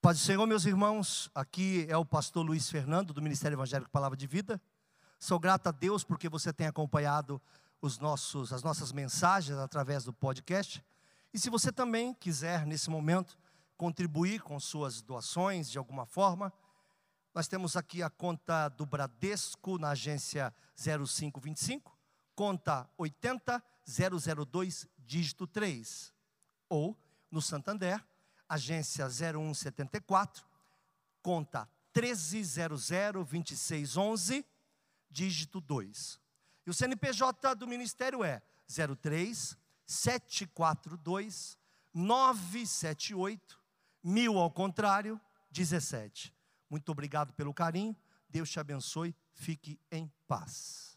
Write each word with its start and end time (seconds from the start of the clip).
Paz 0.00 0.18
do 0.18 0.24
Senhor, 0.24 0.44
meus 0.46 0.64
irmãos, 0.64 1.30
aqui 1.32 1.86
é 1.88 1.96
o 1.96 2.04
pastor 2.04 2.44
Luiz 2.44 2.68
Fernando, 2.68 3.12
do 3.12 3.22
Ministério 3.22 3.54
Evangélico 3.54 3.90
Palavra 3.92 4.16
de 4.16 4.26
Vida. 4.26 4.60
Sou 5.20 5.38
grato 5.38 5.68
a 5.68 5.70
Deus 5.70 6.02
porque 6.02 6.28
você 6.28 6.52
tem 6.52 6.66
acompanhado 6.66 7.40
os 7.80 8.00
nossos, 8.00 8.52
as 8.52 8.64
nossas 8.64 8.90
mensagens 8.90 9.56
através 9.56 10.02
do 10.02 10.12
podcast. 10.12 10.84
E 11.32 11.38
se 11.38 11.48
você 11.48 11.70
também 11.70 12.12
quiser, 12.12 12.66
nesse 12.66 12.90
momento, 12.90 13.38
contribuir 13.76 14.42
com 14.42 14.58
suas 14.58 15.00
doações 15.00 15.70
de 15.70 15.78
alguma 15.78 16.06
forma, 16.06 16.52
nós 17.34 17.48
temos 17.48 17.76
aqui 17.76 18.00
a 18.00 18.08
conta 18.08 18.68
do 18.68 18.86
Bradesco 18.86 19.76
na 19.76 19.90
agência 19.90 20.54
0525, 20.76 21.98
conta 22.32 22.88
80002, 22.96 24.86
dígito 24.96 25.44
3, 25.48 26.14
ou 26.68 26.96
no 27.28 27.42
Santander, 27.42 28.00
agência 28.48 29.08
0174, 29.08 30.46
conta 31.20 31.68
13002611, 31.92 34.44
dígito 35.10 35.60
2. 35.60 36.20
E 36.64 36.70
o 36.70 36.74
CNPJ 36.74 37.56
do 37.56 37.66
Ministério 37.66 38.22
é 38.22 38.40
03 38.68 39.58
742 39.84 41.58
978 41.92 43.60
mil 44.04 44.38
ao 44.38 44.52
contrário 44.52 45.20
17. 45.50 46.32
Muito 46.68 46.90
obrigado 46.90 47.32
pelo 47.32 47.52
carinho. 47.52 47.96
Deus 48.28 48.50
te 48.50 48.58
abençoe. 48.58 49.14
Fique 49.32 49.78
em 49.90 50.10
paz. 50.26 50.96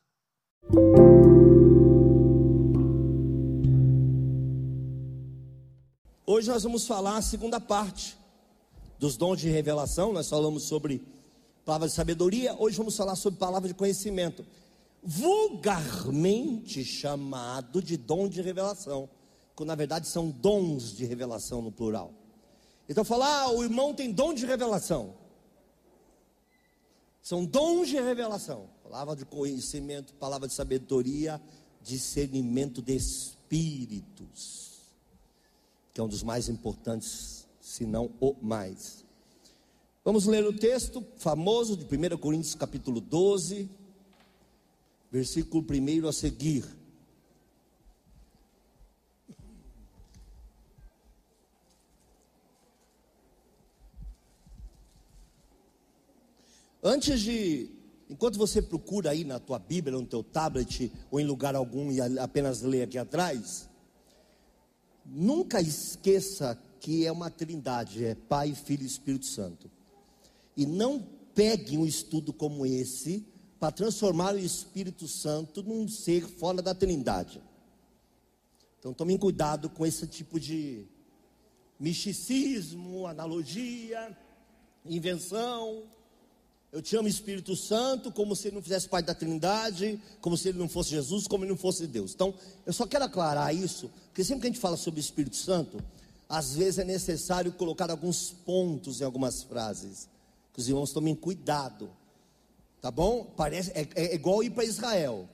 Hoje 6.25 6.49
nós 6.49 6.63
vamos 6.63 6.85
falar 6.85 7.17
a 7.17 7.21
segunda 7.21 7.59
parte 7.59 8.17
dos 8.99 9.15
dons 9.15 9.39
de 9.39 9.49
revelação. 9.49 10.11
Nós 10.11 10.27
falamos 10.27 10.63
sobre 10.63 11.01
palavra 11.63 11.87
de 11.87 11.93
sabedoria. 11.93 12.55
Hoje 12.59 12.77
vamos 12.77 12.95
falar 12.95 13.15
sobre 13.15 13.39
palavra 13.39 13.67
de 13.67 13.73
conhecimento, 13.73 14.45
vulgarmente 15.03 16.83
chamado 16.83 17.81
de 17.81 17.97
dom 17.97 18.27
de 18.27 18.41
revelação, 18.41 19.09
quando 19.55 19.67
na 19.67 19.75
verdade 19.75 20.07
são 20.07 20.29
dons 20.29 20.95
de 20.95 21.05
revelação 21.05 21.61
no 21.61 21.71
plural. 21.71 22.13
Então 22.89 23.03
falar, 23.03 23.43
ah, 23.43 23.51
o 23.51 23.63
irmão 23.63 23.93
tem 23.93 24.11
dom 24.11 24.33
de 24.33 24.45
revelação. 24.45 25.13
São 27.27 27.43
dons 27.43 27.89
de 27.89 27.99
revelação. 27.99 28.69
Palavra 28.81 29.13
de 29.13 29.25
conhecimento, 29.25 30.13
palavra 30.13 30.47
de 30.47 30.53
sabedoria, 30.53 31.41
discernimento 31.83 32.81
de 32.81 32.95
espíritos 32.95 34.67
que 35.93 35.99
é 35.99 36.03
um 36.03 36.07
dos 36.07 36.23
mais 36.23 36.47
importantes, 36.47 37.45
se 37.59 37.85
não 37.85 38.11
o 38.21 38.33
mais. 38.41 39.03
Vamos 40.05 40.25
ler 40.25 40.45
o 40.45 40.53
texto 40.53 41.05
famoso 41.17 41.75
de 41.75 41.83
1 41.83 42.17
Coríntios 42.17 42.55
capítulo 42.55 43.01
12, 43.01 43.69
versículo 45.11 45.65
1 45.69 46.07
a 46.07 46.13
seguir. 46.13 46.63
Antes 56.87 57.19
de, 57.21 57.69
enquanto 58.09 58.37
você 58.37 58.61
procura 58.61 59.11
aí 59.11 59.23
na 59.23 59.39
tua 59.39 59.59
Bíblia, 59.59 59.97
no 59.97 60.05
teu 60.05 60.23
tablet 60.23 60.91
ou 61.11 61.19
em 61.19 61.25
lugar 61.25 61.55
algum 61.55 61.91
e 61.91 61.99
apenas 62.19 62.61
lê 62.61 62.83
aqui 62.83 62.97
atrás, 62.97 63.67
Nunca 65.09 65.61
esqueça 65.61 66.61
que 66.81 67.05
é 67.05 67.11
uma 67.11 67.29
trindade, 67.29 68.03
é 68.03 68.13
Pai, 68.13 68.53
Filho 68.53 68.83
e 68.83 68.85
Espírito 68.85 69.25
Santo. 69.25 69.71
E 70.55 70.65
não 70.65 70.99
pegue 71.33 71.77
um 71.77 71.85
estudo 71.85 72.33
como 72.33 72.65
esse 72.65 73.25
para 73.57 73.71
transformar 73.71 74.35
o 74.35 74.39
Espírito 74.39 75.07
Santo 75.07 75.63
num 75.63 75.87
ser 75.87 76.27
fora 76.27 76.61
da 76.61 76.75
trindade. 76.75 77.41
Então 78.79 78.93
tomem 78.93 79.17
cuidado 79.17 79.69
com 79.69 79.85
esse 79.85 80.05
tipo 80.07 80.39
de 80.39 80.85
misticismo, 81.79 83.07
analogia, 83.07 84.15
invenção. 84.85 85.83
Eu 86.71 86.81
te 86.81 86.95
amo 86.97 87.07
Espírito 87.07 87.55
Santo, 87.55 88.11
como 88.11 88.35
se 88.35 88.49
ele 88.49 88.55
não 88.55 88.61
fizesse 88.61 88.89
parte 88.89 89.05
da 89.05 89.15
Trindade, 89.15 89.99
como 90.19 90.35
se 90.35 90.49
ele 90.49 90.57
não 90.57 90.67
fosse 90.67 90.89
Jesus, 90.89 91.25
como 91.25 91.45
ele 91.45 91.51
não 91.51 91.57
fosse 91.57 91.87
Deus. 91.87 92.13
Então, 92.13 92.33
eu 92.65 92.73
só 92.73 92.85
quero 92.85 93.05
aclarar 93.05 93.55
isso, 93.55 93.89
porque 94.07 94.23
sempre 94.23 94.41
que 94.41 94.47
a 94.47 94.51
gente 94.51 94.59
fala 94.59 94.75
sobre 94.75 94.99
o 94.99 95.01
Espírito 95.01 95.37
Santo, 95.37 95.81
às 96.27 96.55
vezes 96.55 96.79
é 96.79 96.83
necessário 96.83 97.53
colocar 97.53 97.89
alguns 97.89 98.31
pontos 98.31 98.99
em 98.99 99.05
algumas 99.05 99.43
frases. 99.43 100.09
Que 100.51 100.59
os 100.59 100.67
irmãos 100.67 100.91
tomem 100.91 101.15
cuidado. 101.15 101.89
Tá 102.81 102.91
bom? 102.91 103.23
Parece, 103.37 103.71
é, 103.71 103.87
é 103.95 104.15
igual 104.15 104.43
ir 104.43 104.49
para 104.49 104.65
Israel. 104.65 105.27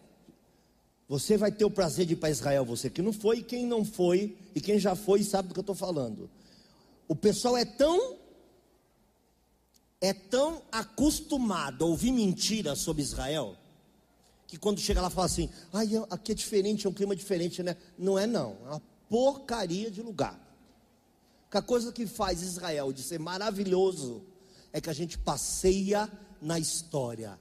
Você 1.09 1.35
vai 1.35 1.51
ter 1.51 1.65
o 1.65 1.71
prazer 1.71 2.05
de 2.05 2.13
ir 2.13 2.17
para 2.17 2.29
Israel, 2.29 2.63
você 2.63 2.89
que 2.89 3.01
não 3.01 3.11
foi, 3.11 3.39
e 3.39 3.43
quem 3.43 3.65
não 3.65 3.83
foi, 3.83 4.37
e 4.55 4.61
quem 4.61 4.79
já 4.79 4.95
foi 4.95 5.23
sabe 5.23 5.49
do 5.49 5.53
que 5.53 5.59
eu 5.59 5.61
estou 5.61 5.75
falando. 5.75 6.29
O 7.07 7.15
pessoal 7.15 7.57
é 7.57 7.65
tão 7.65 8.17
é 10.03 10.11
tão 10.11 10.61
acostumado 10.69 11.85
a 11.85 11.87
ouvir 11.87 12.11
mentiras 12.11 12.79
sobre 12.79 13.01
Israel, 13.01 13.55
que 14.45 14.57
quando 14.57 14.81
chega 14.81 15.01
lá 15.01 15.09
fala 15.09 15.27
assim: 15.27 15.49
ai, 15.71 15.91
aqui 16.09 16.33
é 16.33 16.35
diferente, 16.35 16.85
é 16.85 16.89
um 16.89 16.93
clima 16.93 17.15
diferente, 17.15 17.63
né? 17.63 17.77
Não 17.97 18.19
é, 18.19 18.27
não, 18.27 18.57
é 18.65 18.69
uma 18.71 18.81
porcaria 19.09 19.89
de 19.89 20.01
lugar. 20.01 20.37
Que 21.49 21.57
a 21.57 21.61
coisa 21.61 21.93
que 21.93 22.05
faz 22.05 22.41
Israel 22.41 22.91
de 22.91 23.01
ser 23.01 23.17
maravilhoso 23.17 24.25
é 24.73 24.81
que 24.81 24.89
a 24.89 24.93
gente 24.93 25.17
passeia 25.17 26.11
na 26.41 26.59
história 26.59 27.39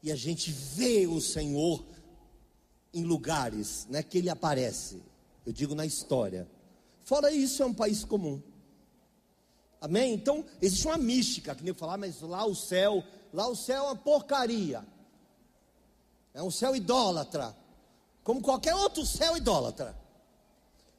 e 0.00 0.12
a 0.12 0.16
gente 0.16 0.52
vê 0.52 1.08
o 1.08 1.20
Senhor 1.20 1.84
em 2.92 3.02
lugares 3.02 3.88
né, 3.90 4.00
que 4.00 4.18
ele 4.18 4.30
aparece. 4.30 5.02
Eu 5.44 5.52
digo 5.52 5.74
na 5.74 5.84
história. 5.84 6.48
Fora 7.02 7.32
isso, 7.32 7.64
é 7.64 7.66
um 7.66 7.74
país 7.74 8.04
comum. 8.04 8.40
Amém? 9.84 10.14
Então, 10.14 10.42
existe 10.62 10.86
uma 10.86 10.96
mística, 10.96 11.54
que 11.54 11.62
nem 11.62 11.74
falar, 11.74 11.98
mas 11.98 12.22
lá 12.22 12.46
o 12.46 12.54
céu, 12.54 13.04
lá 13.30 13.46
o 13.46 13.54
céu 13.54 13.84
é 13.84 13.86
uma 13.88 13.96
porcaria. 13.96 14.82
É 16.32 16.42
um 16.42 16.50
céu 16.50 16.74
idólatra. 16.74 17.54
Como 18.22 18.40
qualquer 18.40 18.74
outro 18.74 19.04
céu 19.04 19.36
idólatra. 19.36 19.94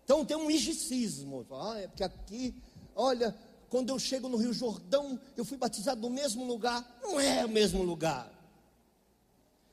Então 0.04 0.24
tem 0.24 0.38
um 0.38 0.46
misticismo. 0.46 1.48
Ah, 1.50 1.80
é 1.80 1.88
porque 1.88 2.04
aqui, 2.04 2.54
olha, 2.96 3.36
quando 3.72 3.90
eu 3.90 3.98
chego 3.98 4.30
no 4.30 4.38
Rio 4.38 4.54
Jordão, 4.54 5.20
eu 5.36 5.44
fui 5.44 5.58
batizado 5.58 6.00
no 6.00 6.12
mesmo 6.12 6.46
lugar. 6.46 7.00
Não 7.02 7.20
é 7.20 7.44
o 7.44 7.50
mesmo 7.50 7.82
lugar. 7.82 8.32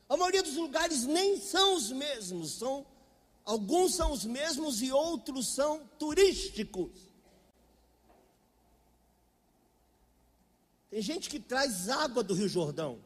A 0.08 0.16
maioria 0.16 0.42
dos 0.42 0.56
lugares 0.56 1.04
nem 1.04 1.38
são 1.38 1.76
os 1.76 1.90
mesmos, 1.90 2.52
são 2.52 2.86
alguns 3.44 3.94
são 3.94 4.10
os 4.10 4.24
mesmos 4.24 4.80
e 4.80 4.90
outros 4.90 5.48
são 5.48 5.82
turísticos. 5.98 7.11
Tem 10.92 11.00
gente 11.00 11.30
que 11.30 11.40
traz 11.40 11.88
água 11.88 12.22
do 12.22 12.34
Rio 12.34 12.46
Jordão. 12.46 12.98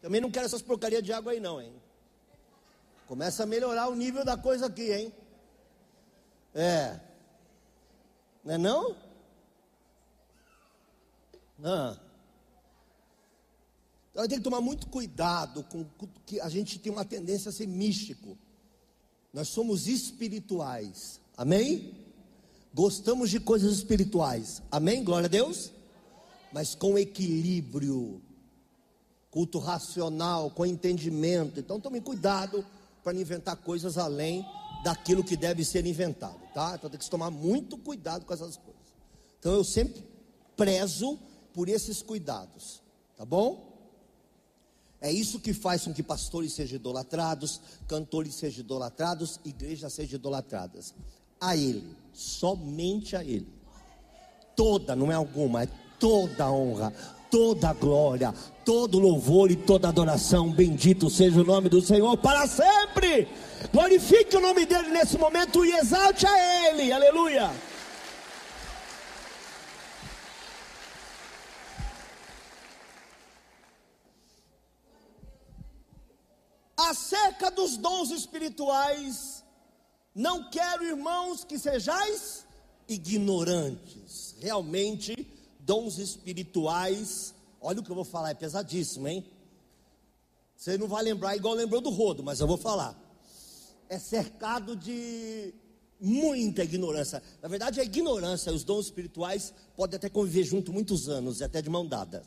Também 0.00 0.18
não 0.18 0.30
quero 0.30 0.46
essas 0.46 0.62
porcarias 0.62 1.02
de 1.02 1.12
água 1.12 1.32
aí 1.32 1.38
não, 1.38 1.60
hein? 1.60 1.74
Começa 3.06 3.42
a 3.42 3.46
melhorar 3.46 3.88
o 3.88 3.94
nível 3.94 4.24
da 4.24 4.34
coisa 4.34 4.64
aqui, 4.64 4.90
hein? 4.90 5.12
É. 6.54 6.98
Não 8.42 8.54
é 8.54 8.56
não? 8.56 8.96
Não. 11.58 12.00
Então 14.10 14.26
tem 14.26 14.38
que 14.38 14.44
tomar 14.44 14.62
muito 14.62 14.86
cuidado 14.86 15.62
com 15.64 15.84
que 16.24 16.40
a 16.40 16.48
gente 16.48 16.78
tem 16.78 16.90
uma 16.90 17.04
tendência 17.04 17.50
a 17.50 17.52
ser 17.52 17.66
místico. 17.66 18.38
Nós 19.34 19.48
somos 19.48 19.86
espirituais. 19.86 21.20
Amém? 21.36 22.05
Gostamos 22.76 23.30
de 23.30 23.40
coisas 23.40 23.72
espirituais. 23.72 24.60
Amém? 24.70 25.02
Glória 25.02 25.24
a 25.24 25.30
Deus. 25.30 25.72
Mas 26.52 26.74
com 26.74 26.98
equilíbrio. 26.98 28.20
Culto 29.30 29.58
racional, 29.58 30.50
com 30.50 30.66
entendimento. 30.66 31.58
Então 31.58 31.80
tome 31.80 32.02
cuidado 32.02 32.62
para 33.02 33.14
não 33.14 33.20
inventar 33.22 33.56
coisas 33.56 33.96
além 33.96 34.44
daquilo 34.84 35.24
que 35.24 35.38
deve 35.38 35.64
ser 35.64 35.86
inventado, 35.86 36.38
tá? 36.52 36.74
Então 36.74 36.90
tem 36.90 37.00
que 37.00 37.08
tomar 37.08 37.30
muito 37.30 37.78
cuidado 37.78 38.26
com 38.26 38.34
essas 38.34 38.58
coisas. 38.58 38.82
Então 39.40 39.54
eu 39.54 39.64
sempre 39.64 40.04
prezo 40.54 41.18
por 41.54 41.70
esses 41.70 42.02
cuidados, 42.02 42.82
tá 43.16 43.24
bom? 43.24 43.72
É 45.00 45.10
isso 45.10 45.40
que 45.40 45.54
faz 45.54 45.84
com 45.84 45.94
que 45.94 46.02
pastores 46.02 46.52
sejam 46.52 46.76
idolatrados, 46.76 47.58
cantores 47.88 48.34
sejam 48.34 48.60
idolatrados, 48.60 49.40
igrejas 49.46 49.94
sejam 49.94 50.18
idolatradas. 50.18 50.92
A 51.40 51.56
Ele 51.56 51.96
somente 52.12 53.14
a 53.14 53.22
Ele. 53.22 53.46
Toda, 54.54 54.96
não 54.96 55.12
é 55.12 55.14
alguma, 55.14 55.64
é 55.64 55.68
toda 55.98 56.44
a 56.44 56.52
honra, 56.52 56.92
toda 57.30 57.68
a 57.68 57.74
glória, 57.74 58.34
todo 58.64 58.98
louvor 58.98 59.50
e 59.50 59.56
toda 59.56 59.88
adoração. 59.88 60.50
Bendito 60.50 61.10
seja 61.10 61.40
o 61.40 61.44
nome 61.44 61.68
do 61.68 61.82
Senhor 61.82 62.16
para 62.16 62.46
sempre. 62.46 63.28
Glorifique 63.72 64.36
o 64.36 64.40
nome 64.40 64.64
dele 64.64 64.88
nesse 64.88 65.18
momento 65.18 65.64
e 65.64 65.72
exalte 65.72 66.26
a 66.26 66.70
ele. 66.70 66.90
Aleluia. 66.90 67.50
Acerca 76.78 77.50
dos 77.50 77.76
dons 77.76 78.10
espirituais, 78.10 79.35
não 80.16 80.48
quero, 80.48 80.82
irmãos, 80.82 81.44
que 81.44 81.58
sejais 81.58 82.46
ignorantes. 82.88 84.34
Realmente, 84.40 85.14
dons 85.60 85.98
espirituais, 85.98 87.34
olha 87.60 87.80
o 87.80 87.82
que 87.82 87.90
eu 87.90 87.94
vou 87.94 88.04
falar, 88.04 88.30
é 88.30 88.34
pesadíssimo, 88.34 89.06
hein? 89.06 89.30
Você 90.56 90.78
não 90.78 90.88
vai 90.88 91.02
lembrar 91.02 91.36
igual 91.36 91.52
lembrou 91.52 91.82
do 91.82 91.90
rodo, 91.90 92.22
mas 92.22 92.40
eu 92.40 92.46
vou 92.46 92.56
falar. 92.56 92.98
É 93.90 93.98
cercado 93.98 94.74
de 94.74 95.52
muita 96.00 96.64
ignorância. 96.64 97.22
Na 97.42 97.48
verdade, 97.48 97.78
a 97.78 97.84
ignorância 97.84 98.50
e 98.50 98.54
os 98.54 98.64
dons 98.64 98.86
espirituais 98.86 99.52
podem 99.76 99.98
até 99.98 100.08
conviver 100.08 100.44
junto 100.44 100.72
muitos 100.72 101.10
anos, 101.10 101.40
e 101.40 101.44
até 101.44 101.60
de 101.60 101.68
mão 101.68 101.86
dada. 101.86 102.24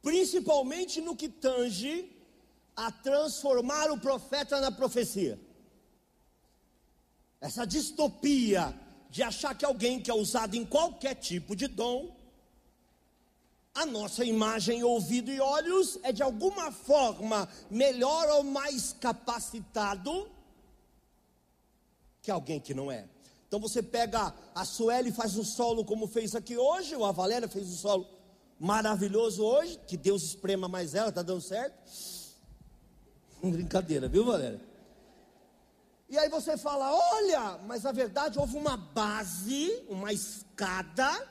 Principalmente 0.00 1.00
no 1.00 1.16
que 1.16 1.28
tange 1.28 2.19
a 2.86 2.90
transformar 2.90 3.90
o 3.90 4.00
profeta 4.00 4.58
na 4.58 4.72
profecia. 4.72 5.38
Essa 7.38 7.66
distopia 7.66 8.74
de 9.10 9.22
achar 9.22 9.54
que 9.54 9.66
alguém 9.66 10.00
que 10.00 10.10
é 10.10 10.14
usado 10.14 10.54
em 10.54 10.64
qualquer 10.64 11.14
tipo 11.14 11.54
de 11.54 11.68
dom, 11.68 12.16
a 13.74 13.84
nossa 13.84 14.24
imagem, 14.24 14.82
ouvido 14.82 15.30
e 15.30 15.38
olhos 15.40 15.98
é 16.02 16.10
de 16.10 16.22
alguma 16.22 16.72
forma 16.72 17.46
melhor 17.70 18.26
ou 18.30 18.44
mais 18.44 18.94
capacitado 18.94 20.30
que 22.22 22.30
alguém 22.30 22.60
que 22.60 22.72
não 22.72 22.90
é. 22.90 23.06
Então 23.46 23.60
você 23.60 23.82
pega 23.82 24.34
a 24.54 24.64
Sueli 24.64 25.10
e 25.10 25.12
faz 25.12 25.36
um 25.36 25.44
solo 25.44 25.84
como 25.84 26.06
fez 26.06 26.34
aqui 26.34 26.56
hoje, 26.56 26.96
ou 26.96 27.04
a 27.04 27.12
Valéria 27.12 27.46
fez 27.46 27.68
um 27.68 27.76
solo 27.76 28.08
maravilhoso 28.58 29.44
hoje, 29.44 29.78
que 29.86 29.98
Deus 29.98 30.22
esprema 30.22 30.66
mais 30.66 30.94
ela, 30.94 31.12
tá 31.12 31.22
dando 31.22 31.42
certo. 31.42 32.19
Brincadeira, 33.50 34.08
viu, 34.08 34.24
Valéria? 34.24 34.60
E 36.08 36.18
aí 36.18 36.28
você 36.28 36.56
fala: 36.56 36.92
olha, 37.14 37.58
mas 37.66 37.84
na 37.84 37.92
verdade 37.92 38.38
houve 38.38 38.56
uma 38.56 38.76
base, 38.76 39.84
uma 39.88 40.12
escada 40.12 41.28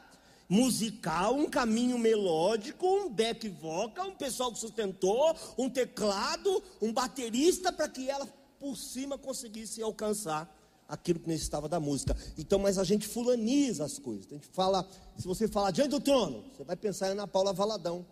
musical, 0.47 1.35
um 1.35 1.49
caminho 1.49 1.99
melódico, 1.99 2.87
um 2.87 3.09
back 3.09 3.47
vocal, 3.49 4.07
um 4.07 4.15
pessoal 4.15 4.51
que 4.51 4.59
sustentou, 4.59 5.35
um 5.57 5.69
teclado, 5.69 6.63
um 6.81 6.91
baterista 6.91 7.71
para 7.71 7.87
que 7.87 8.09
ela 8.09 8.27
por 8.59 8.75
cima 8.75 9.17
conseguisse 9.17 9.81
alcançar 9.81 10.53
aquilo 10.87 11.19
que 11.19 11.27
necessitava 11.27 11.69
da 11.69 11.79
música. 11.79 12.17
Então, 12.35 12.57
mas 12.57 12.79
a 12.79 12.83
gente 12.83 13.07
fulaniza 13.07 13.85
as 13.85 13.99
coisas. 13.99 14.25
A 14.31 14.33
gente 14.33 14.47
fala, 14.47 14.89
se 15.17 15.27
você 15.27 15.47
falar 15.47 15.69
diante 15.69 15.91
do 15.91 15.99
trono, 15.99 16.43
você 16.51 16.63
vai 16.63 16.75
pensar 16.75 17.09
em 17.09 17.11
Ana 17.11 17.27
Paula 17.27 17.53
Valadão. 17.53 18.05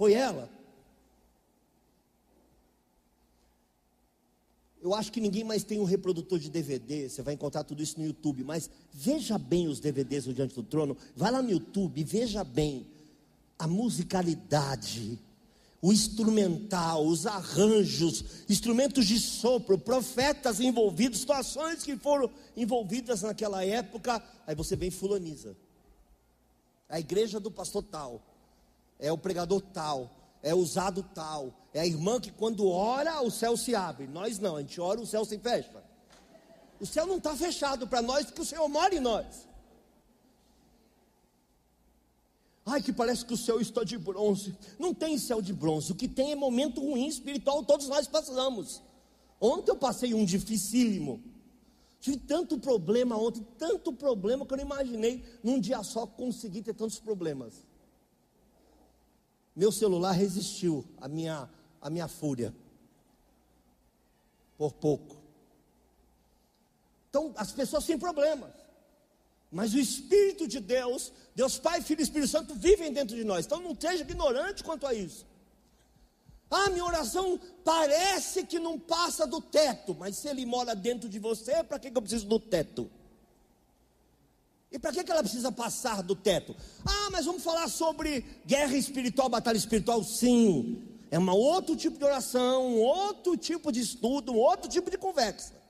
Foi 0.00 0.14
ela. 0.14 0.48
Eu 4.80 4.94
acho 4.94 5.12
que 5.12 5.20
ninguém 5.20 5.44
mais 5.44 5.62
tem 5.62 5.78
um 5.78 5.84
reprodutor 5.84 6.38
de 6.38 6.48
DVD. 6.48 7.06
Você 7.06 7.20
vai 7.20 7.34
encontrar 7.34 7.64
tudo 7.64 7.82
isso 7.82 8.00
no 8.00 8.06
YouTube. 8.06 8.42
Mas 8.42 8.70
veja 8.94 9.36
bem 9.36 9.68
os 9.68 9.78
DVDs 9.78 10.24
do 10.24 10.32
Diante 10.32 10.54
do 10.54 10.62
Trono. 10.62 10.96
Vai 11.14 11.30
lá 11.30 11.42
no 11.42 11.50
YouTube 11.50 12.00
e 12.00 12.02
veja 12.02 12.42
bem 12.42 12.86
a 13.58 13.68
musicalidade, 13.68 15.18
o 15.82 15.92
instrumental, 15.92 17.06
os 17.06 17.26
arranjos, 17.26 18.24
instrumentos 18.48 19.04
de 19.06 19.20
sopro, 19.20 19.76
profetas 19.76 20.60
envolvidos, 20.60 21.20
situações 21.20 21.82
que 21.82 21.94
foram 21.94 22.30
envolvidas 22.56 23.20
naquela 23.20 23.62
época. 23.62 24.22
Aí 24.46 24.54
você 24.54 24.74
vem 24.74 24.90
fulaniza. 24.90 25.54
A 26.88 26.98
igreja 26.98 27.38
do 27.38 27.50
pastor 27.50 27.82
tal 27.82 28.29
é 29.00 29.10
o 29.10 29.18
pregador 29.18 29.62
tal, 29.72 30.10
é 30.42 30.54
usado 30.54 31.02
tal, 31.14 31.52
é 31.72 31.80
a 31.80 31.86
irmã 31.86 32.20
que 32.20 32.30
quando 32.30 32.68
ora 32.68 33.22
o 33.22 33.30
céu 33.30 33.56
se 33.56 33.74
abre. 33.74 34.06
Nós 34.06 34.38
não, 34.38 34.56
a 34.56 34.60
gente 34.60 34.80
ora 34.80 35.00
o 35.00 35.06
céu 35.06 35.24
se 35.24 35.38
fecha. 35.38 35.82
O 36.78 36.86
céu 36.86 37.06
não 37.06 37.16
está 37.16 37.34
fechado 37.34 37.86
para 37.86 38.02
nós 38.02 38.26
porque 38.26 38.42
o 38.42 38.44
Senhor 38.44 38.68
mora 38.68 38.94
em 38.94 39.00
nós. 39.00 39.48
Ai, 42.64 42.80
que 42.82 42.92
parece 42.92 43.24
que 43.24 43.34
o 43.34 43.36
céu 43.36 43.60
está 43.60 43.82
de 43.82 43.98
bronze. 43.98 44.56
Não 44.78 44.94
tem 44.94 45.18
céu 45.18 45.42
de 45.42 45.52
bronze. 45.52 45.92
O 45.92 45.94
que 45.94 46.06
tem 46.06 46.32
é 46.32 46.36
momento 46.36 46.80
ruim 46.80 47.06
espiritual, 47.06 47.64
todos 47.64 47.88
nós 47.88 48.06
passamos. 48.06 48.82
Ontem 49.40 49.72
eu 49.72 49.76
passei 49.76 50.14
um 50.14 50.24
dificílimo. 50.24 51.22
Tive 52.00 52.18
tanto 52.18 52.58
problema 52.58 53.16
ontem, 53.16 53.46
tanto 53.58 53.92
problema 53.92 54.46
que 54.46 54.52
eu 54.52 54.58
não 54.58 54.64
imaginei 54.64 55.22
num 55.42 55.60
dia 55.60 55.82
só 55.82 56.06
conseguir 56.06 56.62
ter 56.62 56.74
tantos 56.74 56.98
problemas 56.98 57.69
meu 59.54 59.72
celular 59.72 60.12
resistiu 60.12 60.84
à 60.98 61.08
minha, 61.08 61.48
à 61.80 61.90
minha 61.90 62.08
fúria. 62.08 62.54
Por 64.56 64.72
pouco. 64.72 65.16
Então, 67.08 67.32
as 67.36 67.50
pessoas 67.52 67.84
têm 67.84 67.98
problemas. 67.98 68.52
Mas 69.50 69.74
o 69.74 69.78
Espírito 69.80 70.46
de 70.46 70.60
Deus, 70.60 71.12
Deus 71.34 71.58
Pai, 71.58 71.82
Filho 71.82 72.00
e 72.00 72.04
Espírito 72.04 72.30
Santo 72.30 72.54
vivem 72.54 72.92
dentro 72.92 73.16
de 73.16 73.24
nós. 73.24 73.46
Então 73.46 73.60
não 73.60 73.76
seja 73.78 74.02
ignorante 74.02 74.62
quanto 74.62 74.86
a 74.86 74.94
isso. 74.94 75.26
Ah, 76.48 76.70
minha 76.70 76.84
oração 76.84 77.38
parece 77.64 78.44
que 78.44 78.58
não 78.58 78.78
passa 78.78 79.26
do 79.26 79.40
teto, 79.40 79.94
mas 79.98 80.16
se 80.16 80.28
ele 80.28 80.44
mora 80.46 80.74
dentro 80.74 81.08
de 81.08 81.18
você, 81.18 81.62
para 81.62 81.78
que 81.78 81.88
eu 81.88 82.02
preciso 82.02 82.26
do 82.26 82.38
teto? 82.38 82.90
E 84.70 84.78
para 84.78 84.92
que, 84.92 85.02
que 85.02 85.10
ela 85.10 85.22
precisa 85.22 85.50
passar 85.50 86.02
do 86.02 86.14
teto? 86.14 86.54
Ah, 86.86 87.08
mas 87.10 87.26
vamos 87.26 87.42
falar 87.42 87.68
sobre 87.68 88.24
guerra 88.46 88.76
espiritual, 88.76 89.28
batalha 89.28 89.56
espiritual? 89.56 90.04
Sim. 90.04 90.86
É 91.10 91.18
um 91.18 91.28
outro 91.30 91.74
tipo 91.74 91.98
de 91.98 92.04
oração, 92.04 92.68
um 92.68 92.80
outro 92.80 93.36
tipo 93.36 93.72
de 93.72 93.80
estudo, 93.80 94.32
um 94.32 94.36
outro 94.36 94.70
tipo 94.70 94.88
de 94.88 94.96
conversa. 94.96 95.60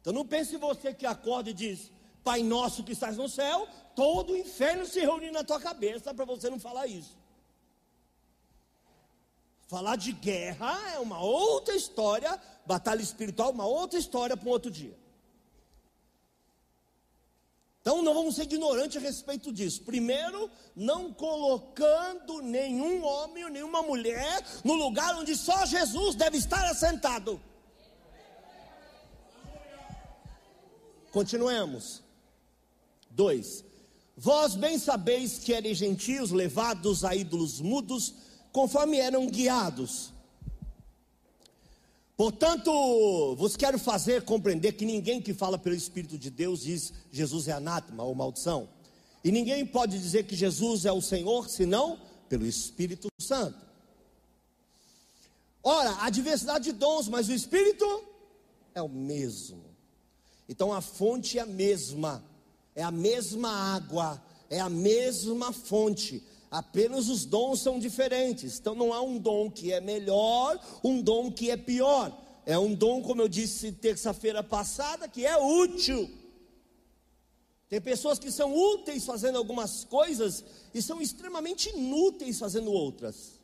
Então 0.00 0.12
não 0.12 0.26
pense 0.26 0.56
você 0.56 0.92
que 0.92 1.06
acorda 1.06 1.50
e 1.50 1.54
diz, 1.54 1.92
Pai 2.24 2.42
nosso 2.42 2.82
que 2.82 2.92
estás 2.92 3.16
no 3.16 3.28
céu, 3.28 3.68
todo 3.94 4.32
o 4.32 4.36
inferno 4.36 4.84
se 4.84 5.00
reúne 5.00 5.30
na 5.30 5.44
tua 5.44 5.60
cabeça 5.60 6.12
para 6.12 6.24
você 6.24 6.50
não 6.50 6.58
falar 6.58 6.86
isso. 6.88 7.16
Falar 9.68 9.96
de 9.96 10.12
guerra 10.12 10.94
é 10.94 10.98
uma 10.98 11.20
outra 11.20 11.76
história, 11.76 12.40
batalha 12.66 13.02
espiritual, 13.02 13.52
uma 13.52 13.66
outra 13.66 13.98
história 13.98 14.36
para 14.36 14.48
um 14.48 14.50
outro 14.50 14.70
dia. 14.70 14.98
Então 17.80 18.02
não 18.02 18.12
vamos 18.12 18.34
ser 18.34 18.42
ignorantes 18.42 18.96
a 18.96 19.00
respeito 19.00 19.52
disso. 19.52 19.82
Primeiro, 19.82 20.50
não 20.74 21.12
colocando 21.12 22.42
nenhum 22.42 23.02
homem 23.04 23.44
ou 23.44 23.50
nenhuma 23.50 23.82
mulher 23.82 24.44
no 24.64 24.74
lugar 24.74 25.16
onde 25.16 25.34
só 25.36 25.64
Jesus 25.64 26.14
deve 26.14 26.36
estar 26.36 26.64
assentado. 26.68 27.40
Continuemos. 31.10 32.02
Dois. 33.10 33.64
Vós 34.16 34.54
bem 34.54 34.78
sabeis 34.78 35.38
que 35.38 35.52
eres 35.52 35.78
gentios 35.78 36.30
levados 36.30 37.04
a 37.04 37.14
ídolos 37.14 37.60
mudos, 37.60 38.14
conforme 38.52 38.98
eram 38.98 39.26
guiados 39.28 40.12
Portanto, 42.18 43.36
vos 43.36 43.56
quero 43.56 43.78
fazer 43.78 44.22
compreender 44.22 44.72
que 44.72 44.84
ninguém 44.84 45.22
que 45.22 45.32
fala 45.32 45.56
pelo 45.56 45.76
Espírito 45.76 46.18
de 46.18 46.30
Deus 46.30 46.62
diz 46.62 46.92
Jesus 47.12 47.46
é 47.46 47.52
anátema 47.52 48.02
ou 48.02 48.12
maldição. 48.12 48.68
E 49.22 49.30
ninguém 49.30 49.64
pode 49.64 49.96
dizer 49.96 50.24
que 50.24 50.34
Jesus 50.34 50.84
é 50.84 50.90
o 50.90 51.00
Senhor 51.00 51.48
senão 51.48 51.96
pelo 52.28 52.44
Espírito 52.44 53.06
Santo. 53.20 53.56
Ora, 55.62 55.96
há 56.00 56.10
diversidade 56.10 56.64
de 56.64 56.72
dons, 56.72 57.06
mas 57.06 57.28
o 57.28 57.32
Espírito 57.32 57.86
é 58.74 58.82
o 58.82 58.88
mesmo. 58.88 59.62
Então 60.48 60.72
a 60.72 60.80
fonte 60.80 61.38
é 61.38 61.42
a 61.42 61.46
mesma, 61.46 62.24
é 62.74 62.82
a 62.82 62.90
mesma 62.90 63.48
água, 63.76 64.20
é 64.50 64.58
a 64.58 64.68
mesma 64.68 65.52
fonte 65.52 66.20
apenas 66.50 67.08
os 67.08 67.24
dons 67.24 67.60
são 67.60 67.78
diferentes. 67.78 68.58
Então 68.58 68.74
não 68.74 68.92
há 68.92 69.00
um 69.00 69.18
dom 69.18 69.50
que 69.50 69.72
é 69.72 69.80
melhor, 69.80 70.58
um 70.82 71.00
dom 71.00 71.30
que 71.30 71.50
é 71.50 71.56
pior. 71.56 72.16
É 72.46 72.58
um 72.58 72.74
dom, 72.74 73.02
como 73.02 73.20
eu 73.20 73.28
disse 73.28 73.72
terça-feira 73.72 74.42
passada, 74.42 75.06
que 75.06 75.26
é 75.26 75.36
útil. 75.36 76.10
Tem 77.68 77.80
pessoas 77.80 78.18
que 78.18 78.30
são 78.32 78.56
úteis 78.56 79.04
fazendo 79.04 79.36
algumas 79.36 79.84
coisas 79.84 80.42
e 80.72 80.80
são 80.80 81.02
extremamente 81.02 81.68
inúteis 81.68 82.38
fazendo 82.38 82.72
outras. 82.72 83.38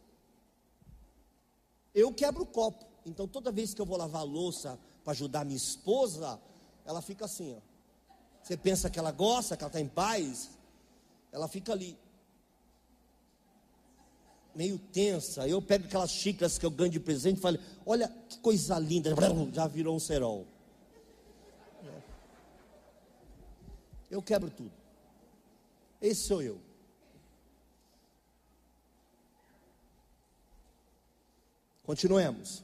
Eu 1.94 2.12
quebro 2.12 2.44
o 2.44 2.46
copo. 2.46 2.86
Então 3.04 3.28
toda 3.28 3.52
vez 3.52 3.74
que 3.74 3.80
eu 3.80 3.86
vou 3.86 3.98
lavar 3.98 4.22
a 4.22 4.24
louça 4.24 4.78
para 5.04 5.12
ajudar 5.12 5.44
minha 5.44 5.56
esposa, 5.56 6.40
ela 6.86 7.02
fica 7.02 7.26
assim, 7.26 7.54
ó. 7.54 7.74
Você 8.42 8.56
pensa 8.56 8.88
que 8.88 8.98
ela 8.98 9.12
gosta, 9.12 9.56
que 9.56 9.62
ela 9.62 9.68
está 9.68 9.80
em 9.80 9.88
paz, 9.88 10.50
ela 11.30 11.48
fica 11.48 11.72
ali, 11.72 11.96
meio 14.54 14.78
tensa. 14.78 15.48
Eu 15.48 15.60
pego 15.60 15.86
aquelas 15.86 16.10
xícaras 16.10 16.58
que 16.58 16.64
eu 16.64 16.70
ganho 16.70 16.90
de 16.90 17.00
presente 17.00 17.38
e 17.38 17.40
falo: 17.40 17.58
Olha 17.84 18.08
que 18.28 18.38
coisa 18.38 18.78
linda, 18.78 19.14
já 19.52 19.66
virou 19.66 19.96
um 19.96 20.00
cerol. 20.00 20.46
Eu 24.10 24.22
quebro 24.22 24.50
tudo. 24.50 24.72
Esse 26.00 26.22
sou 26.22 26.42
eu. 26.42 26.60
Continuemos. 31.82 32.62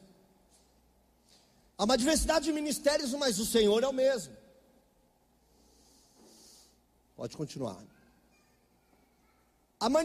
Há 1.76 1.84
uma 1.84 1.96
diversidade 1.96 2.44
de 2.44 2.52
ministérios, 2.52 3.12
mas 3.14 3.38
o 3.38 3.46
Senhor 3.46 3.82
é 3.82 3.88
o 3.88 3.92
mesmo. 3.92 4.36
Pode 7.16 7.36
continuar. 7.36 7.82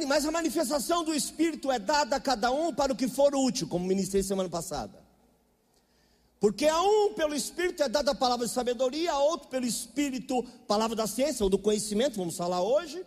Mas 0.08 0.25
a 0.25 0.32
manifestação 0.32 1.03
do 1.03 1.13
Espírito 1.13 1.72
é 1.72 1.77
dada 1.77 2.15
a 2.15 2.20
cada 2.20 2.51
um 2.51 2.74
para 2.74 2.94
o 2.94 2.96
que 2.96 3.08
for 3.08 3.36
útil, 3.36 3.67
como 3.67 3.86
ministrei 3.86 4.24
semana 4.24 4.48
passada. 4.48 5.03
Porque 6.39 6.65
a 6.65 6.82
um 6.82 7.13
pelo 7.13 7.36
Espírito 7.36 7.84
é 7.84 7.89
dada 7.89 8.12
a 8.12 8.15
palavra 8.15 8.46
de 8.46 8.53
sabedoria, 8.53 9.12
a 9.12 9.20
outro 9.20 9.50
pelo 9.50 9.65
Espírito, 9.65 10.44
palavra 10.67 10.96
da 10.96 11.08
ciência 11.08 11.44
ou 11.44 11.50
do 11.50 11.58
conhecimento, 11.58 12.17
vamos 12.17 12.38
falar 12.38 12.62
hoje. 12.62 13.05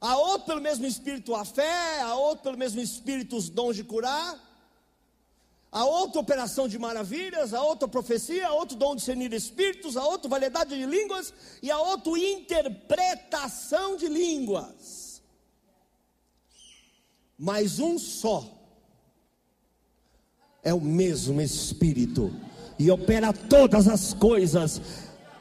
A 0.00 0.16
outro 0.16 0.46
pelo 0.46 0.60
mesmo 0.60 0.84
Espírito 0.84 1.34
a 1.34 1.44
fé, 1.44 2.00
a 2.02 2.14
outro 2.14 2.42
pelo 2.44 2.58
mesmo 2.58 2.80
Espírito 2.80 3.36
os 3.36 3.48
dons 3.48 3.76
de 3.76 3.84
curar 3.84 4.46
a 5.76 5.84
outra 5.84 6.22
operação 6.22 6.66
de 6.66 6.78
maravilhas, 6.78 7.52
a 7.52 7.62
outra 7.62 7.86
profecia, 7.86 8.48
a 8.48 8.52
outro 8.54 8.76
dom 8.76 8.94
de 8.94 9.00
discernir 9.00 9.30
espíritos, 9.34 9.94
a 9.94 10.06
outra 10.06 10.26
variedade 10.26 10.74
de 10.74 10.86
línguas 10.86 11.34
e 11.62 11.70
a 11.70 11.78
outra 11.78 12.18
interpretação 12.18 13.94
de 13.94 14.08
línguas. 14.08 15.05
Mas 17.38 17.78
um 17.78 17.98
só 17.98 18.44
é 20.62 20.72
o 20.72 20.80
mesmo 20.80 21.40
Espírito 21.40 22.32
e 22.78 22.90
opera 22.90 23.32
todas 23.32 23.88
as 23.88 24.12
coisas, 24.12 24.80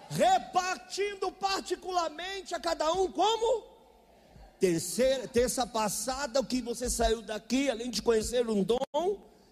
repartindo 0.10 1.32
particularmente 1.32 2.54
a 2.54 2.60
cada 2.60 2.92
um 2.94 3.12
como 3.12 3.64
terceira, 4.60 5.28
terça 5.28 5.66
passada, 5.66 6.40
o 6.40 6.46
que 6.46 6.62
você 6.62 6.90
saiu 6.90 7.22
daqui, 7.22 7.70
além 7.70 7.90
de 7.90 8.02
conhecer 8.02 8.48
um 8.50 8.64
dom 8.64 8.78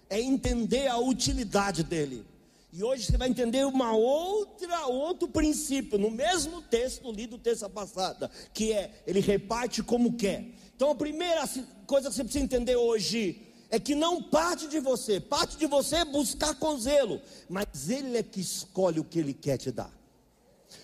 é 0.10 0.22
entender 0.22 0.88
a 0.88 0.98
utilidade 0.98 1.84
dele. 1.84 2.26
E 2.72 2.84
hoje 2.84 3.06
você 3.06 3.18
vai 3.18 3.30
entender 3.30 3.66
uma 3.66 3.96
outra, 3.96 4.88
outro 4.88 5.28
princípio, 5.28 6.00
no 6.00 6.10
mesmo 6.10 6.62
texto 6.62 7.12
lido 7.12 7.38
terça 7.38 7.70
passada, 7.70 8.32
que 8.54 8.74
é, 8.74 8.92
ele 9.06 9.20
reparte 9.20 9.84
como 9.84 10.14
quer. 10.14 10.46
Então 10.75 10.92
a 10.92 10.96
primeira 10.96 11.48
coisa 11.86 12.10
que 12.10 12.15
você 12.15 12.24
precisa 12.24 12.44
entender 12.44 12.75
hoje 12.75 13.42
é 13.70 13.80
que 13.80 13.96
não 13.96 14.22
parte 14.22 14.68
de 14.68 14.80
você, 14.80 15.20
parte 15.20 15.58
de 15.58 15.65
você 15.65 15.98
é 15.98 16.06
buscar 16.06 16.53
com 16.56 16.77
zelo, 16.77 17.22
mas 17.50 17.89
ele 17.89 18.18
é 18.18 18.24
que 18.24 18.39
escolhe 18.39 19.00
o 19.00 19.03
que 19.03 19.20
ele 19.20 19.34
quer 19.34 19.58
te 19.58 19.72
dar. 19.72 19.92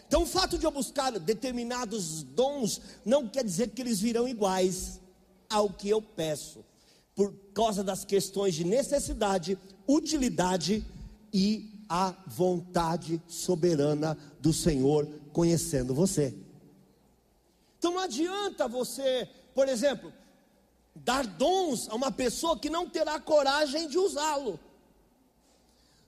Então 0.07 0.23
o 0.23 0.25
fato 0.25 0.57
de 0.57 0.65
eu 0.65 0.71
buscar 0.71 1.11
determinados 1.19 2.23
dons 2.23 2.81
não 3.05 3.27
quer 3.27 3.43
dizer 3.43 3.69
que 3.69 3.81
eles 3.81 3.99
virão 3.99 4.27
iguais 4.27 4.99
ao 5.49 5.69
que 5.69 5.89
eu 5.89 6.01
peço 6.01 6.65
por 7.15 7.33
causa 7.53 7.83
das 7.83 8.05
questões 8.05 8.55
de 8.55 8.63
necessidade, 8.63 9.57
utilidade 9.87 10.85
e 11.33 11.85
a 11.89 12.15
vontade 12.25 13.21
soberana 13.27 14.17
do 14.39 14.53
Senhor 14.53 15.07
conhecendo 15.33 15.93
você. 15.93 16.33
Então 17.77 17.93
não 17.93 17.99
adianta 17.99 18.67
você, 18.67 19.27
por 19.53 19.67
exemplo, 19.67 20.13
dar 20.95 21.25
dons 21.25 21.89
a 21.89 21.95
uma 21.95 22.11
pessoa 22.11 22.57
que 22.57 22.69
não 22.69 22.89
terá 22.89 23.19
coragem 23.19 23.87
de 23.87 23.97
usá-lo. 23.97 24.59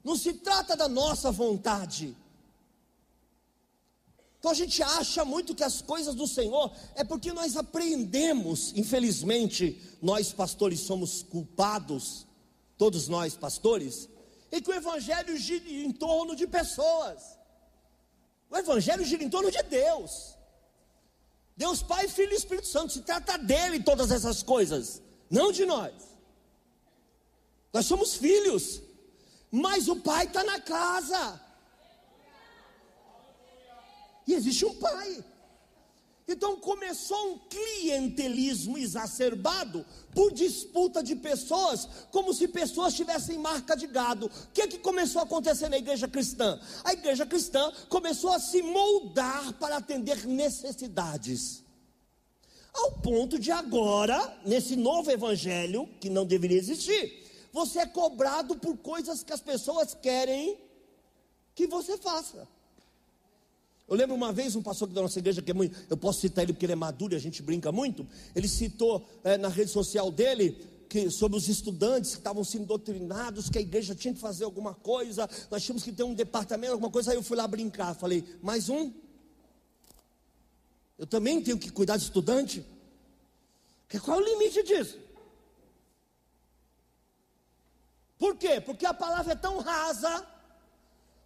Não 0.04 0.16
se 0.16 0.34
trata 0.34 0.76
da 0.76 0.88
nossa 0.88 1.32
vontade, 1.32 2.16
então 4.42 4.50
a 4.50 4.56
gente 4.56 4.82
acha 4.82 5.24
muito 5.24 5.54
que 5.54 5.64
as 5.64 5.84
coisas 5.84 6.16
do 6.16 6.26
Senhor 6.26 6.76
é 6.96 7.04
porque 7.04 7.32
nós 7.32 7.56
aprendemos, 7.56 8.74
infelizmente, 8.76 9.80
nós 10.02 10.34
pastores 10.34 10.80
somos 10.80 11.22
culpados, 11.22 12.26
todos 12.76 13.08
nós 13.08 13.38
pastores, 13.38 14.10
e 14.52 14.60
que 14.60 14.72
o 14.72 14.74
Evangelho 14.74 15.38
gira 15.38 15.70
em 15.70 15.92
torno 15.92 16.36
de 16.36 16.48
pessoas. 16.48 17.38
O 18.50 18.58
Evangelho 18.58 19.06
gira 19.06 19.24
em 19.24 19.30
torno 19.30 19.52
de 19.52 19.62
Deus. 19.62 20.36
Deus 21.64 21.84
Pai, 21.84 22.08
Filho 22.08 22.34
e 22.34 22.36
Espírito 22.36 22.66
Santo, 22.66 22.92
se 22.92 23.02
trata 23.02 23.38
dele 23.38 23.84
todas 23.84 24.10
essas 24.10 24.42
coisas, 24.42 25.00
não 25.30 25.52
de 25.52 25.64
nós. 25.64 25.94
Nós 27.72 27.86
somos 27.86 28.16
filhos, 28.16 28.82
mas 29.52 29.88
o 29.88 29.98
Pai 29.98 30.26
está 30.26 30.44
na 30.44 30.60
casa. 30.60 31.40
E 34.26 34.34
existe 34.34 34.66
um 34.66 34.74
pai. 34.76 35.24
Então 36.32 36.56
começou 36.56 37.34
um 37.34 37.38
clientelismo 37.40 38.78
exacerbado 38.78 39.86
por 40.16 40.32
disputa 40.32 41.04
de 41.04 41.16
pessoas, 41.16 41.88
como 42.10 42.34
se 42.34 42.48
pessoas 42.48 42.94
tivessem 42.94 43.38
marca 43.38 43.76
de 43.76 43.88
gado. 43.88 44.28
O 44.28 44.52
que, 44.54 44.62
é 44.62 44.68
que 44.68 44.80
começou 44.80 45.20
a 45.22 45.26
acontecer 45.26 45.68
na 45.68 45.78
igreja 45.78 46.08
cristã? 46.08 46.60
A 46.84 46.94
igreja 46.94 47.26
cristã 47.26 47.72
começou 47.90 48.32
a 48.32 48.40
se 48.40 48.62
moldar 48.62 49.54
para 49.54 49.78
atender 49.78 50.26
necessidades. 50.26 51.64
Ao 52.74 52.94
ponto 52.94 53.38
de 53.38 53.52
agora, 53.52 54.40
nesse 54.46 54.78
novo 54.78 55.12
evangelho, 55.12 55.88
que 56.00 56.10
não 56.10 56.26
deveria 56.26 56.58
existir, 56.58 57.50
você 57.52 57.80
é 57.80 57.86
cobrado 57.86 58.56
por 58.56 58.78
coisas 58.78 59.24
que 59.24 59.34
as 59.34 59.42
pessoas 59.42 59.94
querem 59.94 60.58
que 61.54 61.68
você 61.68 61.98
faça. 61.98 62.48
Eu 63.92 63.98
lembro 63.98 64.16
uma 64.16 64.32
vez 64.32 64.56
um 64.56 64.62
pastor 64.62 64.88
da 64.88 65.02
nossa 65.02 65.20
igreja, 65.20 65.42
que 65.42 65.52
é 65.52 65.54
muito, 65.54 65.78
eu 65.90 65.98
posso 65.98 66.22
citar 66.22 66.46
ele 66.46 66.54
porque 66.54 66.66
ele 66.66 66.72
é 66.72 66.78
maduro 66.78 67.14
e 67.14 67.18
a 67.18 67.20
gente 67.20 67.44
brinca 67.44 67.74
muito. 67.74 68.08
Ele 68.34 68.48
citou 68.48 69.06
é, 69.22 69.38
na 69.38 69.50
rede 69.50 69.70
social 69.70 70.10
dele 70.10 70.52
que, 70.88 71.10
sobre 71.10 71.38
os 71.38 71.50
estudantes 71.50 72.12
que 72.12 72.20
estavam 72.20 72.42
sendo 72.42 72.68
doutrinados, 72.68 73.50
que 73.50 73.58
a 73.58 73.62
igreja 73.62 73.94
tinha 73.94 74.14
que 74.14 74.20
fazer 74.22 74.46
alguma 74.46 74.74
coisa, 74.74 75.30
nós 75.52 75.62
tínhamos 75.62 75.84
que 75.84 75.92
ter 75.92 76.04
um 76.04 76.14
departamento, 76.14 76.72
alguma 76.72 76.90
coisa. 76.90 77.12
Aí 77.12 77.18
eu 77.18 77.22
fui 77.22 77.36
lá 77.36 77.46
brincar, 77.46 77.94
falei, 77.94 78.24
mais 78.42 78.70
um? 78.70 78.94
Eu 80.98 81.06
também 81.06 81.42
tenho 81.42 81.58
que 81.58 81.70
cuidar 81.70 81.98
de 81.98 82.04
estudante? 82.04 82.66
Qual 84.06 84.22
é 84.22 84.24
o 84.24 84.26
limite 84.26 84.64
disso? 84.64 84.98
Por 88.18 88.38
quê? 88.38 88.62
Porque 88.62 88.86
a 88.86 88.94
palavra 88.94 89.34
é 89.34 89.36
tão 89.36 89.60
rasa 89.60 90.26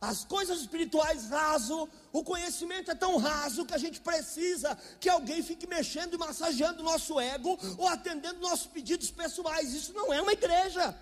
as 0.09 0.23
coisas 0.23 0.61
espirituais 0.61 1.29
raso, 1.29 1.89
o 2.13 2.23
conhecimento 2.23 2.91
é 2.91 2.95
tão 2.95 3.17
raso 3.17 3.65
que 3.65 3.73
a 3.73 3.77
gente 3.77 3.99
precisa 3.99 4.77
que 4.99 5.09
alguém 5.09 5.41
fique 5.41 5.67
mexendo 5.67 6.13
e 6.13 6.17
massageando 6.17 6.81
o 6.81 6.85
nosso 6.85 7.19
ego 7.19 7.57
ou 7.77 7.87
atendendo 7.87 8.39
nossos 8.39 8.67
pedidos 8.67 9.09
pessoais. 9.11 9.73
Isso 9.73 9.93
não 9.93 10.13
é 10.13 10.21
uma 10.21 10.33
igreja. 10.33 10.95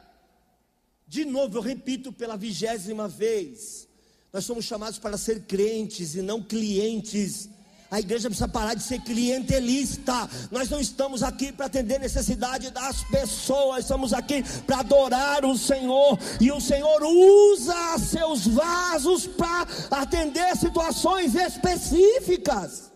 De 1.07 1.25
novo, 1.25 1.57
eu 1.57 1.61
repito 1.61 2.11
pela 2.11 2.37
vigésima 2.37 3.07
vez: 3.07 3.87
nós 4.31 4.45
somos 4.45 4.65
chamados 4.65 4.97
para 4.97 5.17
ser 5.17 5.45
crentes 5.45 6.15
e 6.15 6.21
não 6.21 6.41
clientes 6.41 7.49
a 7.93 7.99
igreja 7.99 8.27
precisa 8.27 8.47
parar 8.47 8.73
de 8.73 8.81
ser 8.81 8.99
clientelista. 9.01 10.27
Nós 10.49 10.67
não 10.67 10.79
estamos 10.79 11.21
aqui 11.21 11.51
para 11.51 11.67
atender 11.67 11.99
necessidade 11.99 12.71
das 12.71 13.03
pessoas, 13.03 13.81
estamos 13.81 14.13
aqui 14.13 14.41
para 14.65 14.79
adorar 14.79 15.45
o 15.45 15.55
Senhor. 15.55 16.17
E 16.41 16.51
o 16.51 16.59
Senhor 16.59 17.03
usa 17.03 17.99
seus 17.99 18.47
vasos 18.47 19.27
para 19.27 19.67
atender 19.91 20.57
situações 20.57 21.35
específicas. 21.35 22.91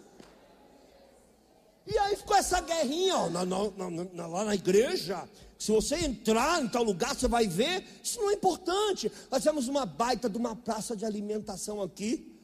E 1.85 1.95
aí 1.99 2.15
ficou 2.15 2.35
essa 2.35 2.59
guerrinha 2.59 3.17
ó, 3.17 3.29
na, 3.29 3.45
na, 3.45 3.89
na, 4.15 4.25
lá 4.25 4.45
na 4.45 4.55
igreja. 4.55 5.29
Se 5.59 5.71
você 5.71 5.97
entrar 5.97 6.59
em 6.63 6.67
tal 6.67 6.81
lugar, 6.81 7.15
você 7.15 7.27
vai 7.27 7.47
ver. 7.47 7.83
Isso 8.03 8.19
não 8.19 8.31
é 8.31 8.33
importante. 8.33 9.11
Nós 9.29 9.43
temos 9.43 9.67
uma 9.67 9.85
baita 9.85 10.27
de 10.27 10.39
uma 10.39 10.55
praça 10.55 10.95
de 10.95 11.05
alimentação 11.05 11.83
aqui 11.83 12.37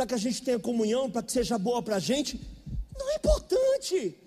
para 0.00 0.06
que 0.06 0.14
a 0.14 0.16
gente 0.18 0.42
tenha 0.42 0.58
comunhão, 0.58 1.10
para 1.10 1.22
que 1.22 1.30
seja 1.30 1.58
boa 1.58 1.82
para 1.82 1.96
a 1.96 1.98
gente, 1.98 2.40
não 2.98 3.10
é 3.10 3.16
importante. 3.16 4.18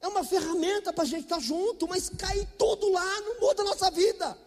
É 0.00 0.06
uma 0.06 0.22
ferramenta 0.22 0.92
para 0.92 1.02
a 1.02 1.06
gente 1.06 1.24
estar 1.24 1.34
tá 1.34 1.42
junto, 1.42 1.88
mas 1.88 2.08
cair 2.10 2.46
tudo 2.56 2.88
lá 2.92 3.20
não 3.22 3.40
muda 3.40 3.62
a 3.62 3.64
nossa 3.64 3.90
vida. 3.90 4.38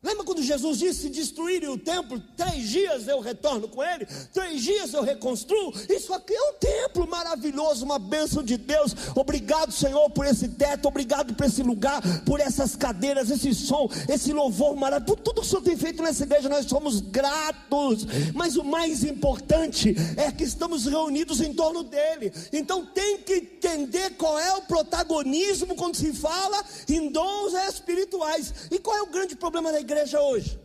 Lembra 0.00 0.24
quando 0.24 0.40
Jesus 0.40 0.78
disse: 0.78 1.02
se 1.02 1.08
destruírem 1.08 1.68
o 1.68 1.76
templo, 1.76 2.22
três 2.36 2.68
dias 2.68 3.08
eu 3.08 3.18
retorno 3.18 3.66
com 3.66 3.82
ele, 3.82 4.06
três 4.32 4.62
dias 4.62 4.94
eu 4.94 5.02
reconstruo. 5.02 5.74
Isso 5.88 6.14
aqui 6.14 6.32
é 6.32 6.50
um 6.50 6.52
templo 6.54 7.08
maravilhoso, 7.08 7.84
uma 7.84 7.98
bênção 7.98 8.40
de 8.40 8.56
Deus. 8.56 8.94
Obrigado, 9.16 9.72
Senhor, 9.72 10.08
por 10.10 10.24
esse 10.24 10.50
teto, 10.50 10.86
obrigado 10.86 11.34
por 11.34 11.46
esse 11.46 11.64
lugar, 11.64 12.00
por 12.24 12.38
essas 12.38 12.76
cadeiras, 12.76 13.28
esse 13.28 13.52
som, 13.52 13.90
esse 14.08 14.32
louvor 14.32 14.76
maravilhoso, 14.76 15.16
por 15.16 15.20
tudo 15.20 15.40
que 15.40 15.46
o 15.48 15.50
Senhor 15.50 15.62
tem 15.62 15.76
feito 15.76 16.00
nessa 16.00 16.22
igreja, 16.22 16.48
nós 16.48 16.66
somos 16.66 17.00
gratos. 17.00 18.06
Mas 18.34 18.56
o 18.56 18.62
mais 18.62 19.02
importante 19.02 19.96
é 20.16 20.30
que 20.30 20.44
estamos 20.44 20.84
reunidos 20.86 21.40
em 21.40 21.52
torno 21.52 21.82
dele. 21.82 22.32
Então 22.52 22.86
tem 22.86 23.18
que 23.18 23.34
entender 23.34 24.10
qual 24.10 24.38
é 24.38 24.52
o 24.54 24.62
protagonismo 24.62 25.74
quando 25.74 25.96
se 25.96 26.12
fala 26.12 26.64
em 26.88 27.10
dons 27.10 27.52
espirituais. 27.68 28.54
E 28.70 28.78
qual 28.78 28.96
é 28.96 29.02
o 29.02 29.06
grande 29.06 29.34
problema 29.34 29.72
da 29.72 29.80
igreja 29.80 29.87
hoje? 30.20 30.58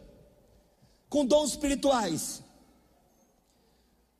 Com 1.10 1.26
dons 1.26 1.52
espirituais. 1.52 2.44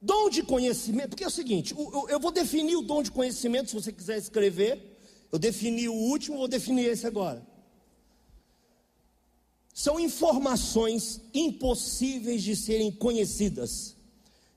Dom 0.02 0.30
de 0.30 0.44
conhecimento, 0.44 1.10
porque 1.10 1.24
é 1.24 1.28
o 1.28 1.32
seguinte, 1.32 1.74
eu 2.10 2.20
vou 2.20 2.32
definir 2.32 2.76
o 2.76 2.82
dom 2.82 3.02
de 3.02 3.10
conhecimento, 3.10 3.70
se 3.70 3.76
você 3.76 3.92
quiser 3.92 4.18
escrever. 4.18 4.92
Eu 5.32 5.40
defini 5.40 5.88
o 5.88 5.94
último, 5.94 6.38
vou 6.38 6.48
definir 6.48 6.86
esse 6.86 7.08
agora. 7.08 7.42
São 9.74 10.00
informações 10.00 11.22
impossíveis 11.34 12.44
de 12.44 12.56
serem 12.56 12.92
conhecidas 12.92 13.96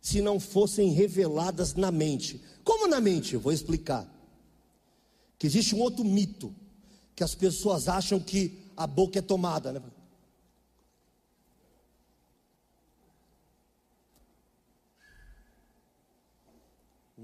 se 0.00 0.20
não 0.20 0.38
fossem 0.38 0.90
reveladas 0.90 1.74
na 1.74 1.90
mente. 1.90 2.40
Como 2.62 2.86
na 2.86 3.00
mente? 3.00 3.36
Vou 3.36 3.52
explicar. 3.52 4.06
Que 5.38 5.46
existe 5.46 5.74
um 5.74 5.80
outro 5.80 6.04
mito 6.04 6.54
que 7.14 7.24
as 7.24 7.34
pessoas 7.34 7.88
acham 7.88 8.20
que 8.20 8.58
a 8.76 8.86
boca 8.86 9.18
é 9.18 9.22
tomada, 9.22 9.72
né? 9.72 9.82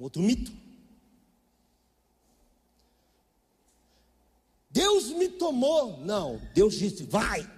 Outro 0.03 0.23
mito. 0.23 0.53
Deus 4.71 5.11
me 5.11 5.29
tomou. 5.29 5.99
Não, 5.99 6.41
Deus 6.55 6.75
disse: 6.75 7.05
vai. 7.05 7.49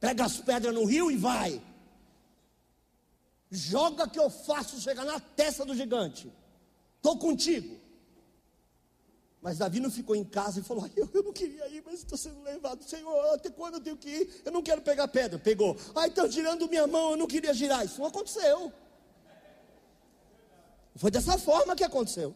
Pega 0.00 0.24
as 0.24 0.38
pedras 0.38 0.74
no 0.74 0.84
rio 0.84 1.10
e 1.10 1.16
vai. 1.16 1.62
Joga 3.50 4.08
que 4.08 4.18
eu 4.18 4.30
faço 4.30 4.80
chegar 4.80 5.04
na 5.04 5.20
testa 5.20 5.64
do 5.64 5.74
gigante. 5.74 6.32
Estou 6.96 7.18
contigo. 7.18 7.78
Mas 9.40 9.58
Davi 9.58 9.78
não 9.78 9.90
ficou 9.90 10.16
em 10.16 10.24
casa 10.24 10.60
e 10.60 10.62
falou: 10.62 10.88
eu, 10.96 11.08
eu 11.12 11.22
não 11.22 11.32
queria 11.32 11.68
ir, 11.68 11.82
mas 11.84 12.00
estou 12.00 12.18
sendo 12.18 12.42
levado. 12.42 12.82
Senhor, 12.82 13.34
até 13.34 13.50
quando 13.50 13.74
eu 13.74 13.80
tenho 13.80 13.96
que 13.96 14.08
ir? 14.08 14.42
Eu 14.44 14.52
não 14.52 14.62
quero 14.62 14.82
pegar 14.82 15.06
pedra. 15.08 15.38
Pegou. 15.38 15.76
Ai, 15.94 16.08
estão 16.08 16.30
girando 16.30 16.68
minha 16.68 16.86
mão, 16.86 17.12
eu 17.12 17.16
não 17.16 17.26
queria 17.26 17.52
girar. 17.54 17.84
Isso 17.84 18.00
não 18.00 18.06
aconteceu. 18.06 18.72
Foi 20.98 21.10
dessa 21.10 21.38
forma 21.38 21.76
que 21.76 21.84
aconteceu. 21.84 22.34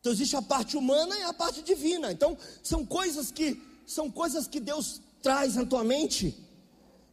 Então 0.00 0.12
existe 0.12 0.34
a 0.34 0.42
parte 0.42 0.76
humana 0.76 1.16
e 1.18 1.22
a 1.22 1.32
parte 1.32 1.62
divina. 1.62 2.10
Então 2.10 2.36
são 2.62 2.84
coisas 2.84 3.30
que 3.30 3.62
são 3.86 4.10
coisas 4.10 4.46
que 4.46 4.60
Deus 4.60 5.00
traz 5.22 5.56
na 5.56 5.66
tua 5.66 5.84
mente 5.84 6.42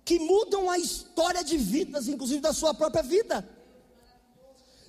que 0.03 0.17
mudam 0.19 0.69
a 0.69 0.77
história 0.77 1.43
de 1.43 1.57
vidas, 1.57 2.07
inclusive 2.07 2.41
da 2.41 2.53
sua 2.53 2.73
própria 2.73 3.03
vida. 3.03 3.47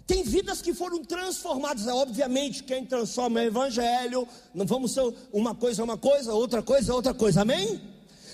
Tem 0.06 0.22
vidas 0.22 0.62
que 0.62 0.74
foram 0.74 1.04
transformadas, 1.04 1.86
é, 1.86 1.92
obviamente, 1.92 2.64
quem 2.64 2.84
transforma 2.84 3.40
é 3.40 3.44
o 3.44 3.46
Evangelho, 3.46 4.28
não 4.54 4.66
vamos 4.66 4.92
ser 4.92 5.14
uma 5.32 5.54
coisa 5.54 5.82
uma 5.82 5.96
coisa, 5.96 6.34
outra 6.34 6.62
coisa 6.62 6.94
outra 6.94 7.14
coisa, 7.14 7.42
amém? 7.42 7.91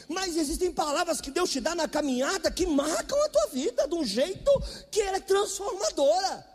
Mas 0.08 0.36
existem 0.36 0.72
palavras 0.72 1.20
que 1.20 1.30
Deus 1.30 1.50
te 1.50 1.60
dá 1.60 1.74
na 1.74 1.86
caminhada 1.86 2.50
que 2.50 2.66
marcam 2.66 3.22
a 3.22 3.28
tua 3.28 3.46
vida 3.48 3.86
de 3.86 3.94
um 3.94 4.04
jeito 4.04 4.50
que 4.90 5.02
é 5.02 5.20
transformadora. 5.20 6.46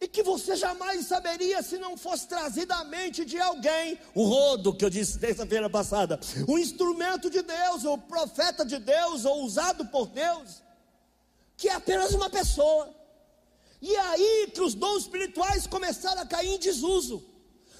E 0.00 0.08
que 0.08 0.22
você 0.22 0.56
jamais 0.56 1.06
saberia 1.06 1.62
se 1.62 1.78
não 1.78 1.96
fosse 1.96 2.26
trazida 2.26 2.74
à 2.74 2.84
mente 2.84 3.24
de 3.24 3.38
alguém, 3.38 3.98
o 4.14 4.24
rodo 4.24 4.74
que 4.74 4.84
eu 4.84 4.90
disse 4.90 5.18
terça-feira 5.18 5.68
passada, 5.70 6.20
o 6.46 6.58
instrumento 6.58 7.28
de 7.30 7.42
Deus, 7.42 7.84
o 7.84 7.98
profeta 7.98 8.64
de 8.64 8.78
Deus, 8.78 9.24
ou 9.24 9.42
usado 9.44 9.86
por 9.86 10.06
Deus, 10.08 10.62
que 11.56 11.68
é 11.68 11.74
apenas 11.74 12.12
uma 12.12 12.30
pessoa. 12.30 12.94
E 13.80 13.94
é 13.94 14.00
aí 14.00 14.50
que 14.52 14.60
os 14.60 14.74
dons 14.74 15.02
espirituais 15.02 15.66
começaram 15.66 16.22
a 16.22 16.26
cair 16.26 16.54
em 16.54 16.58
desuso. 16.58 17.24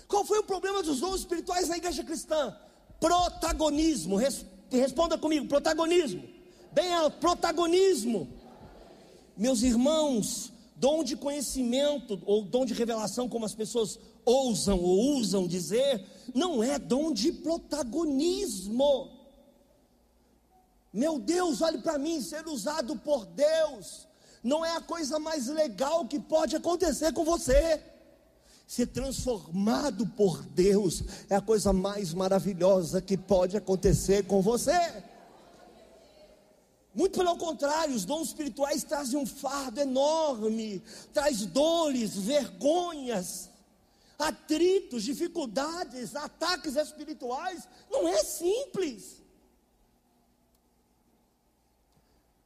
Qual 0.06 0.24
foi 0.24 0.38
o 0.38 0.44
problema 0.44 0.82
dos 0.82 1.00
dons 1.00 1.20
espirituais 1.20 1.68
na 1.68 1.76
igreja 1.76 2.02
cristã? 2.02 2.56
Protagonismo. 3.00 4.16
Responda 4.70 5.16
comigo: 5.16 5.46
protagonismo. 5.46 6.22
Bem, 6.72 6.92
é 6.94 7.10
protagonismo. 7.10 8.28
Meus 9.36 9.62
irmãos, 9.62 10.52
dom 10.76 11.04
de 11.04 11.16
conhecimento 11.16 12.20
ou 12.26 12.42
dom 12.42 12.64
de 12.64 12.74
revelação, 12.74 13.28
como 13.28 13.44
as 13.44 13.54
pessoas 13.54 13.98
ousam 14.24 14.78
ou 14.80 15.16
usam 15.16 15.46
dizer, 15.46 16.04
não 16.34 16.62
é 16.62 16.78
dom 16.78 17.12
de 17.12 17.32
protagonismo. 17.32 19.10
Meu 20.92 21.18
Deus, 21.18 21.62
olhe 21.62 21.78
para 21.78 21.98
mim, 21.98 22.20
ser 22.20 22.46
usado 22.46 22.96
por 22.96 23.24
Deus 23.26 24.08
não 24.42 24.64
é 24.64 24.76
a 24.76 24.80
coisa 24.80 25.18
mais 25.18 25.46
legal 25.46 26.06
que 26.06 26.18
pode 26.18 26.56
acontecer 26.56 27.12
com 27.12 27.24
você. 27.24 27.82
Ser 28.68 28.88
transformado 28.88 30.06
por 30.08 30.42
Deus 30.42 31.02
é 31.30 31.34
a 31.34 31.40
coisa 31.40 31.72
mais 31.72 32.12
maravilhosa 32.12 33.00
que 33.00 33.16
pode 33.16 33.56
acontecer 33.56 34.26
com 34.26 34.42
você. 34.42 35.02
Muito 36.94 37.18
pelo 37.18 37.34
contrário, 37.38 37.94
os 37.94 38.04
dons 38.04 38.28
espirituais 38.28 38.84
trazem 38.84 39.18
um 39.18 39.24
fardo 39.24 39.80
enorme, 39.80 40.82
traz 41.14 41.46
dores, 41.46 42.14
vergonhas, 42.14 43.48
atritos, 44.18 45.02
dificuldades, 45.02 46.14
ataques 46.14 46.76
espirituais. 46.76 47.66
Não 47.90 48.06
é 48.06 48.22
simples. 48.22 49.22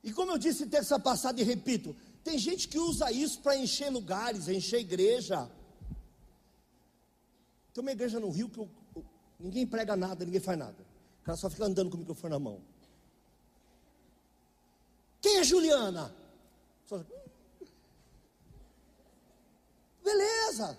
E 0.05 0.13
como 0.13 0.31
eu 0.31 0.39
disse 0.39 0.67
terça 0.67 1.01
passada 1.01 1.41
e 1.41 1.45
repito, 1.45 1.97
tem 2.23 2.39
gente 2.39 2.69
que 2.69 2.79
usa 2.79 3.11
isso 3.11 3.41
para 3.41 3.57
encher 3.57 3.91
lugares, 3.91 4.47
encher 4.47 4.79
igreja. 4.79 5.51
Tem 7.73 7.83
uma 7.83 7.93
igreja 7.93 8.21
no 8.21 8.31
Rio 8.31 8.49
que 8.49 8.59
eu, 8.59 8.69
eu, 8.95 9.05
ninguém 9.41 9.67
prega 9.67 9.97
nada, 9.97 10.25
ninguém 10.25 10.41
faz 10.41 10.59
nada. 10.59 10.77
O 11.23 11.25
cara 11.25 11.37
só 11.37 11.49
fica 11.49 11.65
andando 11.65 11.91
com 11.91 11.97
o 11.97 12.01
microfone 12.01 12.33
na 12.33 12.39
mão. 12.39 12.61
Quem 15.21 15.39
é 15.39 15.45
Juliana? 15.45 16.15
Só... 16.87 17.03
Beleza. 20.03 20.79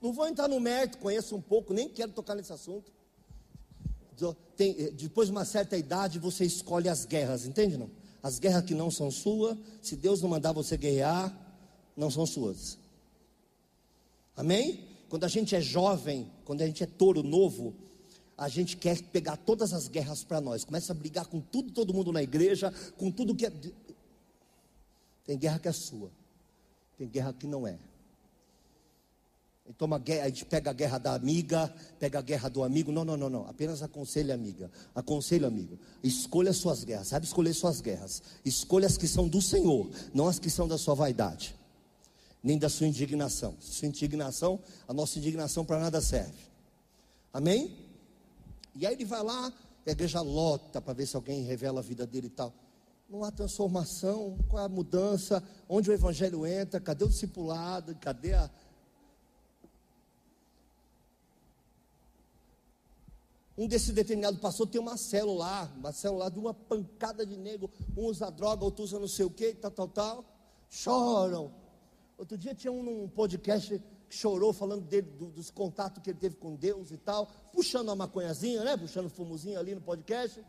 Não 0.00 0.12
vou 0.12 0.26
entrar 0.26 0.48
no 0.48 0.60
mérito, 0.60 0.98
conheço 0.98 1.34
um 1.34 1.40
pouco, 1.40 1.72
nem 1.72 1.88
quero 1.88 2.12
tocar 2.12 2.34
nesse 2.34 2.52
assunto. 2.52 2.92
Tem, 4.56 4.74
eh, 4.78 4.90
depois 4.90 5.28
de 5.28 5.32
uma 5.32 5.44
certa 5.44 5.76
idade, 5.76 6.18
você 6.18 6.44
escolhe 6.44 6.88
as 6.88 7.04
guerras, 7.04 7.46
entende 7.46 7.76
não? 7.76 7.88
As 8.20 8.40
guerras 8.40 8.64
que 8.64 8.74
não 8.74 8.90
são 8.90 9.10
suas, 9.10 9.56
se 9.80 9.94
Deus 9.94 10.20
não 10.20 10.28
mandar 10.28 10.52
você 10.52 10.76
guerrear, 10.76 11.32
não 11.96 12.10
são 12.10 12.26
suas. 12.26 12.76
Amém? 14.36 14.87
Quando 15.08 15.24
a 15.24 15.28
gente 15.28 15.54
é 15.56 15.60
jovem, 15.60 16.30
quando 16.44 16.62
a 16.62 16.66
gente 16.66 16.82
é 16.82 16.86
touro 16.86 17.22
novo, 17.22 17.74
a 18.36 18.48
gente 18.48 18.76
quer 18.76 19.02
pegar 19.02 19.36
todas 19.36 19.72
as 19.72 19.88
guerras 19.88 20.22
para 20.22 20.40
nós. 20.40 20.64
Começa 20.64 20.92
a 20.92 20.94
brigar 20.94 21.26
com 21.26 21.40
tudo, 21.40 21.72
todo 21.72 21.94
mundo 21.94 22.12
na 22.12 22.22
igreja, 22.22 22.72
com 22.96 23.10
tudo 23.10 23.34
que 23.34 23.46
é. 23.46 23.52
Tem 25.24 25.36
guerra 25.36 25.58
que 25.58 25.68
é 25.68 25.72
sua, 25.72 26.10
tem 26.96 27.08
guerra 27.08 27.32
que 27.32 27.46
não 27.46 27.66
é. 27.66 27.78
Toma 29.76 29.98
guerra, 29.98 30.24
a 30.24 30.28
gente 30.28 30.46
pega 30.46 30.70
a 30.70 30.72
guerra 30.72 30.96
da 30.96 31.14
amiga, 31.14 31.72
pega 31.98 32.18
a 32.18 32.22
guerra 32.22 32.48
do 32.48 32.62
amigo. 32.62 32.90
Não, 32.90 33.04
não, 33.04 33.16
não, 33.16 33.28
não. 33.28 33.48
Apenas 33.48 33.82
aconselhe 33.82 34.32
amiga. 34.32 34.70
Aconselho 34.94 35.46
amigo. 35.46 35.78
Escolha 36.02 36.54
suas 36.54 36.84
guerras. 36.84 37.08
Sabe 37.08 37.26
escolher 37.26 37.52
suas 37.52 37.80
guerras. 37.80 38.22
Escolha 38.44 38.86
as 38.86 38.96
que 38.96 39.06
são 39.06 39.28
do 39.28 39.42
Senhor, 39.42 39.90
não 40.14 40.26
as 40.26 40.38
que 40.38 40.48
são 40.48 40.66
da 40.66 40.78
sua 40.78 40.94
vaidade, 40.94 41.54
nem 42.42 42.58
da 42.58 42.68
sua 42.68 42.86
indignação. 42.86 43.56
Sua 43.60 43.88
indignação, 43.88 44.60
a 44.86 44.92
nossa 44.92 45.18
indignação 45.18 45.64
para 45.64 45.78
nada 45.78 46.00
serve. 46.00 46.48
Amém? 47.32 47.76
E 48.74 48.86
aí 48.86 48.94
ele 48.94 49.04
vai 49.04 49.22
lá, 49.22 49.52
a 49.86 49.90
igreja 49.90 50.20
lota 50.20 50.80
para 50.80 50.94
ver 50.94 51.06
se 51.06 51.16
alguém 51.16 51.42
revela 51.44 51.80
a 51.80 51.82
vida 51.82 52.06
dele 52.06 52.26
e 52.28 52.30
tal. 52.30 52.52
Não 53.08 53.24
há 53.24 53.30
transformação, 53.30 54.38
qual 54.48 54.62
é 54.62 54.66
a 54.66 54.68
mudança? 54.68 55.42
Onde 55.68 55.90
o 55.90 55.92
evangelho 55.92 56.46
entra? 56.46 56.78
Cadê 56.78 57.04
o 57.04 57.08
discipulado? 57.08 57.94
Cadê 57.96 58.34
a 58.34 58.50
um 63.58 63.66
desses 63.66 63.90
determinados 63.90 64.38
pastor 64.38 64.68
tem 64.68 64.80
uma 64.80 64.96
célula 64.96 65.38
lá, 65.44 65.72
uma 65.76 65.92
célula 65.92 66.24
lá 66.24 66.30
de 66.30 66.38
uma 66.38 66.54
pancada 66.54 67.26
de 67.26 67.36
negro, 67.36 67.68
um 67.96 68.04
usa 68.04 68.30
droga, 68.30 68.64
outro 68.64 68.84
usa 68.84 69.00
não 69.00 69.08
sei 69.08 69.24
o 69.24 69.30
que, 69.30 69.52
tal, 69.52 69.72
tal, 69.72 69.88
tal, 69.88 70.24
choram. 70.70 71.52
Outro 72.18 72.36
dia 72.36 72.52
tinha 72.52 72.72
um, 72.72 73.04
um 73.04 73.08
podcast 73.08 73.80
chorou 74.10 74.52
falando 74.52 74.84
dele, 74.84 75.08
do, 75.18 75.26
dos 75.26 75.50
contatos 75.50 76.02
que 76.02 76.10
ele 76.10 76.18
teve 76.18 76.34
com 76.34 76.56
Deus 76.56 76.90
e 76.90 76.96
tal, 76.96 77.26
puxando 77.52 77.88
uma 77.88 77.96
maconhazinha, 77.96 78.64
né? 78.64 78.76
Puxando 78.76 79.08
fumozinho 79.08 79.58
ali 79.58 79.72
no 79.72 79.80
podcast. 79.80 80.44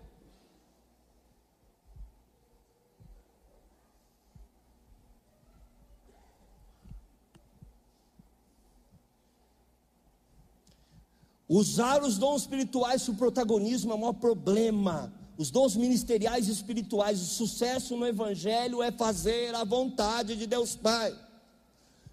Usar 11.47 12.03
os 12.03 12.17
dons 12.17 12.41
espirituais 12.41 13.03
para 13.03 13.11
o 13.11 13.17
protagonismo 13.17 13.91
é 13.91 13.95
o 13.95 13.99
maior 13.99 14.13
problema. 14.13 15.13
Os 15.37 15.51
dons 15.51 15.75
ministeriais 15.75 16.47
e 16.47 16.51
espirituais, 16.51 17.21
o 17.21 17.25
sucesso 17.25 17.95
no 17.95 18.05
Evangelho 18.05 18.81
é 18.81 18.91
fazer 18.91 19.53
a 19.53 19.63
vontade 19.63 20.35
de 20.35 20.47
Deus 20.47 20.75
Pai. 20.75 21.28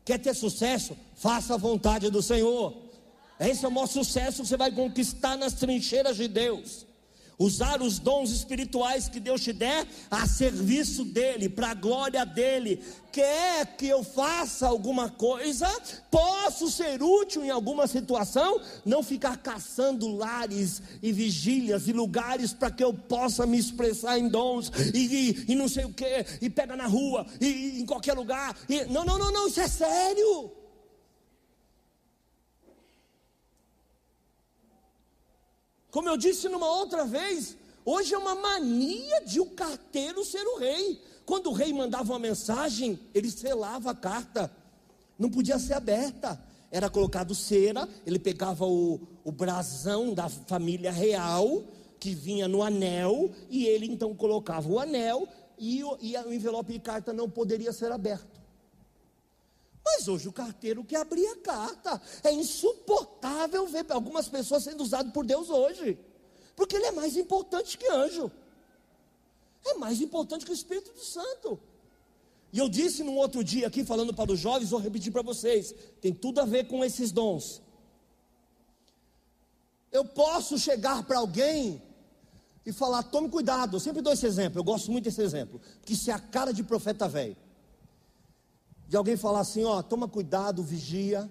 Quer 0.07 0.19
ter 0.19 0.35
sucesso? 0.35 0.97
Faça 1.16 1.55
a 1.55 1.57
vontade 1.59 2.09
do 2.09 2.23
Senhor. 2.23 2.73
Esse 3.38 3.64
é 3.64 3.69
o 3.69 3.71
maior 3.71 3.88
sucesso 3.88 4.40
que 4.40 4.49
você 4.49 4.57
vai 4.57 4.71
conquistar 4.71 5.37
nas 5.37 5.53
trincheiras 5.53 6.16
de 6.16 6.29
Deus 6.29 6.87
usar 7.38 7.83
os 7.83 7.99
dons 7.99 8.31
espirituais 8.31 9.09
que 9.09 9.20
Deus 9.20 9.42
te 9.42 9.53
der 9.53 9.87
a 10.11 10.27
serviço 10.27 11.05
dEle, 11.05 11.49
para 11.49 11.70
a 11.70 11.75
glória 11.75 12.25
dEle. 12.25 12.83
Quer 13.12 13.77
que 13.77 13.87
eu 13.87 14.05
faça 14.05 14.66
alguma 14.66 15.09
coisa? 15.09 15.66
Posso 16.11 16.70
ser 16.70 17.03
útil 17.03 17.44
em 17.44 17.51
alguma 17.51 17.87
situação? 17.87 18.61
Não 18.85 19.03
ficar 19.03 19.38
caçando 19.38 20.14
lares 20.14 20.83
e 21.03 21.12
vigílias 21.12 21.88
e 21.88 21.92
lugares 21.92 22.53
para 22.53 22.70
que 22.70 22.85
eu 22.85 22.92
possa 22.92 23.46
me 23.46 23.59
expressar 23.59 24.18
em 24.18 24.29
dons 24.29 24.70
e, 24.92 24.99
e, 24.99 25.53
e 25.53 25.55
não 25.55 25.68
sei 25.68 25.85
o 25.85 25.92
que, 25.92 26.27
e 26.42 26.51
pega 26.51 26.77
na 26.77 26.87
rua, 26.87 27.27
e, 27.40 27.46
e 27.46 27.81
em 27.81 27.87
qualquer 27.87 28.12
lugar. 28.12 28.55
Não, 28.90 29.05
não, 29.05 29.18
não, 29.18 29.33
não, 29.33 29.49
isso 29.49 29.61
é 29.61 29.68
sério. 29.68 30.66
Como 35.97 36.11
eu 36.11 36.17
disse 36.19 36.47
numa 36.51 36.71
outra 36.71 37.07
vez, 37.07 37.57
hoje 37.83 38.13
é 38.13 38.19
uma 38.19 38.35
mania 38.35 39.23
de 39.25 39.41
o 39.41 39.47
carteiro 39.47 40.23
ser 40.27 40.47
o 40.47 40.59
rei. 40.59 41.01
Quando 41.25 41.47
o 41.47 41.55
rei 41.55 41.73
mandava 41.73 42.13
uma 42.13 42.19
mensagem, 42.19 43.01
ele 43.15 43.31
selava 43.31 43.93
a 43.93 43.95
carta, 43.95 44.53
não 45.19 45.31
podia 45.31 45.59
ser 45.59 45.73
aberta. 45.73 46.39
Era 46.71 46.91
colocado 46.91 47.35
cera, 47.35 47.89
ele 48.05 48.19
pegava 48.19 48.67
o, 48.67 49.01
o 49.25 49.33
brasão 49.33 50.13
da 50.13 50.29
família 50.29 50.93
real, 50.93 51.65
que 51.99 52.15
vinha 52.15 52.47
no 52.47 52.63
anel, 52.63 53.31
e 53.49 53.65
ele 53.65 53.87
então 53.87 54.15
colocava 54.15 54.69
o 54.69 54.79
anel, 54.79 55.27
e 55.59 55.79
e 55.79 56.15
o 56.15 56.31
envelope 56.31 56.75
de 56.75 56.79
carta 56.79 57.11
não 57.11 57.31
poderia 57.31 57.73
ser 57.73 57.91
aberto. 57.91 58.36
Mas 59.87 60.09
hoje 60.09 60.27
o 60.29 60.33
carteiro 60.33 60.83
que 60.83 60.96
abria 60.96 61.33
a 61.33 61.37
carta. 61.37 62.03
É 62.25 62.33
insuportável 62.33 63.68
ver 63.68 63.87
algumas 63.90 64.29
pessoas 64.29 64.64
sendo 64.64 64.83
usadas 64.83 65.12
por 65.12 65.25
Deus 65.25 65.49
hoje. 65.49 65.96
Porque 66.57 66.75
ele 66.75 66.87
é 66.87 66.90
mais 66.90 67.16
importante 67.16 67.79
que 67.79 67.87
anjo. 67.87 68.29
É 69.64 69.75
mais 69.75 70.01
importante 70.01 70.44
que 70.44 70.51
o 70.51 70.55
Espírito 70.55 70.99
Santo. 70.99 71.61
E 72.53 72.59
eu 72.59 72.68
disse 72.68 73.05
num 73.05 73.16
outro 73.16 73.44
dia 73.44 73.68
aqui, 73.68 73.85
falando 73.85 74.12
para 74.12 74.33
os 74.33 74.40
jovens, 74.40 74.70
vou 74.70 74.81
repetir 74.81 75.12
para 75.12 75.22
vocês: 75.22 75.72
tem 76.01 76.12
tudo 76.12 76.40
a 76.40 76.44
ver 76.44 76.66
com 76.66 76.85
esses 76.85 77.12
dons. 77.12 77.62
Eu 79.92 80.05
posso 80.05 80.59
chegar 80.59 81.05
para 81.05 81.18
alguém 81.18 81.81
e 82.64 82.72
falar: 82.72 83.05
tome 83.05 83.29
cuidado. 83.29 83.77
Eu 83.77 83.81
sempre 83.81 84.03
dou 84.03 84.12
esse 84.12 84.27
exemplo, 84.27 84.59
eu 84.59 84.64
gosto 84.64 84.90
muito 84.90 85.05
desse 85.05 85.22
exemplo, 85.22 85.61
que 85.85 85.92
isso 85.92 86.11
é 86.11 86.14
a 86.14 86.18
cara 86.18 86.53
de 86.53 86.64
profeta 86.64 87.07
velho 87.07 87.46
de 88.87 88.96
alguém 88.96 89.16
falar 89.16 89.40
assim: 89.40 89.64
ó, 89.64 89.83
toma 89.83 90.09
cuidado, 90.09 90.62
vigia, 90.62 91.31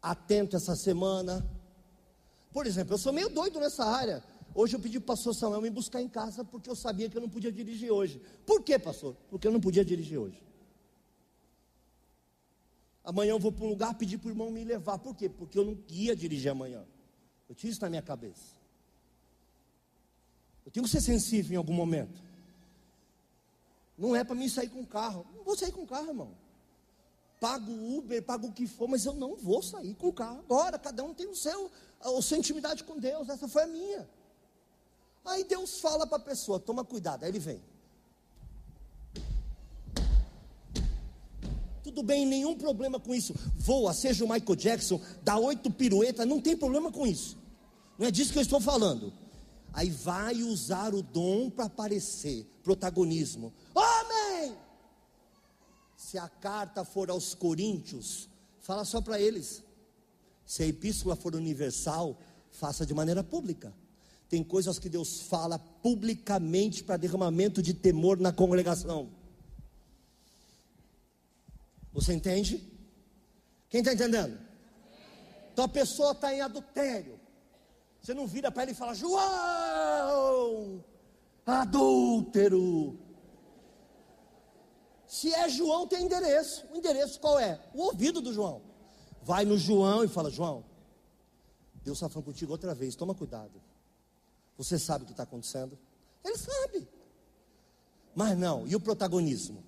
atento 0.00 0.56
essa 0.56 0.74
semana. 0.74 1.46
Por 2.52 2.66
exemplo, 2.66 2.94
eu 2.94 2.98
sou 2.98 3.12
meio 3.12 3.28
doido 3.28 3.60
nessa 3.60 3.84
área. 3.84 4.22
Hoje 4.54 4.76
eu 4.76 4.80
pedi 4.80 5.00
para 5.00 5.04
o 5.04 5.16
pastor 5.16 5.34
Samuel 5.34 5.62
me 5.62 5.70
buscar 5.70 6.02
em 6.02 6.08
casa 6.08 6.44
porque 6.44 6.68
eu 6.68 6.76
sabia 6.76 7.08
que 7.08 7.16
eu 7.16 7.22
não 7.22 7.28
podia 7.28 7.50
dirigir 7.50 7.90
hoje. 7.90 8.20
Por 8.44 8.62
quê, 8.62 8.78
pastor? 8.78 9.16
Porque 9.30 9.46
eu 9.46 9.52
não 9.52 9.60
podia 9.60 9.84
dirigir 9.84 10.18
hoje. 10.18 10.42
Amanhã 13.02 13.30
eu 13.30 13.38
vou 13.38 13.50
para 13.50 13.64
um 13.64 13.68
lugar 13.68 13.94
pedir 13.94 14.18
para 14.18 14.28
o 14.28 14.30
irmão 14.30 14.50
me 14.50 14.62
levar. 14.62 14.98
Por 14.98 15.16
quê? 15.16 15.28
Porque 15.28 15.58
eu 15.58 15.64
não 15.64 15.78
ia 15.88 16.14
dirigir 16.14 16.50
amanhã. 16.50 16.84
Eu 17.48 17.54
tinha 17.54 17.70
isso 17.70 17.80
na 17.80 17.88
minha 17.88 18.02
cabeça. 18.02 18.54
Eu 20.64 20.70
tenho 20.70 20.84
que 20.84 20.90
ser 20.90 21.00
sensível 21.00 21.54
em 21.54 21.56
algum 21.56 21.72
momento. 21.72 22.22
Não 23.96 24.16
é 24.16 24.24
para 24.24 24.34
mim 24.34 24.48
sair 24.48 24.68
com 24.68 24.84
carro. 24.84 25.26
Não 25.34 25.44
vou 25.44 25.56
sair 25.56 25.72
com 25.72 25.86
carro, 25.86 26.08
irmão. 26.08 26.34
Pago 27.40 27.72
Uber, 27.72 28.22
pago 28.22 28.46
o 28.48 28.52
que 28.52 28.66
for, 28.66 28.88
mas 28.88 29.04
eu 29.04 29.14
não 29.14 29.36
vou 29.36 29.62
sair 29.62 29.94
com 29.94 30.12
carro 30.12 30.38
agora. 30.40 30.78
Cada 30.78 31.02
um 31.02 31.12
tem 31.12 31.26
o 31.26 31.34
seu, 31.34 31.70
a 32.00 32.22
sua 32.22 32.38
intimidade 32.38 32.84
com 32.84 32.98
Deus. 32.98 33.28
Essa 33.28 33.48
foi 33.48 33.64
a 33.64 33.66
minha. 33.66 34.08
Aí 35.24 35.44
Deus 35.44 35.80
fala 35.80 36.06
para 36.06 36.18
a 36.18 36.20
pessoa: 36.20 36.60
toma 36.60 36.84
cuidado. 36.84 37.24
Aí 37.24 37.30
ele 37.30 37.38
vem. 37.38 37.60
Tudo 41.82 42.02
bem, 42.02 42.24
nenhum 42.24 42.56
problema 42.56 43.00
com 43.00 43.12
isso. 43.12 43.34
Voa, 43.56 43.92
seja 43.92 44.24
o 44.24 44.28
Michael 44.28 44.56
Jackson, 44.56 45.00
dá 45.22 45.36
oito 45.36 45.70
piruetas, 45.70 46.26
não 46.26 46.40
tem 46.40 46.56
problema 46.56 46.92
com 46.92 47.06
isso. 47.06 47.36
Não 47.98 48.06
é 48.06 48.10
disso 48.10 48.32
que 48.32 48.38
eu 48.38 48.42
estou 48.42 48.60
falando. 48.60 49.12
Aí 49.72 49.90
vai 49.90 50.42
usar 50.42 50.94
o 50.94 51.02
dom 51.02 51.48
para 51.48 51.64
aparecer, 51.64 52.46
protagonismo. 52.62 53.52
Homem! 53.74 54.56
Se 55.96 56.18
a 56.18 56.28
carta 56.28 56.84
for 56.84 57.08
aos 57.10 57.34
coríntios, 57.34 58.28
fala 58.60 58.84
só 58.84 59.00
para 59.00 59.20
eles. 59.20 59.62
Se 60.44 60.62
a 60.62 60.66
epístola 60.66 61.16
for 61.16 61.34
universal, 61.34 62.18
faça 62.50 62.84
de 62.84 62.92
maneira 62.92 63.24
pública. 63.24 63.72
Tem 64.28 64.42
coisas 64.42 64.78
que 64.78 64.88
Deus 64.88 65.20
fala 65.22 65.58
publicamente 65.58 66.84
para 66.84 66.96
derramamento 66.96 67.62
de 67.62 67.72
temor 67.72 68.18
na 68.18 68.32
congregação. 68.32 69.10
Você 71.92 72.12
entende? 72.12 72.66
Quem 73.68 73.80
está 73.80 73.92
entendendo? 73.92 74.38
Então 75.52 75.64
a 75.64 75.68
pessoa 75.68 76.12
está 76.12 76.34
em 76.34 76.40
adultério. 76.40 77.20
Você 78.02 78.12
não 78.12 78.26
vira 78.26 78.50
para 78.50 78.64
ele 78.64 78.72
e 78.72 78.74
fala: 78.74 78.94
João, 78.94 80.84
adúltero. 81.46 82.98
Se 85.06 85.32
é 85.32 85.48
João, 85.48 85.86
tem 85.86 86.04
endereço. 86.04 86.66
O 86.72 86.76
endereço 86.76 87.20
qual 87.20 87.38
é? 87.38 87.60
O 87.72 87.82
ouvido 87.82 88.20
do 88.20 88.32
João. 88.32 88.60
Vai 89.22 89.44
no 89.44 89.56
João 89.56 90.02
e 90.02 90.08
fala: 90.08 90.30
João, 90.30 90.64
Deus 91.84 91.98
está 91.98 92.08
falando 92.08 92.26
contigo 92.26 92.50
outra 92.50 92.74
vez, 92.74 92.96
toma 92.96 93.14
cuidado. 93.14 93.62
Você 94.58 94.80
sabe 94.80 95.04
o 95.04 95.06
que 95.06 95.12
está 95.12 95.22
acontecendo? 95.22 95.78
Ele 96.24 96.36
sabe. 96.36 96.88
Mas 98.14 98.36
não, 98.36 98.66
e 98.66 98.74
o 98.74 98.80
protagonismo? 98.80 99.62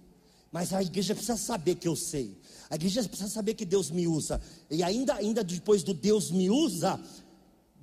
Mas 0.55 0.73
a 0.73 0.83
igreja 0.83 1.15
precisa 1.15 1.37
saber 1.37 1.75
que 1.75 1.89
eu 1.89 1.97
sei. 1.97 2.39
A 2.71 2.77
igreja 2.77 3.03
precisa 3.03 3.29
saber 3.29 3.55
que 3.55 3.65
Deus 3.65 3.91
me 3.91 4.07
usa. 4.07 4.41
E 4.71 4.85
ainda, 4.85 5.15
ainda 5.15 5.43
depois 5.43 5.83
do 5.83 5.93
Deus 5.93 6.31
me 6.31 6.49
usa, 6.49 7.01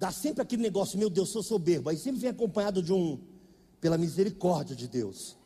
dá 0.02 0.12
sempre 0.12 0.42
aquele 0.42 0.64
negócio, 0.64 0.98
meu 0.98 1.12
Deus, 1.12 1.30
sou 1.30 1.44
soberbo. 1.44 1.88
Aí 1.88 1.96
sempre 1.96 2.22
vem 2.22 2.32
acompanhado 2.32 2.82
de 2.82 2.92
um, 2.92 3.20
pela 3.80 4.00
misericórdia 4.00 4.76
de 4.76 4.88
Deus. 4.88 5.38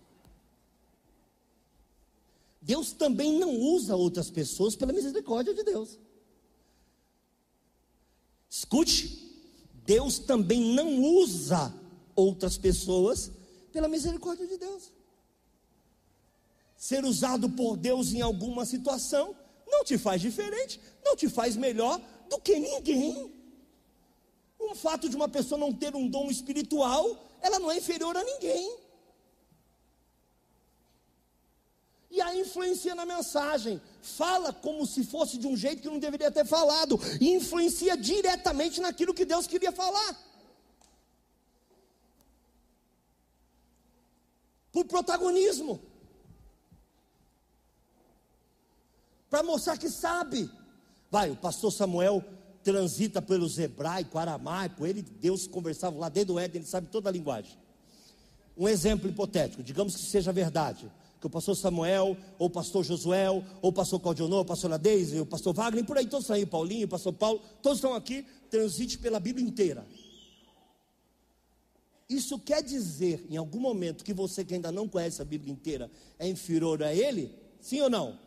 Deus 2.62 2.94
também 2.94 3.38
não 3.38 3.54
usa 3.54 3.98
outras 3.98 4.30
pessoas 4.30 4.74
pela 4.74 4.94
misericórdia 4.94 5.54
de 5.54 5.62
Deus. 5.62 6.00
Escute, 8.50 9.44
Deus 9.86 10.20
também 10.20 10.74
não 10.74 11.04
usa 11.04 11.74
outras 12.16 12.58
pessoas 12.58 13.30
pela 13.74 13.90
misericórdia 13.90 14.48
de 14.48 14.58
Deus. 14.58 14.90
Ser 16.78 17.04
usado 17.04 17.50
por 17.50 17.76
Deus 17.76 18.14
em 18.14 18.22
alguma 18.22 18.66
situação 18.66 19.36
não 19.68 19.84
te 19.84 19.98
faz 19.98 20.22
diferente, 20.22 20.80
não 21.04 21.14
te 21.14 21.28
faz 21.28 21.58
melhor 21.58 22.00
do 22.30 22.40
que 22.40 22.58
ninguém. 22.58 23.35
O 24.72 24.76
fato 24.76 25.08
de 25.08 25.16
uma 25.16 25.30
pessoa 25.30 25.60
não 25.60 25.72
ter 25.72 25.96
um 25.96 26.08
dom 26.08 26.30
espiritual, 26.30 27.04
ela 27.42 27.60
não 27.60 27.72
é 27.72 27.78
inferior 27.78 28.16
a 28.18 28.24
ninguém. 28.24 28.78
E 32.10 32.22
aí 32.22 32.42
influencia 32.42 32.96
na 32.96 33.06
mensagem. 33.06 33.82
Fala 34.02 34.52
como 34.54 34.86
se 34.86 35.04
fosse 35.04 35.38
de 35.38 35.48
um 35.48 35.56
jeito 35.56 35.82
que 35.82 35.90
não 35.90 36.00
deveria 36.00 36.32
ter 36.32 36.46
falado. 36.46 37.00
E 37.20 37.32
influencia 37.32 37.96
diretamente 37.98 38.80
naquilo 38.82 39.14
que 39.14 39.26
Deus 39.26 39.46
queria 39.46 39.72
falar. 39.72 40.18
Por 44.72 44.86
protagonismo. 44.86 45.82
Para 49.30 49.44
mostrar 49.44 49.78
que 49.78 49.90
sabe. 49.90 50.50
Vai, 51.12 51.30
o 51.32 51.36
pastor 51.36 51.72
Samuel 51.72 52.24
transita 52.66 53.22
pelos 53.22 53.60
hebraico, 53.60 54.18
aramaico, 54.18 54.88
ele 54.88 55.04
Deus 55.04 55.46
conversava 55.46 56.00
lá 56.00 56.10
desde 56.10 56.32
o 56.32 56.40
Éden, 56.40 56.62
ele 56.62 56.68
sabe 56.68 56.88
toda 56.88 57.08
a 57.08 57.12
linguagem. 57.12 57.56
Um 58.58 58.68
exemplo 58.68 59.08
hipotético, 59.08 59.62
digamos 59.62 59.96
que 59.96 60.02
seja 60.02 60.34
verdade. 60.34 60.92
que 61.22 61.28
o 61.28 61.30
pastor 61.30 61.56
Samuel, 61.56 62.18
ou 62.40 62.48
o 62.48 62.50
pastor 62.50 62.84
Josuel, 62.84 63.44
ou 63.62 63.70
o 63.70 63.74
pastor 63.74 64.00
Claudionor, 64.00 64.42
o 64.42 64.46
pastor 64.46 64.70
Nadeise, 64.70 65.20
o 65.20 65.26
pastor 65.26 65.54
Wagner, 65.54 65.86
por 65.86 65.98
aí 65.98 66.08
todos 66.08 66.30
aí, 66.32 66.46
Paulinho, 66.46 66.86
o 66.86 66.90
pastor 66.90 67.14
Paulo, 67.14 67.40
todos 67.62 67.78
estão 67.78 67.94
aqui, 67.94 68.26
transite 68.50 68.98
pela 68.98 69.20
Bíblia 69.20 69.46
inteira. 69.46 69.86
Isso 72.10 72.40
quer 72.40 72.64
dizer, 72.64 73.26
em 73.30 73.38
algum 73.38 73.60
momento, 73.60 74.04
que 74.04 74.14
você 74.14 74.44
que 74.44 74.56
ainda 74.56 74.72
não 74.72 74.88
conhece 74.88 75.22
a 75.22 75.26
Bíblia 75.26 75.54
inteira 75.54 75.90
é 76.18 76.28
inferior 76.28 76.82
a 76.82 76.94
ele? 76.94 77.32
Sim 77.60 77.82
ou 77.82 77.90
não? 77.90 78.20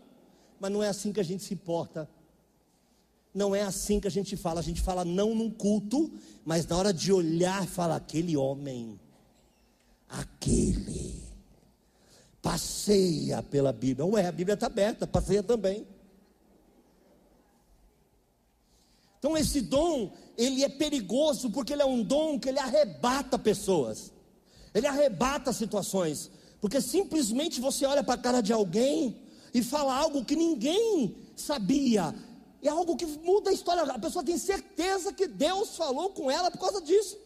Mas 0.60 0.70
não 0.70 0.82
é 0.82 0.88
assim 0.88 1.12
que 1.12 1.20
a 1.20 1.24
gente 1.24 1.42
se 1.42 1.54
porta. 1.56 2.08
Não 3.38 3.54
é 3.54 3.62
assim 3.62 4.00
que 4.00 4.08
a 4.08 4.10
gente 4.10 4.36
fala. 4.36 4.58
A 4.58 4.64
gente 4.64 4.80
fala 4.80 5.04
não 5.04 5.32
num 5.32 5.48
culto, 5.48 6.10
mas 6.44 6.66
na 6.66 6.76
hora 6.76 6.92
de 6.92 7.12
olhar, 7.12 7.64
fala 7.68 7.94
aquele 7.94 8.36
homem, 8.36 8.98
aquele, 10.08 11.22
passeia 12.42 13.40
pela 13.40 13.72
Bíblia. 13.72 14.04
Ué, 14.04 14.26
a 14.26 14.32
Bíblia 14.32 14.54
está 14.54 14.66
aberta, 14.66 15.06
passeia 15.06 15.40
também. 15.40 15.86
Então 19.20 19.36
esse 19.36 19.60
dom, 19.60 20.12
ele 20.36 20.64
é 20.64 20.68
perigoso 20.68 21.48
porque 21.48 21.72
ele 21.72 21.82
é 21.82 21.86
um 21.86 22.02
dom 22.02 22.40
que 22.40 22.48
ele 22.48 22.58
arrebata 22.58 23.38
pessoas. 23.38 24.12
Ele 24.74 24.88
arrebata 24.88 25.52
situações, 25.52 26.28
porque 26.60 26.80
simplesmente 26.80 27.60
você 27.60 27.86
olha 27.86 28.02
para 28.02 28.14
a 28.14 28.18
cara 28.18 28.40
de 28.40 28.52
alguém 28.52 29.16
e 29.54 29.62
fala 29.62 29.94
algo 29.94 30.24
que 30.24 30.34
ninguém 30.34 31.14
sabia. 31.36 32.12
É 32.62 32.68
algo 32.68 32.96
que 32.96 33.06
muda 33.06 33.50
a 33.50 33.52
história. 33.52 33.82
A 33.82 33.98
pessoa 33.98 34.24
tem 34.24 34.36
certeza 34.36 35.12
que 35.12 35.26
Deus 35.26 35.76
falou 35.76 36.10
com 36.10 36.30
ela 36.30 36.50
por 36.50 36.58
causa 36.58 36.80
disso. 36.80 37.16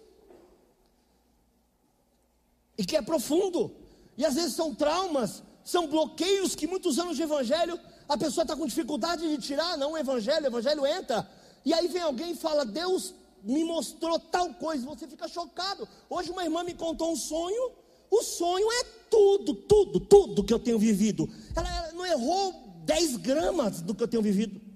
E 2.76 2.84
que 2.84 2.96
é 2.96 3.02
profundo. 3.02 3.74
E 4.16 4.24
às 4.24 4.34
vezes 4.34 4.54
são 4.54 4.74
traumas, 4.74 5.42
são 5.64 5.86
bloqueios 5.86 6.54
que 6.54 6.66
muitos 6.66 6.98
anos 6.98 7.16
de 7.16 7.22
evangelho 7.22 7.80
a 8.08 8.16
pessoa 8.16 8.42
está 8.42 8.54
com 8.54 8.66
dificuldade 8.66 9.26
de 9.26 9.38
tirar. 9.42 9.76
Não, 9.78 9.92
o 9.92 9.98
evangelho, 9.98 10.44
o 10.44 10.48
evangelho 10.48 10.86
entra. 10.86 11.28
E 11.64 11.72
aí 11.72 11.88
vem 11.88 12.02
alguém 12.02 12.32
e 12.32 12.36
fala: 12.36 12.64
Deus 12.64 13.14
me 13.42 13.64
mostrou 13.64 14.18
tal 14.18 14.52
coisa, 14.54 14.84
você 14.84 15.08
fica 15.08 15.26
chocado. 15.26 15.88
Hoje 16.10 16.30
uma 16.30 16.44
irmã 16.44 16.62
me 16.62 16.74
contou 16.74 17.10
um 17.10 17.16
sonho, 17.16 17.72
o 18.10 18.22
sonho 18.22 18.70
é 18.70 18.84
tudo, 19.08 19.54
tudo, 19.54 19.98
tudo 19.98 20.44
que 20.44 20.52
eu 20.52 20.58
tenho 20.58 20.78
vivido. 20.78 21.28
Ela, 21.56 21.74
ela 21.74 21.92
não 21.92 22.04
errou 22.04 22.52
10 22.84 23.16
gramas 23.16 23.80
do 23.80 23.94
que 23.94 24.02
eu 24.02 24.08
tenho 24.08 24.22
vivido. 24.22 24.71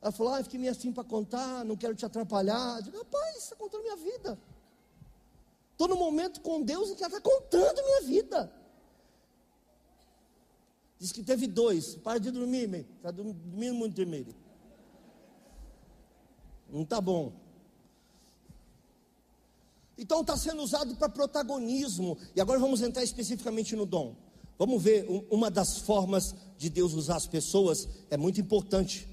Ela 0.00 0.12
falou: 0.12 0.32
Ah, 0.32 0.40
eu 0.40 0.44
fiquei 0.44 0.58
meio 0.58 0.72
assim 0.72 0.92
para 0.92 1.04
contar, 1.04 1.64
não 1.64 1.76
quero 1.76 1.94
te 1.94 2.06
atrapalhar. 2.06 2.76
Eu 2.78 2.82
digo: 2.82 2.98
Rapaz, 2.98 3.34
você 3.34 3.38
está 3.38 3.56
contando 3.56 3.82
minha 3.82 3.96
vida. 3.96 4.38
Estou 5.72 5.88
no 5.88 5.96
momento 5.96 6.40
com 6.40 6.62
Deus 6.62 6.90
e 6.90 6.94
que 6.94 7.02
ela 7.02 7.16
está 7.16 7.20
contando 7.20 7.82
minha 7.82 8.02
vida. 8.02 8.52
Diz 10.98 11.12
que 11.12 11.22
teve 11.22 11.46
dois. 11.46 11.94
Para 11.96 12.18
de 12.18 12.30
dormir, 12.30 12.86
está 12.96 13.10
dormindo 13.10 13.74
muito 13.74 13.94
primeiro. 13.94 14.34
Não 16.68 16.82
está 16.82 17.00
bom. 17.00 17.32
Então 19.96 20.20
está 20.20 20.36
sendo 20.36 20.62
usado 20.62 20.94
para 20.96 21.08
protagonismo. 21.08 22.16
E 22.34 22.40
agora 22.40 22.58
vamos 22.58 22.80
entrar 22.80 23.02
especificamente 23.02 23.74
no 23.74 23.84
dom. 23.84 24.14
Vamos 24.58 24.82
ver 24.82 25.06
uma 25.30 25.50
das 25.50 25.78
formas 25.78 26.34
de 26.58 26.68
Deus 26.68 26.92
usar 26.92 27.16
as 27.16 27.26
pessoas, 27.26 27.88
é 28.10 28.16
muito 28.18 28.38
importante. 28.38 29.08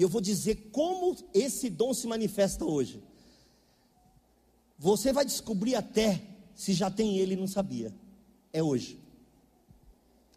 E 0.00 0.02
eu 0.02 0.08
vou 0.08 0.20
dizer 0.20 0.70
como 0.72 1.14
esse 1.34 1.68
dom 1.68 1.92
se 1.92 2.06
manifesta 2.06 2.64
hoje. 2.64 3.02
Você 4.78 5.12
vai 5.12 5.26
descobrir 5.26 5.74
até 5.74 6.22
se 6.54 6.72
já 6.72 6.90
tem 6.90 7.18
ele 7.18 7.34
e 7.34 7.36
não 7.36 7.46
sabia. 7.46 7.94
É 8.50 8.62
hoje. 8.62 8.98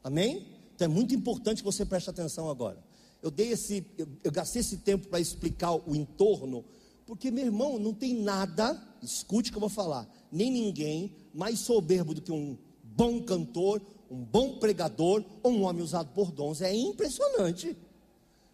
Amém? 0.04 0.46
Então 0.76 0.86
é 0.86 0.88
muito 0.90 1.16
importante 1.16 1.60
que 1.60 1.66
você 1.66 1.86
preste 1.86 2.10
atenção 2.10 2.50
agora 2.50 2.84
eu 3.24 3.32
dei 3.32 3.54
esse, 3.54 3.86
eu, 3.98 4.06
eu 4.22 4.32
gastei 4.32 4.60
esse 4.60 4.78
tempo 4.78 5.08
para 5.08 5.20
explicar 5.20 5.74
o 5.74 5.96
entorno, 5.96 6.66
porque 7.06 7.32
meu 7.32 7.46
irmão, 7.46 7.80
não 7.80 7.94
tem 7.94 8.14
nada, 8.14 8.80
escute 9.02 9.50
o 9.50 9.54
que 9.54 9.58
eu 9.58 9.62
vou 9.62 9.70
falar, 9.70 10.08
nem 10.30 10.52
ninguém 10.52 11.16
mais 11.34 11.60
soberbo 11.60 12.14
do 12.14 12.22
que 12.22 12.34
um 12.34 12.58
bom 12.84 13.24
cantor, 13.24 13.82
um 14.12 14.18
bom 14.18 14.60
pregador 14.60 15.24
ou 15.42 15.54
um 15.54 15.64
homem 15.64 15.82
usado 15.82 16.14
por 16.14 16.32
dons. 16.32 16.62
É 16.62 16.76
impressionante. 16.76 17.78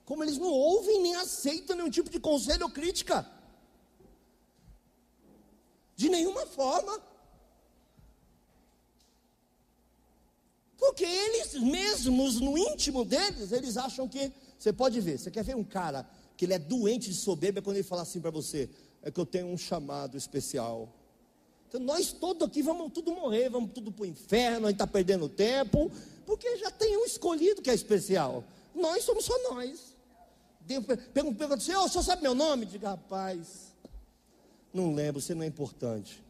Como 0.10 0.24
eles 0.24 0.40
não 0.40 0.52
ouvem 0.52 1.04
nem 1.04 1.14
aceitam 1.14 1.76
nenhum 1.76 1.90
tipo 1.92 2.10
de 2.10 2.20
conselho 2.20 2.64
ou 2.64 2.72
crítica. 2.72 3.30
De 5.96 6.10
nenhuma 6.10 6.48
forma. 6.48 7.00
Porque 10.80 11.06
eles 11.06 11.54
mesmos, 11.54 12.40
no 12.42 12.58
íntimo 12.58 13.06
deles, 13.06 13.52
eles 13.52 13.78
acham 13.78 14.08
que 14.08 14.32
você 14.58 14.74
pode 14.74 15.00
ver, 15.00 15.20
você 15.20 15.30
quer 15.30 15.44
ver 15.44 15.56
um 15.56 15.64
cara 15.64 16.10
que 16.36 16.46
ele 16.46 16.56
é 16.56 16.60
doente 16.60 17.10
de 17.10 17.16
soberba 17.16 17.62
quando 17.62 17.76
ele 17.76 17.84
fala 17.84 18.02
assim 18.02 18.20
para 18.20 18.32
você: 18.32 18.68
é 19.04 19.12
que 19.12 19.20
eu 19.20 19.28
tenho 19.28 19.46
um 19.46 19.60
chamado 19.60 20.18
especial. 20.18 20.90
Então 21.68 21.80
nós 21.80 22.12
todos 22.12 22.48
aqui 22.48 22.64
vamos 22.64 22.92
tudo 22.94 23.12
morrer, 23.12 23.48
vamos 23.48 23.74
tudo 23.74 23.92
para 23.92 24.02
o 24.02 24.08
inferno, 24.08 24.66
a 24.66 24.72
gente 24.72 24.78
está 24.78 24.88
perdendo 24.88 25.30
tempo, 25.30 25.92
porque 26.26 26.58
já 26.58 26.72
tem 26.72 26.98
um 26.98 27.06
escolhido 27.06 27.62
que 27.62 27.70
é 27.70 27.76
especial. 27.76 28.44
Nós 28.74 29.04
somos 29.04 29.26
só 29.26 29.38
nós. 29.54 29.89
Pergunta 31.14 31.56
assim: 31.56 31.74
oh, 31.74 31.86
o 31.86 31.90
senhor 31.90 32.04
sabe 32.04 32.22
meu 32.22 32.36
nome? 32.36 32.66
Diga, 32.66 32.90
rapaz, 32.90 33.74
não 34.72 34.94
lembro, 34.94 35.20
você 35.20 35.34
não 35.34 35.42
é 35.42 35.48
importante. 35.48 36.24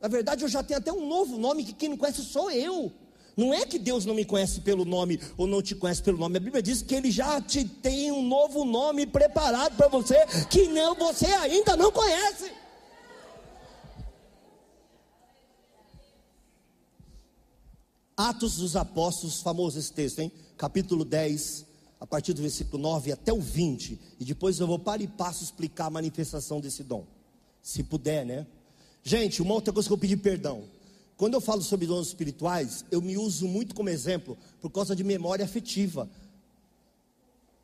Na 0.00 0.08
verdade, 0.08 0.44
eu 0.44 0.48
já 0.48 0.62
tenho 0.62 0.78
até 0.78 0.92
um 0.92 1.08
novo 1.08 1.38
nome 1.38 1.64
que 1.64 1.72
quem 1.72 1.88
não 1.88 1.96
conhece 1.96 2.22
sou 2.22 2.50
eu. 2.50 2.92
Não 3.34 3.54
é 3.54 3.64
que 3.64 3.78
Deus 3.78 4.04
não 4.04 4.14
me 4.14 4.26
conhece 4.26 4.60
pelo 4.60 4.84
nome 4.84 5.18
ou 5.38 5.46
não 5.46 5.62
te 5.62 5.74
conhece 5.74 6.02
pelo 6.02 6.18
nome. 6.18 6.36
A 6.36 6.40
Bíblia 6.40 6.62
diz 6.62 6.82
que 6.82 6.94
Ele 6.94 7.10
já 7.10 7.40
te 7.40 7.64
tem 7.64 8.12
um 8.12 8.20
novo 8.20 8.64
nome 8.64 9.06
preparado 9.06 9.74
para 9.74 9.88
você 9.88 10.26
que 10.50 10.68
não 10.68 10.94
você 10.94 11.26
ainda 11.26 11.74
não 11.76 11.90
conhece. 11.90 12.52
Atos 18.14 18.58
dos 18.58 18.76
Apóstolos, 18.76 19.40
famoso 19.40 19.78
esse 19.78 19.92
texto, 19.92 20.18
hein? 20.18 20.30
Capítulo 20.58 21.04
10, 21.04 21.64
a 22.02 22.06
partir 22.06 22.32
do 22.32 22.42
versículo 22.42 22.82
9 22.82 23.12
até 23.12 23.32
o 23.32 23.40
20. 23.40 23.96
E 24.18 24.24
depois 24.24 24.58
eu 24.58 24.66
vou 24.66 24.76
para 24.76 25.00
e 25.04 25.06
passo 25.06 25.44
explicar 25.44 25.86
a 25.86 25.90
manifestação 25.90 26.60
desse 26.60 26.82
dom. 26.82 27.06
Se 27.62 27.84
puder, 27.84 28.26
né? 28.26 28.44
Gente, 29.04 29.40
uma 29.40 29.54
outra 29.54 29.72
coisa 29.72 29.88
que 29.88 29.92
eu 29.92 29.98
pedi 29.98 30.16
perdão. 30.16 30.64
Quando 31.16 31.34
eu 31.34 31.40
falo 31.40 31.62
sobre 31.62 31.86
dons 31.86 32.08
espirituais, 32.08 32.84
eu 32.90 33.00
me 33.00 33.16
uso 33.16 33.46
muito 33.46 33.72
como 33.72 33.88
exemplo 33.88 34.36
por 34.60 34.68
causa 34.68 34.96
de 34.96 35.04
memória 35.04 35.44
afetiva. 35.44 36.10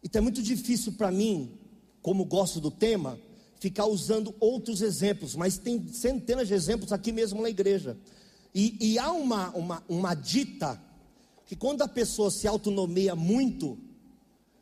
Então 0.05 0.21
é 0.21 0.23
muito 0.23 0.41
difícil 0.41 0.93
para 0.93 1.11
mim, 1.11 1.59
como 2.01 2.25
gosto 2.25 2.61
do 2.61 2.71
tema, 2.71 3.19
ficar 3.59 3.87
usando 3.87 4.33
outros 4.39 4.83
exemplos, 4.83 5.35
mas 5.35 5.59
tem 5.59 5.85
centenas 5.89 6.47
de 6.47 6.55
exemplos 6.55 6.93
aqui 6.93 7.11
mesmo 7.11 7.43
na 7.43 7.51
igreja. 7.51 7.99
E, 8.55 8.77
e 8.93 8.99
há 9.01 9.11
uma, 9.11 9.51
uma, 9.51 9.85
uma 9.89 10.15
dita 10.15 10.81
que 11.45 11.57
quando 11.57 11.83
a 11.83 11.89
pessoa 11.89 12.31
se 12.31 12.47
autonomeia 12.47 13.17
muito, 13.17 13.77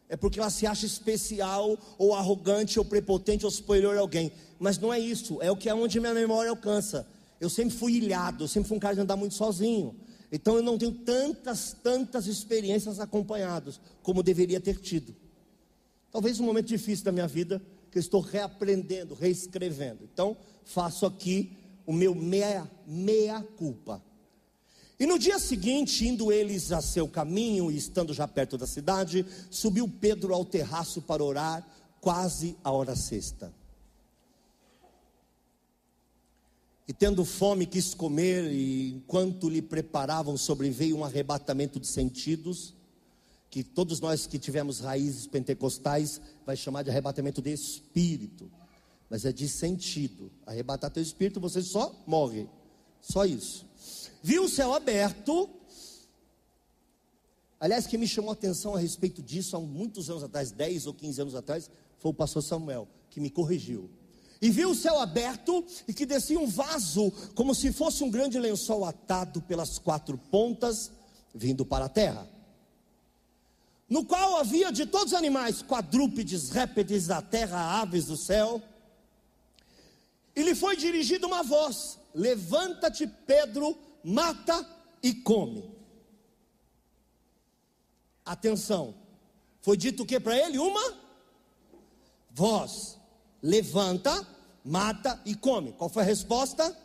é 0.08 0.16
porque 0.16 0.38
ela 0.38 0.50
se 0.50 0.66
acha 0.66 0.86
especial, 0.86 1.78
ou 1.98 2.14
arrogante, 2.14 2.78
ou 2.78 2.84
prepotente, 2.84 3.44
ou 3.44 3.50
superior 3.50 3.96
a 3.96 4.00
alguém. 4.00 4.30
Mas 4.58 4.78
não 4.78 4.92
é 4.92 4.98
isso, 4.98 5.42
é 5.42 5.50
o 5.50 5.56
que 5.56 5.68
é 5.68 5.74
onde 5.74 5.98
minha 6.00 6.14
memória 6.14 6.50
alcança. 6.50 7.06
Eu 7.40 7.50
sempre 7.50 7.76
fui 7.76 7.94
ilhado, 7.94 8.44
eu 8.44 8.48
sempre 8.48 8.68
fui 8.68 8.76
um 8.76 8.80
cara 8.80 8.94
de 8.94 9.00
andar 9.00 9.16
muito 9.16 9.34
sozinho. 9.34 9.94
Então 10.30 10.56
eu 10.56 10.62
não 10.62 10.78
tenho 10.78 10.92
tantas, 10.92 11.76
tantas 11.82 12.26
experiências 12.26 12.98
acompanhadas 12.98 13.80
como 14.02 14.22
deveria 14.22 14.60
ter 14.60 14.80
tido. 14.80 15.14
Talvez 16.10 16.40
um 16.40 16.44
momento 16.44 16.66
difícil 16.66 17.04
da 17.04 17.12
minha 17.12 17.28
vida, 17.28 17.60
que 17.90 17.98
eu 17.98 18.00
estou 18.00 18.20
reaprendendo, 18.20 19.14
reescrevendo. 19.14 20.08
Então, 20.12 20.36
faço 20.64 21.04
aqui 21.06 21.52
o 21.86 21.92
meu 21.92 22.14
meia, 22.14 22.70
meia 22.86 23.42
culpa. 23.56 24.02
E 24.98 25.06
no 25.06 25.18
dia 25.18 25.38
seguinte, 25.38 26.06
indo 26.06 26.32
eles 26.32 26.72
a 26.72 26.80
seu 26.80 27.06
caminho 27.06 27.70
e 27.70 27.76
estando 27.76 28.14
já 28.14 28.26
perto 28.26 28.56
da 28.56 28.66
cidade, 28.66 29.26
subiu 29.50 29.88
Pedro 29.88 30.32
ao 30.32 30.44
terraço 30.44 31.02
para 31.02 31.22
orar, 31.22 31.66
quase 32.00 32.56
a 32.64 32.70
hora 32.70 32.96
sexta. 32.96 33.52
E 36.88 36.92
tendo 36.92 37.24
fome, 37.24 37.66
quis 37.66 37.92
comer, 37.92 38.50
e 38.50 38.94
enquanto 38.94 39.48
lhe 39.48 39.60
preparavam, 39.60 40.36
sobreveio 40.36 40.96
um 40.96 41.04
arrebatamento 41.04 41.80
de 41.80 41.86
sentidos, 41.86 42.72
que 43.50 43.64
todos 43.64 44.00
nós 44.00 44.26
que 44.26 44.38
tivemos 44.38 44.80
raízes 44.80 45.26
pentecostais, 45.26 46.20
vai 46.46 46.56
chamar 46.56 46.84
de 46.84 46.90
arrebatamento 46.90 47.42
de 47.42 47.52
espírito, 47.52 48.50
mas 49.10 49.24
é 49.24 49.32
de 49.32 49.48
sentido. 49.48 50.30
Arrebatar 50.46 50.90
teu 50.90 51.02
espírito, 51.02 51.40
você 51.40 51.60
só 51.60 51.92
morre, 52.06 52.48
só 53.02 53.24
isso. 53.24 53.66
Viu 54.26 54.42
o 54.42 54.48
céu 54.48 54.74
aberto, 54.74 55.48
aliás, 57.60 57.86
quem 57.86 57.96
me 57.96 58.08
chamou 58.08 58.30
a 58.30 58.32
atenção 58.32 58.74
a 58.74 58.78
respeito 58.80 59.22
disso 59.22 59.56
há 59.56 59.60
muitos 59.60 60.10
anos 60.10 60.24
atrás, 60.24 60.50
10 60.50 60.88
ou 60.88 60.94
15 60.94 61.20
anos 61.22 61.34
atrás, 61.36 61.70
foi 62.00 62.10
o 62.10 62.14
pastor 62.14 62.42
Samuel, 62.42 62.88
que 63.08 63.20
me 63.20 63.30
corrigiu. 63.30 63.88
E 64.42 64.50
viu 64.50 64.70
o 64.70 64.74
céu 64.74 64.98
aberto 64.98 65.64
e 65.86 65.94
que 65.94 66.04
descia 66.04 66.40
um 66.40 66.48
vaso, 66.48 67.12
como 67.36 67.54
se 67.54 67.72
fosse 67.72 68.02
um 68.02 68.10
grande 68.10 68.36
lençol 68.36 68.84
atado 68.84 69.40
pelas 69.42 69.78
quatro 69.78 70.18
pontas, 70.18 70.90
vindo 71.32 71.64
para 71.64 71.84
a 71.84 71.88
terra, 71.88 72.28
no 73.88 74.04
qual 74.04 74.38
havia 74.38 74.72
de 74.72 74.86
todos 74.86 75.12
os 75.12 75.18
animais, 75.18 75.62
quadrúpedes, 75.62 76.50
répteis 76.50 77.06
da 77.06 77.22
terra, 77.22 77.80
aves 77.80 78.06
do 78.06 78.16
céu, 78.16 78.60
e 80.34 80.42
lhe 80.42 80.56
foi 80.56 80.74
dirigida 80.74 81.28
uma 81.28 81.44
voz: 81.44 81.96
Levanta-te, 82.12 83.06
Pedro, 83.06 83.85
mata 84.06 84.64
e 85.02 85.12
come. 85.12 85.68
Atenção, 88.24 88.94
foi 89.60 89.76
dito 89.76 90.04
o 90.04 90.06
que 90.06 90.20
para 90.20 90.36
ele? 90.38 90.58
Uma 90.58 90.96
voz: 92.30 92.98
Levanta, 93.42 94.26
mata 94.64 95.20
e 95.24 95.34
come. 95.34 95.72
Qual 95.72 95.90
foi 95.90 96.04
a 96.04 96.06
resposta? 96.06 96.76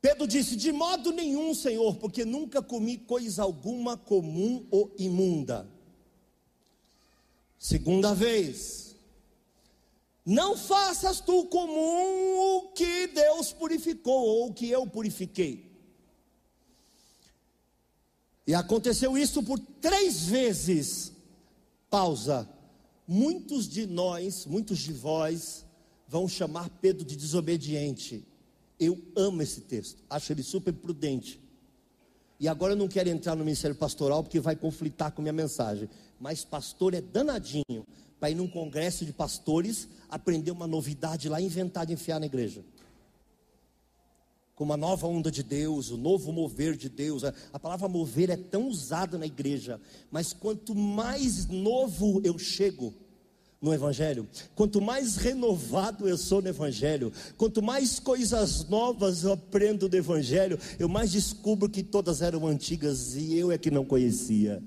Pedro 0.00 0.28
disse: 0.28 0.54
De 0.54 0.70
modo 0.70 1.10
nenhum, 1.12 1.52
Senhor, 1.54 1.96
porque 1.96 2.24
nunca 2.24 2.62
comi 2.62 2.96
coisa 2.96 3.42
alguma 3.42 3.96
comum 3.96 4.66
ou 4.70 4.94
imunda. 4.96 5.68
Segunda 7.58 8.14
vez, 8.14 8.83
não 10.24 10.56
faças 10.56 11.20
tu 11.20 11.44
comum 11.46 12.38
o 12.38 12.72
que 12.72 13.08
Deus 13.08 13.52
purificou 13.52 14.26
ou 14.26 14.48
o 14.48 14.54
que 14.54 14.70
eu 14.70 14.86
purifiquei. 14.86 15.70
E 18.46 18.54
aconteceu 18.54 19.16
isso 19.18 19.42
por 19.42 19.58
três 19.58 20.24
vezes. 20.26 21.12
Pausa. 21.90 22.48
Muitos 23.06 23.68
de 23.68 23.86
nós, 23.86 24.46
muitos 24.46 24.78
de 24.78 24.92
vós, 24.92 25.66
vão 26.08 26.26
chamar 26.26 26.70
Pedro 26.70 27.04
de 27.04 27.16
desobediente. 27.16 28.26
Eu 28.80 28.98
amo 29.14 29.42
esse 29.42 29.60
texto, 29.60 30.02
acho 30.08 30.32
ele 30.32 30.42
super 30.42 30.72
prudente. 30.72 31.38
E 32.40 32.48
agora 32.48 32.72
eu 32.72 32.76
não 32.76 32.88
quero 32.88 33.10
entrar 33.10 33.36
no 33.36 33.44
ministério 33.44 33.76
pastoral 33.76 34.22
porque 34.22 34.40
vai 34.40 34.56
conflitar 34.56 35.12
com 35.12 35.20
minha 35.20 35.34
mensagem. 35.34 35.88
Mas 36.18 36.44
pastor 36.44 36.94
é 36.94 37.00
danadinho 37.00 37.86
para 38.18 38.30
ir 38.30 38.34
num 38.34 38.48
congresso 38.48 39.04
de 39.04 39.12
pastores 39.12 39.88
aprender 40.08 40.50
uma 40.50 40.66
novidade 40.66 41.28
lá 41.28 41.40
inventada 41.40 41.90
e 41.90 41.94
enfiar 41.94 42.20
na 42.20 42.26
igreja. 42.26 42.64
Com 44.54 44.62
uma 44.64 44.76
nova 44.76 45.06
onda 45.08 45.30
de 45.30 45.42
Deus, 45.42 45.90
o 45.90 45.96
novo 45.96 46.32
mover 46.32 46.76
de 46.76 46.88
Deus. 46.88 47.24
A 47.52 47.58
palavra 47.58 47.88
mover 47.88 48.30
é 48.30 48.36
tão 48.36 48.68
usada 48.68 49.18
na 49.18 49.26
igreja, 49.26 49.80
mas 50.12 50.32
quanto 50.32 50.74
mais 50.74 51.46
novo 51.48 52.20
eu 52.22 52.38
chego, 52.38 52.94
no 53.64 53.72
Evangelho, 53.72 54.28
quanto 54.54 54.78
mais 54.78 55.16
renovado 55.16 56.06
eu 56.06 56.18
sou 56.18 56.42
no 56.42 56.48
Evangelho, 56.48 57.10
quanto 57.38 57.62
mais 57.62 57.98
coisas 57.98 58.68
novas 58.68 59.24
eu 59.24 59.32
aprendo 59.32 59.88
do 59.88 59.96
Evangelho, 59.96 60.58
eu 60.78 60.86
mais 60.86 61.10
descubro 61.10 61.66
que 61.66 61.82
todas 61.82 62.20
eram 62.20 62.46
antigas 62.46 63.16
e 63.16 63.34
eu 63.34 63.50
é 63.50 63.56
que 63.56 63.70
não 63.70 63.82
conhecia. 63.82 64.62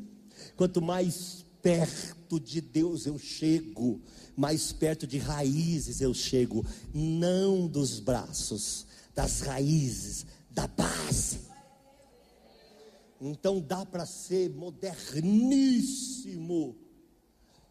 Quanto 0.56 0.82
mais 0.82 1.46
perto 1.62 2.39
de 2.39 2.62
Deus 2.62 3.06
eu 3.06 3.17
chego, 3.17 4.02
mais 4.36 4.72
perto 4.72 5.08
de 5.08 5.17
raízes 5.17 6.02
eu 6.02 6.13
chego, 6.13 6.65
não 6.93 7.67
dos 7.67 8.00
braços, 8.00 8.86
das 9.13 9.41
raízes, 9.41 10.26
da 10.50 10.67
base. 10.67 11.41
Então 13.20 13.60
dá 13.60 13.86
para 13.86 14.06
ser 14.06 14.50
moderníssimo 14.52 16.76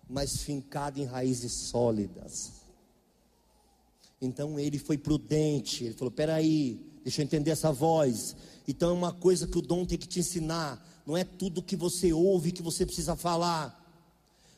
mas 0.08 0.42
fincado 0.42 1.00
em 1.00 1.04
raízes 1.04 1.52
sólidas. 1.52 2.52
Então 4.20 4.58
ele 4.58 4.78
foi 4.78 4.96
prudente, 4.96 5.84
ele 5.84 5.94
falou: 5.94 6.10
peraí, 6.10 6.80
deixa 7.02 7.20
eu 7.20 7.24
entender 7.24 7.50
essa 7.50 7.72
voz. 7.72 8.36
Então 8.66 8.90
é 8.90 8.92
uma 8.92 9.12
coisa 9.12 9.46
que 9.46 9.58
o 9.58 9.62
dom 9.62 9.84
tem 9.84 9.98
que 9.98 10.08
te 10.08 10.20
ensinar, 10.20 10.84
não 11.06 11.16
é 11.16 11.22
tudo 11.22 11.62
que 11.62 11.76
você 11.76 12.12
ouve 12.12 12.50
que 12.50 12.62
você 12.62 12.84
precisa 12.84 13.14
falar. 13.14 13.84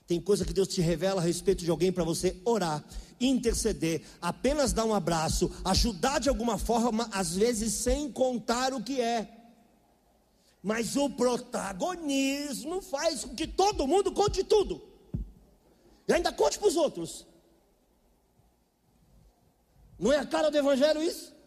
Tem 0.07 0.19
coisa 0.19 0.47
que 0.47 0.55
Deus 0.55 0.69
te 0.69 0.81
revela 0.81 1.21
a 1.21 1.25
respeito 1.25 1.63
de 1.63 1.71
alguém 1.71 1.93
para 1.93 2.03
você 2.03 2.41
orar, 2.43 2.83
interceder, 3.21 4.03
apenas 4.23 4.73
dar 4.73 4.87
um 4.87 4.95
abraço, 4.95 5.53
ajudar 5.63 6.19
de 6.19 6.31
alguma 6.31 6.57
forma, 6.57 7.07
às 7.13 7.37
vezes 7.37 7.75
sem 7.75 8.11
contar 8.11 8.73
o 8.73 8.83
que 8.83 8.99
é. 8.99 9.29
Mas 10.63 10.97
o 10.97 11.11
protagonismo 11.11 12.81
faz 12.81 13.25
com 13.25 13.35
que 13.35 13.47
todo 13.47 13.87
mundo 13.87 14.11
conte 14.13 14.43
tudo. 14.43 14.83
E 16.09 16.13
ainda 16.15 16.33
conte 16.33 16.59
para 16.59 16.69
os 16.69 16.77
outros. 16.77 17.27
Não 19.99 20.11
é 20.11 20.19
a 20.19 20.27
cara 20.27 20.51
do 20.51 20.57
Evangelho 20.57 21.03
isso? 21.03 21.38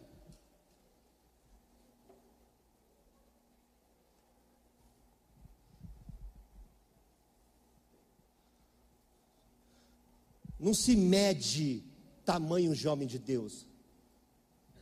Não 10.61 10.75
se 10.75 10.95
mede 10.95 11.83
tamanho 12.23 12.75
de 12.75 12.87
homem 12.87 13.07
de 13.07 13.17
Deus, 13.17 13.65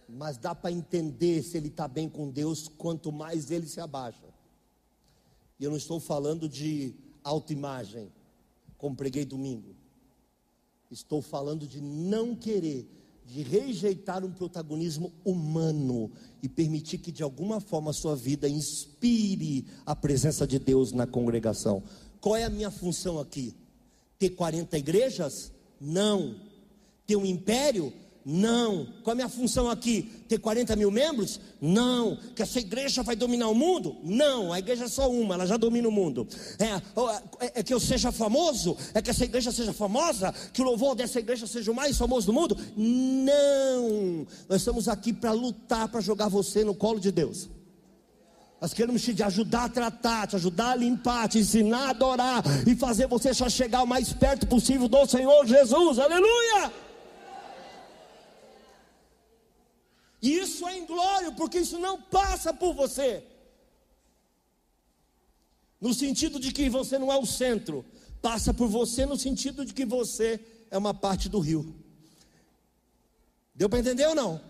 mas 0.10 0.38
dá 0.38 0.54
para 0.54 0.74
entender 0.74 1.42
se 1.42 1.56
ele 1.56 1.70
está 1.70 1.88
bem 1.88 2.10
com 2.10 2.30
Deus, 2.30 2.68
quanto 2.68 3.14
mais 3.14 3.50
ele 3.50 3.66
se 3.66 3.80
abaixa. 3.80 4.26
E 5.58 5.64
eu 5.64 5.70
não 5.70 5.78
estou 5.78 5.98
falando 5.98 6.50
de 6.50 6.94
autoimagem, 7.24 8.12
como 8.78 8.94
preguei 8.94 9.24
domingo. 9.24 9.74
Estou 10.92 11.22
falando 11.22 11.66
de 11.66 11.80
não 11.80 12.36
querer, 12.36 12.86
de 13.26 13.42
rejeitar 13.42 14.26
um 14.26 14.34
protagonismo 14.34 15.14
humano 15.24 16.12
e 16.44 16.50
permitir 16.50 16.98
que 16.98 17.12
de 17.12 17.24
alguma 17.24 17.62
forma 17.62 17.92
a 17.92 17.94
sua 17.94 18.18
vida 18.18 18.50
inspire 18.50 19.66
a 19.86 19.96
presença 19.96 20.46
de 20.46 20.60
Deus 20.60 20.92
na 20.92 21.08
congregação. 21.08 21.82
Qual 22.20 22.36
é 22.36 22.44
a 22.44 22.50
minha 22.50 22.70
função 22.70 23.18
aqui? 23.18 23.56
Ter 24.18 24.32
40 24.32 24.78
igrejas? 24.78 25.54
Não. 25.80 26.36
Ter 27.06 27.16
um 27.16 27.26
império? 27.26 27.94
Não. 28.26 28.86
Qual 29.04 29.12
é 29.12 29.14
a 29.14 29.16
minha 29.16 29.30
função 29.30 29.70
aqui? 29.70 30.04
Ter 30.28 30.38
40 30.38 30.76
mil 30.76 30.92
membros? 30.92 31.40
Não. 31.60 32.18
Que 32.36 32.44
essa 32.44 32.60
igreja 32.60 33.02
vai 33.02 33.16
dominar 33.16 33.48
o 33.48 33.56
mundo? 33.56 33.98
Não. 34.04 34.54
A 34.54 34.60
igreja 34.60 34.86
é 34.86 34.88
só 34.88 35.10
uma, 35.10 35.34
ela 35.34 35.48
já 35.48 35.58
domina 35.58 35.88
o 35.88 35.92
mundo. 35.92 36.28
É, 36.60 37.46
é, 37.46 37.60
é, 37.60 37.64
que 37.64 37.74
eu 37.74 37.80
seja 37.80 38.12
famoso? 38.12 38.78
É 38.94 39.02
que 39.02 39.10
essa 39.10 39.24
igreja 39.24 39.52
seja 39.52 39.74
famosa? 39.74 40.34
Que 40.54 40.62
o 40.62 40.66
louvor 40.66 40.96
dessa 40.96 41.20
igreja 41.20 41.48
seja 41.48 41.72
o 41.72 41.76
mais 41.76 41.98
famoso 41.98 42.28
do 42.28 42.34
mundo? 42.34 42.58
Não. 42.76 44.28
Nós 44.48 44.62
estamos 44.62 44.88
aqui 44.88 45.12
para 45.12 45.32
lutar, 45.32 45.88
para 45.88 46.02
jogar 46.02 46.28
você 46.28 46.64
no 46.64 46.76
colo 46.76 47.00
de 47.00 47.12
Deus. 47.12 47.50
Nós 48.62 48.74
queremos 48.74 49.02
te 49.02 49.24
ajudar 49.24 49.66
a 49.66 49.70
tratar, 49.70 50.28
te 50.28 50.36
ajudar 50.36 50.72
a 50.72 50.76
limpar, 50.76 51.30
te 51.30 51.40
ensinar 51.40 51.88
a 51.88 51.90
adorar 51.92 52.44
e 52.68 52.76
fazer 52.76 53.08
você 53.08 53.34
só 53.34 53.50
chegar 53.50 53.84
o 53.84 53.88
mais 53.88 54.12
perto 54.12 54.46
possível 54.48 54.90
do 54.90 55.06
Senhor 55.06 55.46
Jesus. 55.46 55.98
Aleluia! 55.98 56.74
E 60.22 60.38
isso 60.38 60.68
é 60.68 60.78
inglório, 60.78 61.34
porque 61.36 61.60
isso 61.60 61.80
não 61.80 62.02
passa 62.02 62.54
por 62.54 62.74
você. 62.74 63.24
No 65.80 65.94
sentido 65.94 66.38
de 66.38 66.52
que 66.52 66.70
você 66.70 67.00
não 67.00 67.10
é 67.10 67.18
o 67.18 67.26
centro, 67.26 67.86
passa 68.22 68.54
por 68.54 68.68
você 68.68 69.06
no 69.06 69.18
sentido 69.18 69.66
de 69.66 69.74
que 69.74 69.86
você 69.86 70.38
é 70.70 70.78
uma 70.78 70.94
parte 70.94 71.30
do 71.30 71.40
rio. 71.40 71.74
Deu 73.56 73.70
para 73.70 73.80
entender 73.80 74.06
ou 74.08 74.16
não? 74.16 74.49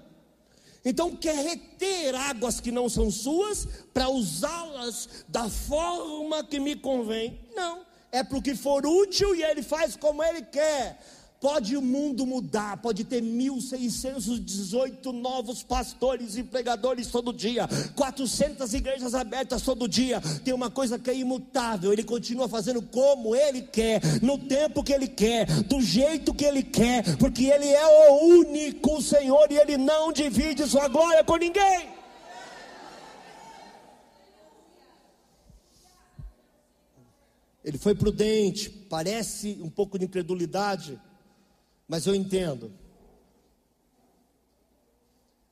Então 0.83 1.15
quer 1.15 1.35
reter 1.35 2.15
águas 2.15 2.59
que 2.59 2.71
não 2.71 2.87
são 2.87 3.11
suas 3.11 3.67
para 3.93 4.09
usá-las 4.09 5.25
da 5.27 5.49
forma 5.49 6.43
que 6.43 6.59
me 6.59 6.75
convém? 6.75 7.39
Não, 7.53 7.85
é 8.11 8.23
para 8.23 8.37
o 8.37 8.41
que 8.41 8.55
for 8.55 8.85
útil 8.85 9.35
e 9.35 9.43
ele 9.43 9.61
faz 9.61 9.95
como 9.95 10.23
ele 10.23 10.41
quer. 10.41 10.99
Pode 11.39 11.78
o 11.78 11.82
mundo 11.82 12.25
mudar, 12.25 12.75
pode 12.82 13.06
ter 13.06 13.23
1.618 13.23 15.06
novos 15.13 15.63
pastores 15.63 16.36
e 16.36 16.43
pregadores 16.43 17.08
todo 17.08 17.32
dia, 17.32 17.65
400 17.95 18.73
igrejas 18.73 19.15
abertas 19.15 19.62
todo 19.62 19.88
dia. 19.88 20.19
Tem 20.43 20.54
uma 20.54 20.69
coisa 20.69 20.99
que 20.99 21.10
é 21.10 21.15
imutável: 21.15 21.93
ele 21.93 22.04
continua 22.04 22.49
fazendo 22.49 22.82
como 22.82 23.34
ele 23.34 23.62
quer, 23.62 24.02
no 24.21 24.38
tempo 24.38 24.84
que 24.84 24.91
ele 24.91 25.08
quer, 25.08 25.45
do 25.63 25.80
jeito 25.80 26.34
que 26.34 26.43
ele 26.43 26.62
quer, 26.62 27.15
porque 27.15 27.45
ele 27.45 27.69
é 27.69 28.10
o 28.10 28.25
único 28.25 29.02
Senhor 29.02 29.49
e 29.49 29.58
ele 29.58 29.78
não 29.78 30.12
divide 30.12 30.67
sua 30.67 30.89
glória 30.89 31.23
com 31.23 31.38
ninguém. 31.38 31.88
Ele 37.63 37.78
foi 37.78 37.95
prudente, 37.95 38.70
parece 38.70 39.57
um 39.61 39.70
pouco 39.70 39.97
de 39.97 40.03
incredulidade 40.03 40.99
mas 41.89 42.05
eu 42.05 42.15
entendo. 42.15 42.71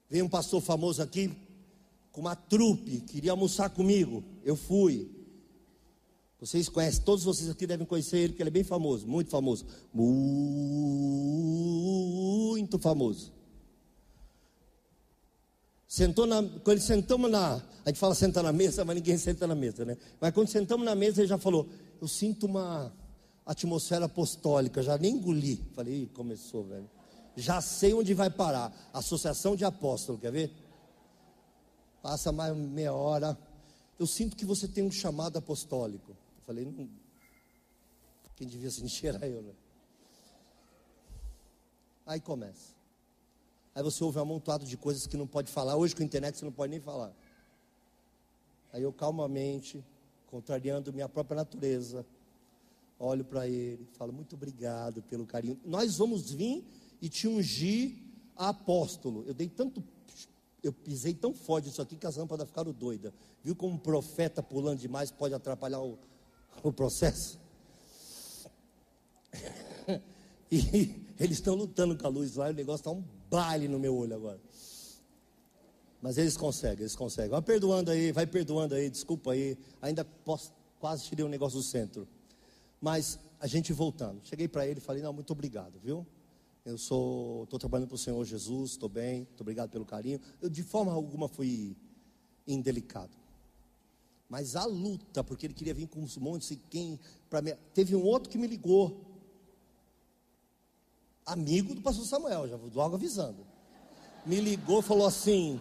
Veio 0.08 0.24
um 0.24 0.30
pastor 0.30 0.62
famoso 0.62 1.02
aqui 1.02 1.36
com 2.12 2.22
uma 2.22 2.36
trupe, 2.36 3.02
queria 3.02 3.32
almoçar 3.32 3.72
comigo. 3.72 4.24
Eu 4.46 4.56
fui. 4.56 5.12
Vocês 6.40 6.70
conhecem, 6.70 7.04
todos 7.04 7.24
vocês 7.26 7.50
aqui 7.50 7.66
devem 7.66 7.88
conhecer 7.88 8.20
ele, 8.20 8.30
porque 8.30 8.44
ele 8.44 8.50
é 8.50 8.52
bem 8.52 8.64
famoso, 8.64 9.08
muito 9.08 9.32
famoso. 9.32 9.66
Muito 9.92 10.18
famoso. 12.78 13.34
Sentou 15.88 16.28
na, 16.28 16.44
quando 16.64 16.80
sentamos 16.80 17.32
na. 17.32 17.56
A 17.84 17.90
gente 17.90 18.00
fala 18.00 18.14
sentar 18.14 18.44
na 18.44 18.54
mesa, 18.54 18.86
mas 18.86 18.96
ninguém 18.96 19.18
senta 19.18 19.48
na 19.48 19.56
mesa, 19.56 19.84
né? 19.84 19.98
Mas 20.22 20.32
quando 20.34 20.50
sentamos 20.50 20.86
na 20.86 20.94
mesa, 20.94 21.22
ele 21.22 21.28
já 21.28 21.40
falou: 21.40 21.68
Eu 22.00 22.08
sinto 22.08 22.46
uma 22.46 22.94
atmosfera 23.48 24.06
apostólica, 24.06 24.84
já 24.84 24.98
nem 24.98 25.16
engoli. 25.16 25.56
Falei, 25.74 26.06
começou, 26.14 26.66
velho. 26.66 26.90
Já 27.36 27.62
sei 27.62 27.94
onde 27.94 28.14
vai 28.14 28.30
parar. 28.30 28.74
Associação 28.94 29.56
de 29.56 29.64
apóstolos, 29.64 30.20
quer 30.20 30.32
ver? 30.32 30.52
Passa 32.02 32.32
mais 32.32 32.56
meia 32.56 32.94
hora. 32.94 33.38
Eu 33.98 34.06
sinto 34.06 34.36
que 34.36 34.46
você 34.46 34.68
tem 34.68 34.84
um 34.84 34.92
chamado 34.92 35.38
apostólico. 35.38 36.16
Falei, 36.46 36.66
não. 36.66 36.90
Quem 38.36 38.48
devia 38.48 38.70
se 38.70 38.84
encher 38.84 39.16
era 39.16 39.28
eu, 39.28 39.42
né? 39.42 39.54
Aí 42.06 42.20
começa. 42.20 42.76
Aí 43.74 43.82
você 43.82 44.04
ouve 44.04 44.20
um 44.20 44.22
amontoado 44.22 44.66
de 44.66 44.76
coisas 44.76 45.08
que 45.08 45.18
não 45.18 45.26
pode 45.26 45.52
falar. 45.52 45.76
Hoje 45.76 45.96
com 45.96 46.02
a 46.02 46.06
internet 46.06 46.38
você 46.38 46.46
não 46.46 46.52
pode 46.52 46.72
nem 46.72 46.80
falar. 46.80 47.14
Aí 48.74 48.84
eu 48.84 48.92
calmamente, 48.92 49.84
contrariando 50.28 50.92
minha 50.94 51.08
própria 51.08 51.36
natureza, 51.36 52.06
olho 53.00 53.24
para 53.24 53.48
ele, 53.48 53.88
falo 53.94 54.12
muito 54.12 54.36
obrigado 54.36 55.02
pelo 55.04 55.26
carinho. 55.26 55.60
Nós 55.66 55.98
vamos 55.98 56.32
vir 56.32 56.66
e 57.02 57.10
te 57.10 57.28
ungir 57.28 57.96
a 58.36 58.50
apóstolo. 58.50 59.24
Eu 59.28 59.34
dei 59.34 59.48
tanto, 59.48 59.84
eu 60.64 60.74
pisei 60.74 61.14
tão 61.14 61.34
forte 61.34 61.70
isso 61.70 61.82
aqui 61.82 61.96
que 61.96 62.08
as 62.08 62.18
lâmpadas 62.18 62.48
ficaram 62.48 62.72
doidas. 62.72 63.14
Viu 63.44 63.56
como 63.56 63.76
um 63.76 63.78
profeta 63.78 64.42
pulando 64.42 64.80
demais 64.80 65.12
pode 65.12 65.34
atrapalhar 65.34 65.82
o, 65.82 65.98
o 66.64 66.72
processo? 66.72 67.40
e 70.52 71.06
eles 71.20 71.38
estão 71.38 71.56
lutando 71.56 71.98
com 71.98 72.08
a 72.08 72.10
luz 72.10 72.36
lá, 72.36 72.50
o 72.50 72.54
negócio 72.54 72.82
está 72.82 72.92
um 72.92 73.04
baile 73.30 73.68
no 73.68 73.80
meu 73.80 73.96
olho 73.96 74.16
agora. 74.16 74.40
Mas 76.02 76.18
eles 76.18 76.38
conseguem, 76.38 76.82
eles 76.82 76.96
conseguem. 76.96 77.32
Vai 77.32 77.42
perdoando 77.42 77.92
aí, 77.92 78.12
vai 78.12 78.28
perdoando 78.28 78.76
aí, 78.76 78.90
desculpa 78.90 79.32
aí. 79.32 79.58
Ainda 79.82 80.06
posso, 80.06 80.54
quase 80.80 81.04
tirei 81.06 81.26
um 81.26 81.30
negócio 81.30 81.58
do 81.58 81.64
centro. 81.64 82.08
Mas 82.80 83.20
a 83.40 83.48
gente 83.48 83.74
voltando. 83.74 84.22
Cheguei 84.24 84.48
para 84.48 84.68
ele 84.68 84.80
e 84.80 84.82
falei: 84.82 85.02
Não, 85.02 85.14
muito 85.14 85.32
obrigado, 85.32 85.80
viu? 85.80 86.06
Eu 86.66 86.78
sou, 86.78 87.44
estou 87.44 87.58
trabalhando 87.58 87.88
para 87.88 87.96
o 87.96 88.00
Senhor 88.00 88.24
Jesus, 88.26 88.72
estou 88.72 88.90
bem, 88.90 89.20
muito 89.20 89.42
obrigado 89.42 89.70
pelo 89.70 89.86
carinho. 89.86 90.20
Eu 90.42 90.50
de 90.50 90.64
forma 90.64 90.92
alguma 90.92 91.28
fui 91.30 91.78
indelicado. 92.46 93.16
Mas 94.30 94.56
a 94.56 94.66
luta, 94.66 95.24
porque 95.24 95.46
ele 95.46 95.54
queria 95.54 95.74
vir 95.74 95.88
com 95.88 96.02
uns 96.02 96.18
montes 96.18 96.52
e 96.52 96.58
quem. 96.58 97.00
Pra 97.30 97.42
me, 97.42 97.56
teve 97.74 97.96
um 97.96 98.04
outro 98.04 98.30
que 98.30 98.38
me 98.38 98.48
ligou 98.48 99.08
amigo 101.28 101.76
do 101.76 101.82
pastor 101.82 102.06
Samuel, 102.06 102.48
já 102.48 102.56
vou 102.56 102.72
logo 102.74 102.96
avisando. 102.96 103.46
Me 104.26 104.40
ligou, 104.40 104.82
falou 104.82 105.06
assim: 105.06 105.60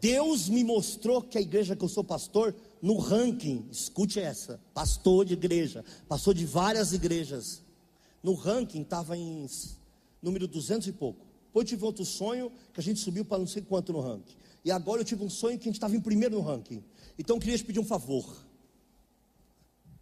Deus 0.00 0.48
me 0.48 0.64
mostrou 0.64 1.22
que 1.22 1.38
a 1.38 1.40
igreja 1.40 1.76
que 1.76 1.84
eu 1.84 1.88
sou 1.88 2.04
pastor, 2.04 2.54
no 2.82 2.96
ranking, 2.96 3.68
escute 3.70 4.18
essa, 4.18 4.60
pastor 4.72 5.24
de 5.24 5.34
igreja, 5.34 5.84
pastor 6.08 6.34
de 6.34 6.46
várias 6.46 6.92
igrejas. 6.92 7.62
No 8.22 8.34
ranking 8.34 8.82
estava 8.82 9.16
em 9.16 9.46
número 10.22 10.46
200 10.46 10.88
e 10.88 10.92
pouco. 10.92 11.26
Depois 11.46 11.64
eu 11.64 11.68
tive 11.68 11.84
outro 11.84 12.04
sonho 12.04 12.52
que 12.72 12.80
a 12.80 12.82
gente 12.82 13.00
subiu 13.00 13.24
para 13.24 13.38
não 13.38 13.46
sei 13.46 13.62
quanto 13.62 13.92
no 13.92 14.00
ranking. 14.00 14.36
E 14.64 14.70
agora 14.70 15.00
eu 15.00 15.04
tive 15.04 15.24
um 15.24 15.30
sonho 15.30 15.58
que 15.58 15.64
a 15.64 15.70
gente 15.70 15.76
estava 15.76 15.96
em 15.96 16.00
primeiro 16.00 16.36
no 16.36 16.42
ranking. 16.42 16.82
Então 17.18 17.36
eu 17.36 17.40
queria 17.40 17.56
te 17.56 17.64
pedir 17.64 17.80
um 17.80 17.84
favor. 17.84 18.24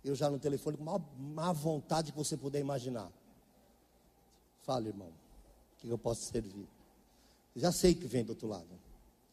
Eu 0.04 0.14
já 0.14 0.30
no 0.30 0.38
telefone 0.38 0.76
com 0.76 0.88
a 0.90 1.00
má 1.18 1.52
vontade 1.52 2.12
que 2.12 2.18
você 2.18 2.36
puder 2.36 2.60
imaginar. 2.60 3.10
Fala, 4.62 4.88
irmão, 4.88 5.08
o 5.08 5.76
que 5.78 5.88
eu 5.88 5.98
posso 5.98 6.30
servir? 6.30 6.68
Já 7.56 7.72
sei 7.72 7.94
que 7.94 8.06
vem 8.06 8.24
do 8.24 8.30
outro 8.30 8.48
lado. 8.48 8.68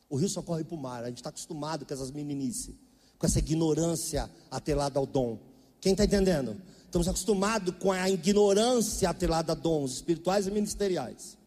O 0.10 0.16
rio 0.16 0.30
só 0.30 0.42
corre 0.42 0.64
para 0.64 0.76
o 0.76 0.80
mar. 0.80 1.04
A 1.04 1.08
gente 1.08 1.18
está 1.18 1.30
acostumado 1.30 1.86
com 1.86 1.94
essas 1.94 2.12
meninices, 2.12 2.76
com 3.18 3.26
essa 3.26 3.40
ignorância 3.40 4.30
atrelada 4.50 5.00
ao 5.00 5.06
dom. 5.06 5.40
Quem 5.80 5.92
está 5.92 6.06
entendendo? 6.06 6.62
Estamos 6.86 7.08
acostumados 7.08 7.76
com 7.78 7.92
a 7.92 8.10
ignorância 8.10 9.10
atrelada 9.10 9.52
a 9.52 9.56
dons 9.56 9.94
espirituais 9.94 10.48
e 10.48 10.52
ministeriais. 10.52 11.38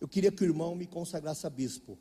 Eu 0.00 0.06
queria 0.06 0.30
que 0.30 0.42
o 0.42 0.46
irmão 0.46 0.74
me 0.74 0.86
consagrasse 0.86 1.46
a 1.46 1.50
bispo. 1.50 1.98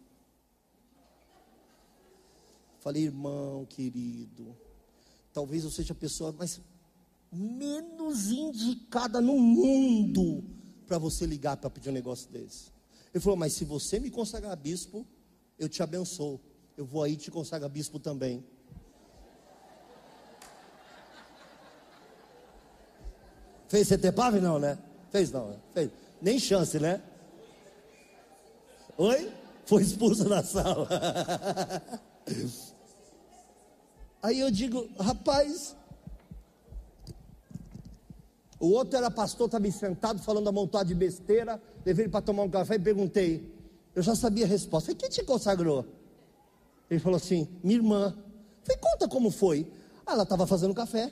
Falei, 2.79 3.03
irmão 3.03 3.65
querido, 3.65 4.55
talvez 5.31 5.63
eu 5.63 5.71
seja 5.71 5.93
a 5.93 5.95
pessoa 5.95 6.33
mais 6.33 6.59
menos 7.31 8.29
indicada 8.29 9.21
no 9.21 9.39
mundo 9.39 10.43
para 10.85 10.97
você 10.97 11.25
ligar 11.25 11.57
para 11.57 11.69
pedir 11.69 11.89
um 11.89 11.93
negócio 11.93 12.29
desse. 12.29 12.71
Ele 13.13 13.21
falou: 13.21 13.37
Mas 13.37 13.53
se 13.53 13.63
você 13.63 13.99
me 13.99 14.11
consagrar 14.11 14.55
bispo, 14.57 15.07
eu 15.57 15.69
te 15.69 15.81
abençoo. 15.81 16.39
Eu 16.77 16.85
vou 16.85 17.03
aí 17.03 17.15
te 17.15 17.29
consagrar 17.29 17.69
bispo 17.69 17.99
também. 17.99 18.43
Fez 23.67 23.87
CTPAV? 23.87 24.39
Não, 24.39 24.59
né? 24.59 24.77
Fez 25.11 25.31
não, 25.31 25.49
né? 25.49 25.57
Fez. 25.73 25.89
Nem 26.21 26.39
chance, 26.39 26.79
né? 26.79 27.01
Oi? 28.97 29.31
Foi 29.65 29.81
expulso 29.81 30.27
da 30.27 30.43
sala. 30.43 30.87
Aí 34.21 34.39
eu 34.39 34.49
digo, 34.49 34.87
rapaz, 34.97 35.75
o 38.59 38.67
outro 38.67 38.97
era 38.97 39.11
pastor, 39.11 39.47
estava 39.47 39.69
sentado 39.71 40.21
falando 40.21 40.47
a 40.47 40.51
montão 40.51 40.83
de 40.83 40.95
besteira. 40.95 41.61
Levei 41.85 42.05
ele 42.05 42.11
para 42.11 42.21
tomar 42.21 42.43
um 42.43 42.49
café 42.49 42.75
e 42.75 42.79
perguntei. 42.79 43.51
Eu 43.93 44.01
já 44.01 44.15
sabia 44.15 44.45
a 44.45 44.47
resposta. 44.47 44.95
Quem 44.95 45.09
te 45.09 45.23
consagrou? 45.23 45.85
Ele 46.93 47.01
falou 47.01 47.17
assim, 47.17 47.47
minha 47.63 47.77
irmã. 47.77 48.15
Falei, 48.63 48.79
conta 48.79 49.07
como 49.07 49.31
foi. 49.31 49.71
Ah, 50.05 50.13
ela 50.13 50.23
estava 50.23 50.45
fazendo 50.45 50.73
café. 50.73 51.11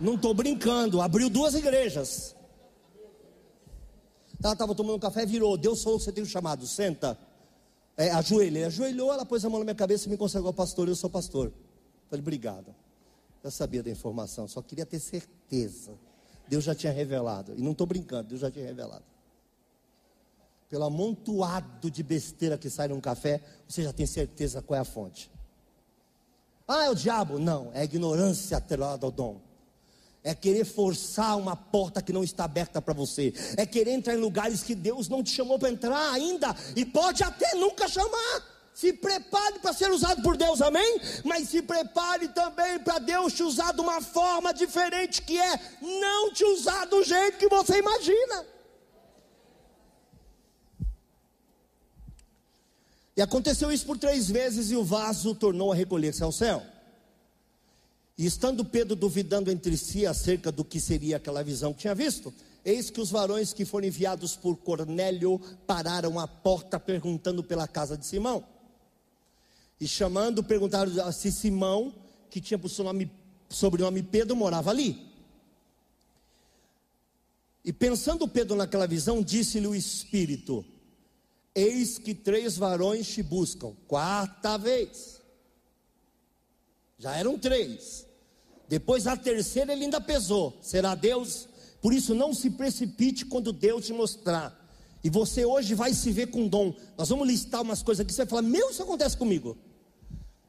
Não 0.00 0.14
estou 0.14 0.34
brincando, 0.34 1.00
abriu 1.00 1.28
duas 1.28 1.54
igrejas. 1.54 2.34
Ela 4.42 4.52
estava 4.52 4.74
tomando 4.74 4.98
café, 5.00 5.26
virou. 5.26 5.56
Deus 5.56 5.82
falou 5.82 5.98
você 5.98 6.12
tem 6.12 6.22
um 6.22 6.26
chamado, 6.26 6.66
senta. 6.66 7.18
É, 7.96 8.10
ajoelha. 8.10 8.58
Ele 8.58 8.64
ajoelhou, 8.64 9.12
ela 9.12 9.26
pôs 9.26 9.44
a 9.44 9.48
mão 9.48 9.58
na 9.58 9.64
minha 9.64 9.74
cabeça 9.74 10.06
e 10.06 10.10
me 10.10 10.16
consagrou 10.16 10.52
pastor. 10.52 10.88
Eu 10.88 10.94
sou 10.96 11.10
pastor. 11.10 11.52
Falei, 12.08 12.20
obrigado. 12.20 12.74
Eu 13.42 13.50
sabia 13.50 13.82
da 13.82 13.90
informação, 13.90 14.48
só 14.48 14.60
queria 14.60 14.84
ter 14.84 14.98
certeza. 14.98 15.92
Deus 16.48 16.64
já 16.64 16.74
tinha 16.74 16.92
revelado. 16.92 17.54
E 17.56 17.62
não 17.62 17.72
estou 17.72 17.86
brincando, 17.86 18.28
Deus 18.28 18.40
já 18.40 18.50
tinha 18.50 18.64
revelado. 18.64 19.04
Pelo 20.68 20.84
amontoado 20.84 21.90
de 21.90 22.02
besteira 22.02 22.58
que 22.58 22.68
sai 22.68 22.88
num 22.88 23.00
café, 23.00 23.40
você 23.66 23.82
já 23.82 23.92
tem 23.92 24.06
certeza 24.06 24.60
qual 24.60 24.76
é 24.76 24.80
a 24.80 24.84
fonte. 24.84 25.30
Ah, 26.66 26.84
é 26.84 26.90
o 26.90 26.94
diabo? 26.94 27.38
Não, 27.38 27.70
é 27.72 27.84
ignorância 27.84 28.58
atrelada 28.58 29.06
ao 29.06 29.10
dom. 29.10 29.40
É 30.22 30.34
querer 30.34 30.66
forçar 30.66 31.38
uma 31.38 31.56
porta 31.56 32.02
que 32.02 32.12
não 32.12 32.22
está 32.22 32.44
aberta 32.44 32.82
para 32.82 32.92
você. 32.92 33.32
É 33.56 33.64
querer 33.64 33.92
entrar 33.92 34.14
em 34.14 34.18
lugares 34.18 34.62
que 34.62 34.74
Deus 34.74 35.08
não 35.08 35.22
te 35.22 35.30
chamou 35.30 35.58
para 35.58 35.70
entrar 35.70 36.12
ainda. 36.12 36.54
E 36.76 36.84
pode 36.84 37.22
até 37.22 37.54
nunca 37.54 37.88
chamar. 37.88 38.58
Se 38.74 38.92
prepare 38.92 39.58
para 39.60 39.72
ser 39.72 39.90
usado 39.90 40.22
por 40.22 40.36
Deus, 40.36 40.60
amém? 40.60 41.00
Mas 41.24 41.48
se 41.48 41.62
prepare 41.62 42.28
também 42.28 42.78
para 42.78 42.98
Deus 42.98 43.32
te 43.32 43.42
usar 43.42 43.72
de 43.72 43.80
uma 43.80 44.02
forma 44.02 44.52
diferente, 44.52 45.22
que 45.22 45.36
é 45.36 45.60
não 45.80 46.32
te 46.32 46.44
usar 46.44 46.84
do 46.84 47.02
jeito 47.02 47.38
que 47.38 47.48
você 47.48 47.78
imagina. 47.78 48.46
E 53.18 53.20
aconteceu 53.20 53.72
isso 53.72 53.84
por 53.84 53.98
três 53.98 54.30
vezes 54.30 54.70
e 54.70 54.76
o 54.76 54.84
vaso 54.84 55.34
tornou 55.34 55.72
a 55.72 55.74
recolher-se 55.74 56.22
ao 56.22 56.30
céu. 56.30 56.62
E 58.16 58.24
estando 58.24 58.64
Pedro 58.64 58.94
duvidando 58.94 59.50
entre 59.50 59.76
si 59.76 60.06
acerca 60.06 60.52
do 60.52 60.64
que 60.64 60.78
seria 60.78 61.16
aquela 61.16 61.42
visão 61.42 61.74
que 61.74 61.80
tinha 61.80 61.96
visto, 61.96 62.32
eis 62.64 62.90
que 62.90 63.00
os 63.00 63.10
varões 63.10 63.52
que 63.52 63.64
foram 63.64 63.88
enviados 63.88 64.36
por 64.36 64.56
Cornélio 64.58 65.40
pararam 65.66 66.16
à 66.16 66.28
porta 66.28 66.78
perguntando 66.78 67.42
pela 67.42 67.66
casa 67.66 67.98
de 67.98 68.06
Simão. 68.06 68.44
E 69.80 69.88
chamando, 69.88 70.44
perguntaram 70.44 71.10
se 71.10 71.32
Simão, 71.32 71.92
que 72.30 72.40
tinha 72.40 72.56
por 72.56 72.68
seu 72.68 72.84
nome, 72.84 73.10
sobrenome 73.50 74.00
Pedro, 74.00 74.36
morava 74.36 74.70
ali. 74.70 74.96
E 77.64 77.72
pensando 77.72 78.28
Pedro 78.28 78.54
naquela 78.54 78.86
visão, 78.86 79.20
disse-lhe 79.20 79.66
o 79.66 79.74
Espírito: 79.74 80.64
Eis 81.58 81.98
que 81.98 82.14
três 82.14 82.56
varões 82.56 83.08
te 83.08 83.20
buscam, 83.20 83.74
quarta 83.88 84.56
vez. 84.56 85.20
Já 86.96 87.16
eram 87.16 87.36
três. 87.36 88.06
Depois 88.68 89.08
a 89.08 89.16
terceira 89.16 89.72
ele 89.72 89.84
ainda 89.84 90.00
pesou: 90.00 90.56
será 90.62 90.94
Deus? 90.94 91.48
Por 91.82 91.92
isso 91.92 92.14
não 92.14 92.32
se 92.32 92.50
precipite 92.50 93.26
quando 93.26 93.52
Deus 93.52 93.86
te 93.86 93.92
mostrar. 93.92 94.56
E 95.02 95.10
você 95.10 95.44
hoje 95.44 95.74
vai 95.74 95.92
se 95.94 96.12
ver 96.12 96.28
com 96.28 96.46
dom. 96.46 96.72
Nós 96.96 97.08
vamos 97.08 97.26
listar 97.26 97.62
umas 97.62 97.82
coisas 97.82 98.04
aqui. 98.04 98.12
Você 98.12 98.24
vai 98.24 98.30
falar: 98.30 98.42
Meu, 98.42 98.70
isso 98.70 98.84
acontece 98.84 99.16
comigo. 99.16 99.58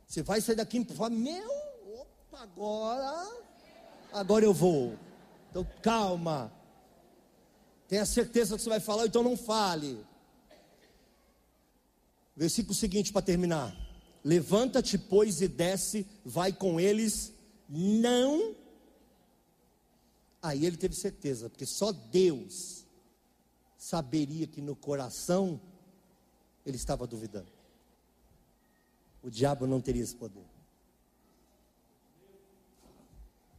Você 0.06 0.22
vai 0.22 0.42
sair 0.42 0.58
daqui 0.58 0.78
e 0.78 0.94
falar, 0.94 1.10
meu, 1.10 1.50
opa, 2.00 2.44
agora, 2.44 3.32
agora 4.14 4.46
eu 4.46 4.54
vou. 4.54 4.94
Então 5.50 5.66
calma. 5.82 6.52
Tenha 7.88 8.06
certeza 8.06 8.56
que 8.56 8.62
você 8.62 8.70
vai 8.70 8.80
falar, 8.80 9.08
então 9.08 9.24
não 9.24 9.36
fale. 9.36 10.06
Versículo 12.40 12.74
seguinte 12.74 13.12
para 13.12 13.22
terminar. 13.22 13.76
Levanta-te, 14.24 14.98
pois, 14.98 15.42
e 15.42 15.48
desce, 15.50 16.08
vai 16.24 16.54
com 16.54 16.80
eles, 16.80 17.34
não. 17.68 18.56
Aí 20.42 20.66
ele 20.66 20.78
teve 20.78 20.96
certeza, 20.96 21.50
porque 21.50 21.66
só 21.66 21.92
Deus 21.92 22.86
saberia 23.78 24.48
que 24.48 24.62
no 24.62 24.74
coração 24.74 25.60
ele 26.66 26.78
estava 26.78 27.06
duvidando. 27.06 27.52
O 29.22 29.30
diabo 29.30 29.68
não 29.68 29.82
teria 29.82 30.02
esse 30.04 30.16
poder. 30.16 30.46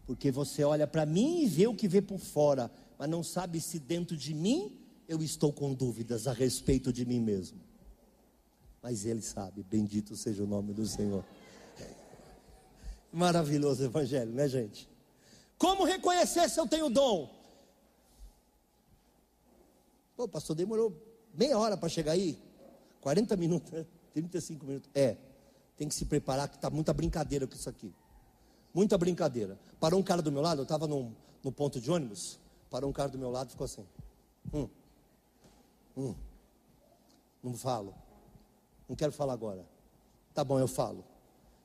Porque 0.07 0.31
você 0.31 0.64
olha 0.64 0.87
para 0.87 1.05
mim 1.05 1.43
e 1.43 1.47
vê 1.47 1.66
o 1.66 1.76
que 1.76 1.87
vê 1.87 2.01
por 2.01 2.18
fora, 2.18 2.70
mas 2.99 3.11
não 3.11 3.22
sabe 3.22 3.61
se 3.61 3.78
dentro 3.78 4.16
de 4.16 4.33
mim 4.33 4.74
eu 5.07 5.22
estou 5.22 5.53
com 5.53 5.74
dúvidas 5.74 6.26
a 6.26 6.33
respeito 6.33 6.91
de 6.91 7.05
mim 7.05 7.20
mesmo. 7.20 7.68
Mas 8.83 9.05
ele 9.05 9.20
sabe, 9.20 9.62
bendito 9.62 10.16
seja 10.16 10.43
o 10.43 10.47
nome 10.47 10.72
do 10.72 10.87
Senhor. 10.87 11.24
Maravilhoso 13.12 13.85
evangelho, 13.85 14.33
né, 14.33 14.49
gente? 14.49 14.89
Como 15.59 15.85
reconhecer 15.85 16.49
se 16.49 16.59
eu 16.59 16.66
tenho 16.66 16.89
dom? 16.89 17.28
Pô, 20.16 20.28
pastor, 20.28 20.55
demorou 20.55 20.95
meia 21.35 21.59
hora 21.59 21.76
para 21.76 21.89
chegar 21.89 22.12
aí? 22.12 22.39
40 23.01 23.37
minutos, 23.37 23.72
né? 23.72 23.87
35 24.14 24.64
minutos. 24.64 24.91
É, 24.95 25.16
tem 25.76 25.89
que 25.89 25.95
se 25.95 26.05
preparar 26.05 26.49
que 26.49 26.57
está 26.57 26.70
muita 26.70 26.93
brincadeira 26.93 27.47
com 27.47 27.55
isso 27.55 27.68
aqui. 27.68 27.93
Muita 28.72 28.97
brincadeira. 28.97 29.59
Parou 29.81 29.99
um 29.99 30.03
cara 30.03 30.22
do 30.22 30.31
meu 30.31 30.43
lado, 30.43 30.61
eu 30.61 30.64
estava 30.64 30.87
no, 30.87 31.12
ponto 31.57 31.81
de 31.81 31.91
ônibus. 31.91 32.39
Parou 32.70 32.89
um 32.89 32.93
cara 32.93 33.09
do 33.09 33.18
meu 33.18 33.31
lado 33.31 33.49
e 33.49 33.51
ficou 33.53 33.64
assim. 33.64 33.85
Hum. 34.53 34.68
Hum. 35.97 36.14
Não 37.43 37.55
falo. 37.55 37.95
Não 38.91 38.97
quero 38.97 39.12
falar 39.12 39.34
agora. 39.34 39.64
Tá 40.34 40.43
bom, 40.43 40.59
eu 40.59 40.66
falo. 40.66 41.05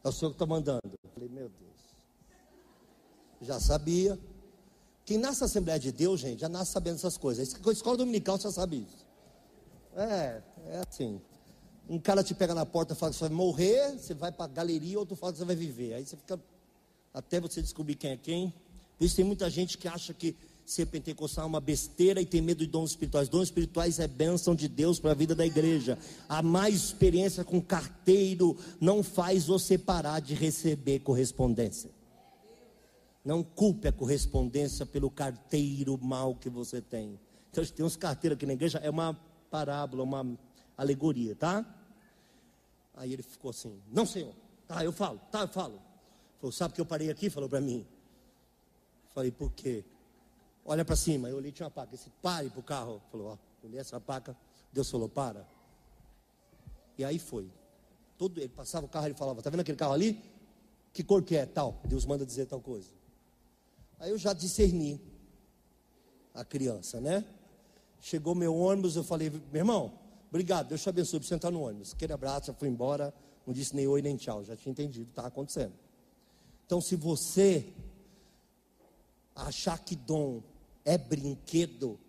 É 0.03 0.09
o 0.09 0.11
senhor 0.11 0.30
que 0.30 0.36
está 0.36 0.45
mandando. 0.45 0.80
Eu 0.86 1.09
falei, 1.11 1.28
meu 1.28 1.49
Deus. 1.49 1.95
Já 3.41 3.59
sabia. 3.59 4.19
Quem 5.03 5.17
nasce 5.17 5.41
na 5.41 5.47
Assembleia 5.47 5.80
de 5.80 5.91
Deus, 5.91 6.19
gente, 6.19 6.41
já 6.41 6.47
nasce 6.47 6.71
sabendo 6.71 6.97
essas 6.97 7.17
coisas. 7.17 7.55
A 7.65 7.71
escola 7.71 7.97
dominical 7.97 8.38
já 8.38 8.51
sabe 8.51 8.86
isso. 8.88 9.07
É, 9.95 10.39
é 10.67 10.84
assim. 10.88 11.19
Um 11.89 11.97
cara 11.99 12.23
te 12.23 12.36
pega 12.36 12.53
na 12.53 12.63
porta 12.63 12.93
e 12.93 12.95
fala 12.95 13.11
que 13.11 13.17
você 13.17 13.28
vai 13.28 13.36
morrer, 13.36 13.97
você 13.97 14.13
vai 14.13 14.32
para 14.32 14.45
a 14.45 14.47
galeria, 14.47 14.99
outro 14.99 15.15
fala 15.15 15.34
que 15.34 15.39
você 15.39 15.45
vai 15.45 15.55
viver. 15.55 15.95
Aí 15.95 16.05
você 16.05 16.15
fica 16.15 16.39
até 17.11 17.39
você 17.39 17.59
descobrir 17.59 17.95
quem 17.95 18.11
é 18.11 18.17
quem. 18.17 18.53
Por 18.99 19.05
isso 19.05 19.15
tem 19.15 19.26
muita 19.26 19.49
gente 19.49 19.80
que 19.80 19.88
acha 19.88 20.13
que 20.13 20.36
ser 20.66 20.88
pentecostal 20.88 21.43
é 21.43 21.47
uma 21.47 21.61
besteira 21.61 22.20
e 22.22 22.26
tem 22.26 22.41
medo 22.41 22.59
de 22.59 22.68
dons 22.68 22.91
espirituais. 22.91 23.30
Dons 23.30 23.43
espirituais 23.43 23.99
é 23.99 24.07
bênção 24.07 24.55
de 24.55 24.68
Deus 24.68 24.99
para 24.99 25.11
a 25.11 25.13
vida 25.13 25.36
da 25.36 25.45
igreja. 25.45 25.97
A 26.28 26.41
mais 26.41 26.76
experiência 26.76 27.43
com 27.43 27.61
carteiro 27.61 28.57
não 28.82 29.03
faz 29.03 29.45
você 29.45 29.78
parar 29.78 30.20
de 30.20 30.34
receber 30.34 30.99
correspondência. 30.99 31.91
Não 33.24 33.43
culpe 33.43 33.88
a 33.88 33.91
correspondência 33.91 34.86
pelo 34.86 35.09
carteiro 35.09 35.97
mal 36.01 36.36
que 36.36 36.49
você 36.49 36.82
tem. 36.82 37.20
Então, 37.51 37.63
tem 37.66 37.86
uns 37.86 37.95
carteiros 37.95 38.36
aqui 38.36 38.45
na 38.45 38.53
igreja, 38.53 38.80
é 38.80 38.89
uma 38.89 39.18
parábola, 39.49 40.03
uma 40.03 40.38
alegoria, 40.78 41.36
tá? 41.36 41.66
Aí 42.95 43.13
ele 43.13 43.24
ficou 43.24 43.51
assim: 43.51 43.80
Não, 43.91 44.05
senhor. 44.05 44.34
Tá, 44.68 44.84
eu 44.84 44.91
falo, 44.91 45.20
tá, 45.32 45.41
eu 45.41 45.47
falo. 45.47 45.80
Falou, 46.39 46.51
sabe 46.51 46.74
que 46.74 46.82
eu 46.82 46.86
parei 46.86 47.09
aqui? 47.09 47.30
Falou 47.30 47.47
para 47.47 47.61
mim. 47.61 47.86
Falei, 49.13 49.32
por 49.32 49.51
quê? 49.51 49.86
Olha 50.66 50.84
para 50.84 50.95
cima. 50.95 51.30
Eu 51.30 51.38
olhei, 51.38 51.51
tinha 51.51 51.66
uma 51.66 51.72
placa. 51.72 51.93
Esse 51.93 52.09
pare 52.22 52.49
para 52.49 52.59
o 52.59 52.63
carro. 52.63 53.01
Falou, 53.11 53.28
ó, 53.34 53.38
olhei 53.66 53.80
essa 53.80 54.01
placa. 54.01 54.36
Deus 54.74 54.89
falou, 54.89 55.07
para. 55.07 55.47
E 56.97 57.05
aí 57.05 57.20
foi. 57.20 57.49
Todo, 58.18 58.39
ele 58.39 58.49
passava 58.49 58.86
o 58.86 58.89
carro, 58.89 59.07
ele 59.07 59.13
falava, 59.13 59.41
tá 59.41 59.49
vendo 59.49 59.59
aquele 59.59 59.78
carro 59.78 59.93
ali? 59.93 60.22
Que 60.91 61.03
cor 61.03 61.22
que 61.24 61.36
é? 61.36 61.45
Tal. 61.45 61.80
Deus 61.86 62.05
manda 62.05 62.26
dizer 62.26 62.45
tal 62.45 62.61
coisa. 62.61 62.89
Aí 63.99 64.09
eu 64.09 64.18
já 64.18 64.34
discerni 64.34 64.99
a 66.34 66.43
criança, 66.43 66.99
né? 66.99 67.26
Chegou 67.99 68.36
meu 68.36 68.55
ônibus, 68.55 68.95
eu 68.95 69.03
falei, 69.03 69.30
meu 69.30 69.61
irmão, 69.61 69.99
obrigado, 70.30 70.68
Deus 70.68 70.82
te 70.82 70.89
abençoe 70.89 71.20
por 71.20 71.26
sentar 71.26 71.51
no 71.51 71.61
ônibus. 71.61 71.93
Aquele 71.93 72.13
abraço, 72.13 72.47
já 72.47 72.53
fui 72.53 72.68
embora, 72.68 73.13
não 73.45 73.53
disse 73.53 73.76
nem 73.76 73.88
oi 73.88 74.01
nem 74.01 74.16
tchau, 74.16 74.43
já 74.43 74.55
tinha 74.55 74.72
entendido 74.72 75.03
o 75.03 75.05
que 75.05 75.11
estava 75.11 75.30
acontecendo. 75.30 75.74
Então, 76.66 76.82
se 76.82 76.95
você 76.95 77.74
achar 79.36 79.78
que 79.80 79.95
dom 79.95 80.41
é 80.86 80.97
brinquedo, 80.97 81.99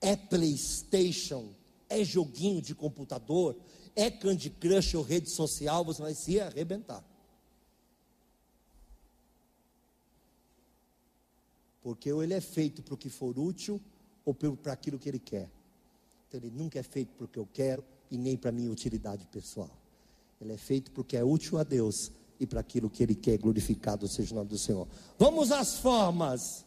é 0.00 0.16
PlayStation, 0.16 1.54
é 1.88 2.04
joguinho 2.04 2.60
de 2.60 2.74
computador, 2.74 3.56
é 3.94 4.10
Candy 4.10 4.50
Crush 4.50 4.96
ou 4.96 5.04
rede 5.04 5.30
social, 5.30 5.84
você 5.84 6.02
vai 6.02 6.14
se 6.14 6.40
arrebentar. 6.40 7.04
Porque 11.80 12.12
ou 12.12 12.22
ele 12.22 12.34
é 12.34 12.40
feito 12.40 12.82
para 12.82 12.94
o 12.94 12.96
que 12.96 13.08
for 13.08 13.38
útil, 13.38 13.80
ou 14.24 14.34
para 14.34 14.72
aquilo 14.72 14.98
que 14.98 15.08
ele 15.08 15.18
quer. 15.18 15.48
Então 16.28 16.40
ele 16.40 16.50
nunca 16.50 16.78
é 16.78 16.82
feito 16.82 17.12
para 17.14 17.24
o 17.24 17.28
que 17.28 17.38
eu 17.38 17.48
quero 17.52 17.84
e 18.10 18.16
nem 18.16 18.36
para 18.36 18.52
minha 18.52 18.70
utilidade 18.70 19.26
pessoal. 19.26 19.70
Ele 20.40 20.52
é 20.52 20.56
feito 20.56 20.90
porque 20.90 21.16
é 21.16 21.24
útil 21.24 21.58
a 21.58 21.62
Deus 21.62 22.10
e 22.38 22.46
para 22.46 22.60
aquilo 22.60 22.90
que 22.90 23.02
ele 23.02 23.14
quer, 23.14 23.38
glorificado 23.38 24.08
seja 24.08 24.32
o 24.32 24.36
nome 24.36 24.50
do 24.50 24.58
Senhor. 24.58 24.88
Vamos 25.18 25.52
às 25.52 25.78
formas. 25.78 26.64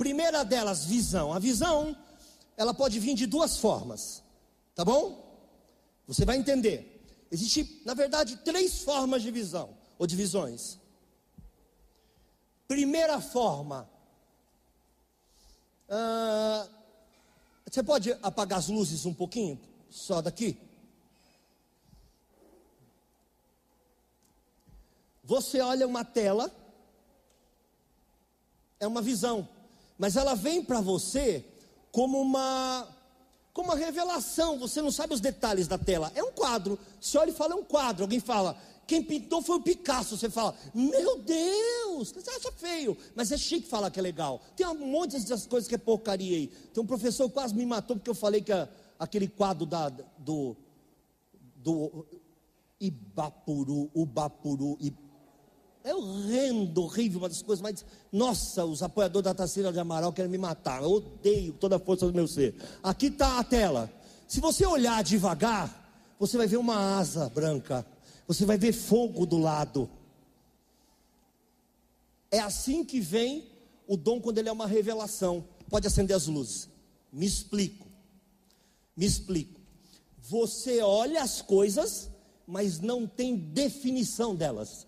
Primeira 0.00 0.46
delas, 0.46 0.86
visão. 0.86 1.30
A 1.30 1.38
visão, 1.38 1.94
ela 2.56 2.72
pode 2.72 2.98
vir 2.98 3.14
de 3.14 3.26
duas 3.26 3.58
formas, 3.58 4.22
tá 4.74 4.82
bom? 4.82 5.38
Você 6.06 6.24
vai 6.24 6.38
entender. 6.38 7.04
Existe, 7.30 7.82
na 7.84 7.92
verdade, 7.92 8.38
três 8.38 8.80
formas 8.80 9.20
de 9.20 9.30
visão 9.30 9.76
ou 9.98 10.06
de 10.06 10.16
visões. 10.16 10.78
Primeira 12.66 13.20
forma, 13.20 13.90
ah, 15.86 16.66
você 17.70 17.82
pode 17.82 18.10
apagar 18.22 18.58
as 18.58 18.68
luzes 18.68 19.04
um 19.04 19.12
pouquinho, 19.12 19.60
só 19.90 20.22
daqui? 20.22 20.58
Você 25.24 25.60
olha 25.60 25.86
uma 25.86 26.06
tela, 26.06 26.50
é 28.80 28.86
uma 28.86 29.02
visão 29.02 29.46
mas 30.00 30.16
ela 30.16 30.34
vem 30.34 30.64
para 30.64 30.80
você 30.80 31.44
como 31.92 32.18
uma 32.18 32.88
como 33.52 33.68
uma 33.68 33.76
revelação, 33.76 34.58
você 34.58 34.80
não 34.80 34.90
sabe 34.90 35.12
os 35.12 35.20
detalhes 35.20 35.68
da 35.68 35.76
tela. 35.76 36.10
É 36.14 36.22
um 36.22 36.32
quadro. 36.32 36.78
Você 36.98 37.18
olha 37.18 37.30
e 37.30 37.34
fala, 37.34 37.52
é 37.52 37.56
um 37.56 37.64
quadro. 37.64 38.04
Alguém 38.04 38.20
fala, 38.20 38.56
quem 38.86 39.02
pintou 39.02 39.42
foi 39.42 39.56
o 39.56 39.60
Picasso. 39.60 40.16
Você 40.16 40.30
fala, 40.30 40.56
meu 40.72 41.18
Deus, 41.18 42.12
você 42.12 42.30
acha 42.30 42.50
feio, 42.52 42.96
mas 43.14 43.30
é 43.30 43.36
chique 43.36 43.68
falar 43.68 43.90
que 43.90 43.98
é 43.98 44.02
legal. 44.02 44.40
Tem 44.56 44.66
um 44.66 44.86
monte 44.86 45.18
dessas 45.18 45.46
coisas 45.46 45.68
que 45.68 45.74
é 45.74 45.78
porcaria 45.78 46.34
aí. 46.34 46.46
Tem 46.46 46.82
um 46.82 46.86
professor 46.86 47.28
que 47.28 47.34
quase 47.34 47.54
me 47.54 47.66
matou 47.66 47.96
porque 47.96 48.08
eu 48.08 48.14
falei 48.14 48.40
que 48.40 48.52
a, 48.52 48.66
aquele 48.98 49.28
quadro 49.28 49.66
da, 49.66 49.90
do, 50.16 50.56
do 51.56 52.06
Ibapuru, 52.80 53.90
Ubapuru, 53.94 54.78
Ibapuru 54.80 55.09
é 55.90 55.94
horrendo, 55.94 56.82
horrível, 56.82 57.18
uma 57.18 57.28
das 57.28 57.42
coisas 57.42 57.62
mais. 57.62 57.84
Nossa, 58.12 58.64
os 58.64 58.82
apoiadores 58.82 59.24
da 59.24 59.34
Tarsila 59.34 59.72
de 59.72 59.78
Amaral 59.78 60.12
querem 60.12 60.30
me 60.30 60.38
matar. 60.38 60.82
Eu 60.82 60.90
odeio 60.92 61.52
toda 61.52 61.76
a 61.76 61.78
força 61.78 62.06
do 62.06 62.14
meu 62.14 62.28
ser. 62.28 62.54
Aqui 62.82 63.06
está 63.06 63.38
a 63.38 63.44
tela. 63.44 63.90
Se 64.26 64.40
você 64.40 64.64
olhar 64.64 65.02
devagar, 65.02 66.14
você 66.18 66.36
vai 66.36 66.46
ver 66.46 66.56
uma 66.56 66.98
asa 66.98 67.28
branca. 67.28 67.84
Você 68.26 68.46
vai 68.46 68.56
ver 68.56 68.72
fogo 68.72 69.26
do 69.26 69.38
lado. 69.38 69.90
É 72.30 72.38
assim 72.38 72.84
que 72.84 73.00
vem 73.00 73.48
o 73.86 73.96
dom 73.96 74.20
quando 74.20 74.38
ele 74.38 74.48
é 74.48 74.52
uma 74.52 74.66
revelação. 74.66 75.44
Pode 75.68 75.86
acender 75.86 76.16
as 76.16 76.26
luzes. 76.26 76.68
Me 77.12 77.26
explico. 77.26 77.88
Me 78.96 79.04
explico. 79.04 79.60
Você 80.20 80.80
olha 80.80 81.22
as 81.22 81.42
coisas, 81.42 82.08
mas 82.46 82.78
não 82.78 83.06
tem 83.06 83.34
definição 83.34 84.36
delas. 84.36 84.86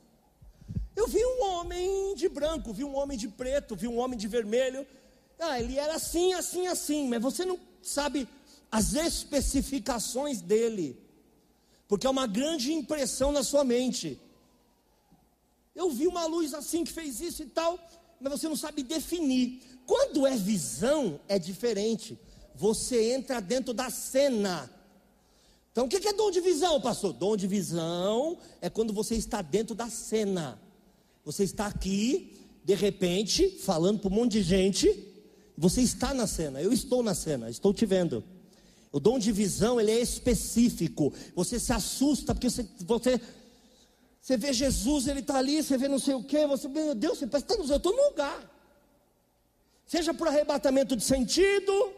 Eu 0.95 1.07
vi 1.07 1.25
um 1.25 1.45
homem 1.45 2.15
de 2.15 2.29
branco, 2.29 2.73
vi 2.73 2.85
um 2.85 2.95
homem 2.95 3.17
de 3.17 3.29
preto, 3.29 3.75
vi 3.75 3.89
um 3.89 3.99
homem 3.99 4.19
de 4.19 4.29
vermelho. 4.29 4.87
Ah, 5.39 5.61
ele 5.61 5.79
era 5.79 5.95
assim, 5.95 6.35
assim, 6.35 6.67
assim, 6.67 7.09
mas 7.09 7.21
você 7.21 7.45
não 7.45 7.59
sabe 7.83 8.29
as 8.71 8.95
especificações 8.95 10.41
dele, 10.41 10.99
porque 11.89 12.07
é 12.07 12.11
uma 12.11 12.27
grande 12.27 12.73
impressão 12.73 13.33
na 13.33 13.43
sua 13.43 13.65
mente. 13.65 14.21
Eu 15.75 15.91
vi 15.91 16.07
uma 16.07 16.27
luz 16.27 16.55
assim 16.55 16.85
que 16.85 16.93
fez 16.93 17.21
isso 17.21 17.43
e 17.43 17.47
tal, 17.47 17.79
mas 18.21 18.33
você 18.33 18.49
não 18.49 18.57
sabe 18.57 18.83
definir. 18.83 19.63
Quando 19.87 20.27
é 20.27 20.37
visão, 20.37 21.19
é 21.29 21.39
diferente. 21.39 22.19
Você 22.55 23.13
entra 23.13 23.41
dentro 23.41 23.73
da 23.75 23.91
cena. 23.91 24.71
Então, 25.71 25.87
o 25.87 25.89
que 25.89 26.07
é 26.07 26.13
dom 26.13 26.31
de 26.31 26.41
visão, 26.41 26.81
pastor? 26.81 27.15
Dom 27.15 27.35
de 27.35 27.47
visão 27.47 28.39
é 28.61 28.69
quando 28.69 28.93
você 28.93 29.15
está 29.15 29.41
dentro 29.41 29.75
da 29.75 29.89
cena. 29.89 30.61
Você 31.25 31.45
está 31.45 31.67
aqui, 31.67 32.37
de 32.65 32.75
repente, 32.75 33.49
falando 33.49 34.01
para 34.01 34.11
um 34.11 34.15
monte 34.15 34.33
de 34.33 34.43
gente, 34.43 35.13
você 35.57 35.81
está 35.81 36.13
na 36.13 36.27
cena, 36.27 36.61
eu 36.61 36.73
estou 36.73 37.03
na 37.03 37.15
cena, 37.15 37.49
estou 37.49 37.73
te 37.73 37.87
vendo. 37.87 38.25
O 38.91 39.01
dom 39.01 39.19
de 39.19 39.33
visão, 39.33 39.81
ele 39.81 39.91
é 39.91 40.01
específico. 40.01 41.13
Você 41.35 41.59
se 41.59 41.73
assusta 41.73 42.35
porque 42.35 42.51
você, 42.51 42.69
você, 42.81 43.21
você 44.21 44.37
vê 44.37 44.53
Jesus, 44.53 45.07
ele 45.07 45.21
está 45.21 45.39
ali, 45.39 45.63
você 45.63 45.79
vê 45.79 45.89
não 45.89 45.99
sei 45.99 46.15
o 46.15 46.23
que, 46.23 46.47
você, 46.47 46.69
meu 46.69 46.95
Deus, 46.95 47.19
você 47.19 47.27
parece 47.27 47.47
tá 47.47 47.55
eu 47.55 47.77
estou 47.77 47.97
no 47.97 48.09
lugar. 48.11 48.51
Seja 49.87 50.13
por 50.13 50.29
arrebatamento 50.29 50.97
de 50.97 51.05
sentido, 51.05 51.93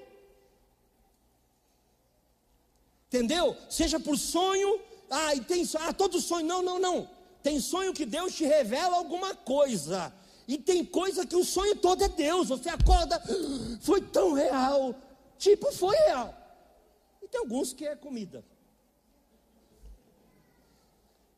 entendeu? 3.09 3.57
Seja 3.71 3.99
por 3.99 4.19
sonho, 4.19 4.81
ah, 5.11 5.35
e 5.35 5.41
tem 5.41 5.65
ah, 5.79 5.93
todo 5.93 6.21
sonho, 6.21 6.47
não, 6.47 6.63
não, 6.63 6.79
não. 6.79 7.14
Tem 7.45 7.61
sonho 7.61 7.93
que 7.93 8.07
Deus 8.07 8.35
te 8.35 8.47
revela 8.47 8.97
alguma 8.97 9.35
coisa. 9.35 10.11
E 10.49 10.57
tem 10.57 10.83
coisa 10.83 11.27
que 11.27 11.37
o 11.37 11.45
sonho 11.45 11.77
todo 11.77 12.03
é 12.03 12.09
Deus. 12.09 12.49
Você 12.49 12.71
acorda, 12.71 13.23
foi 13.83 14.01
tão 14.01 14.33
real. 14.33 14.95
Tipo, 15.37 15.71
foi 15.71 15.95
real. 15.95 16.35
E 17.23 17.29
tem 17.29 17.39
alguns 17.39 17.75
que 17.75 17.85
é 17.87 17.95
comida. 17.95 18.43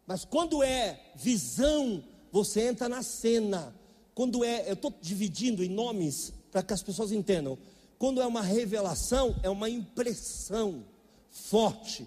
Mas 0.07 0.25
quando 0.25 0.63
é 0.63 1.01
visão, 1.17 2.05
você 2.31 2.69
entra 2.69 2.89
na 2.89 3.03
cena. 3.03 3.75
Quando 4.15 4.45
é, 4.45 4.71
eu 4.71 4.75
estou 4.75 4.95
dividindo 5.03 5.65
em 5.65 5.69
nomes 5.69 6.33
para 6.53 6.63
que 6.63 6.73
as 6.73 6.85
pessoas 6.85 7.11
entendam. 7.11 7.59
Quando 7.99 8.23
é 8.23 8.27
uma 8.27 8.43
revelação, 8.43 9.35
é 9.43 9.51
uma 9.51 9.69
impressão 9.69 10.85
forte 11.31 12.07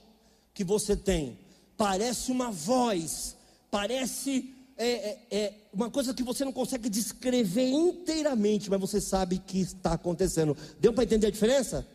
que 0.54 0.64
você 0.64 0.95
tem. 0.95 1.38
Parece 1.76 2.32
uma 2.32 2.50
voz, 2.50 3.36
parece 3.70 4.54
é, 4.78 4.88
é, 4.88 5.20
é, 5.30 5.54
uma 5.74 5.90
coisa 5.90 6.14
que 6.14 6.24
você 6.24 6.46
não 6.46 6.54
consegue 6.54 6.90
descrever 6.90 7.70
inteiramente, 7.70 8.70
mas 8.70 8.80
você 8.80 9.02
sabe 9.02 9.38
que 9.38 9.60
está 9.60 9.94
acontecendo. 9.94 10.56
Deu 10.80 10.94
para 10.94 11.04
entender 11.04 11.28
a 11.28 11.32
diferença? 11.32 11.86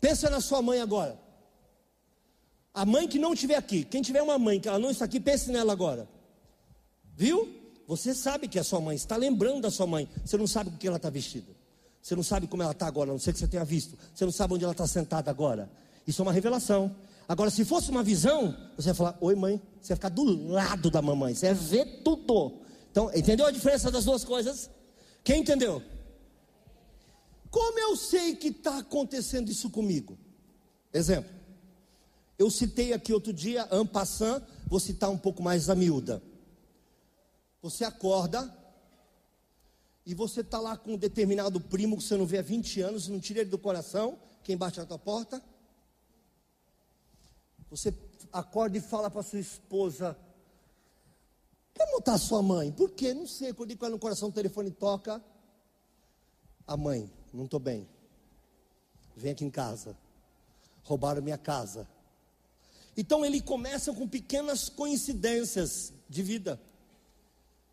Pensa 0.00 0.30
na 0.30 0.40
sua 0.40 0.62
mãe 0.62 0.80
agora. 0.80 1.18
A 2.72 2.86
mãe 2.86 3.08
que 3.08 3.18
não 3.18 3.34
estiver 3.34 3.56
aqui, 3.56 3.84
quem 3.84 4.00
tiver 4.00 4.22
uma 4.22 4.38
mãe 4.38 4.60
que 4.60 4.68
ela 4.68 4.78
não 4.78 4.90
está 4.90 5.04
aqui, 5.04 5.18
pense 5.18 5.50
nela 5.50 5.72
agora. 5.72 6.08
Viu? 7.16 7.56
Você 7.88 8.14
sabe 8.14 8.46
que 8.46 8.56
é 8.56 8.62
sua 8.62 8.80
mãe, 8.80 8.94
está 8.94 9.16
lembrando 9.16 9.62
da 9.62 9.70
sua 9.70 9.86
mãe. 9.86 10.08
Você 10.24 10.36
não 10.36 10.46
sabe 10.46 10.70
com 10.70 10.76
que 10.76 10.86
ela 10.86 10.96
está 10.96 11.10
vestida. 11.10 11.52
Você 12.00 12.14
não 12.14 12.22
sabe 12.22 12.46
como 12.46 12.62
ela 12.62 12.70
está 12.70 12.86
agora, 12.86 13.10
a 13.10 13.12
não 13.12 13.18
sei 13.18 13.32
que 13.32 13.40
você 13.40 13.48
tenha 13.48 13.64
visto. 13.64 13.98
Você 14.14 14.24
não 14.24 14.32
sabe 14.32 14.54
onde 14.54 14.62
ela 14.62 14.72
está 14.72 14.86
sentada 14.86 15.28
agora. 15.28 15.68
Isso 16.06 16.22
é 16.22 16.24
uma 16.24 16.32
revelação. 16.32 16.94
Agora, 17.30 17.48
se 17.48 17.64
fosse 17.64 17.92
uma 17.92 18.02
visão, 18.02 18.56
você 18.76 18.88
ia 18.88 18.94
falar: 18.94 19.16
Oi, 19.20 19.36
mãe. 19.36 19.62
Você 19.80 19.92
ia 19.92 19.96
ficar 19.96 20.08
do 20.08 20.24
lado 20.48 20.90
da 20.90 21.00
mamãe. 21.00 21.32
Você 21.32 21.46
ia 21.46 21.54
ver 21.54 22.02
tudo. 22.02 22.58
Então, 22.90 23.08
entendeu 23.14 23.46
a 23.46 23.52
diferença 23.52 23.88
das 23.88 24.04
duas 24.04 24.24
coisas? 24.24 24.68
Quem 25.22 25.42
entendeu? 25.42 25.80
Como 27.48 27.78
eu 27.78 27.94
sei 27.94 28.34
que 28.34 28.48
está 28.48 28.78
acontecendo 28.78 29.48
isso 29.48 29.70
comigo? 29.70 30.18
Exemplo. 30.92 31.30
Eu 32.36 32.50
citei 32.50 32.92
aqui 32.92 33.12
outro 33.12 33.32
dia, 33.32 33.68
Ampassan, 33.70 34.42
vou 34.66 34.80
citar 34.80 35.08
um 35.08 35.18
pouco 35.18 35.40
mais 35.40 35.70
a 35.70 35.76
miúda. 35.76 36.20
Você 37.62 37.84
acorda 37.84 38.52
e 40.04 40.14
você 40.14 40.40
está 40.40 40.58
lá 40.58 40.76
com 40.76 40.94
um 40.94 40.98
determinado 40.98 41.60
primo 41.60 41.96
que 41.96 42.02
você 42.02 42.16
não 42.16 42.26
vê 42.26 42.38
há 42.38 42.42
20 42.42 42.80
anos, 42.80 43.06
não 43.06 43.20
tira 43.20 43.42
ele 43.42 43.50
do 43.50 43.58
coração, 43.58 44.18
quem 44.42 44.56
bate 44.56 44.80
na 44.80 44.84
tua 44.86 44.98
porta. 44.98 45.40
Você 47.70 47.94
acorda 48.32 48.76
e 48.76 48.80
fala 48.80 49.10
para 49.10 49.22
sua 49.22 49.38
esposa: 49.38 50.16
Como 51.76 51.98
está 51.98 52.18
sua 52.18 52.42
mãe? 52.42 52.72
Por 52.72 52.90
quê? 52.90 53.14
Não 53.14 53.26
sei. 53.26 53.50
Acordei 53.50 53.76
com 53.76 53.86
ela 53.86 53.94
no 53.94 54.00
coração, 54.00 54.28
o 54.28 54.32
telefone 54.32 54.70
toca. 54.70 55.22
A 56.66 56.76
mãe, 56.76 57.10
não 57.32 57.44
estou 57.44 57.60
bem. 57.60 57.88
Vem 59.16 59.32
aqui 59.32 59.44
em 59.44 59.50
casa. 59.50 59.96
Roubaram 60.82 61.22
minha 61.22 61.38
casa. 61.38 61.88
Então 62.96 63.24
ele 63.24 63.40
começa 63.40 63.92
com 63.92 64.06
pequenas 64.08 64.68
coincidências 64.68 65.92
de 66.08 66.22
vida. 66.22 66.60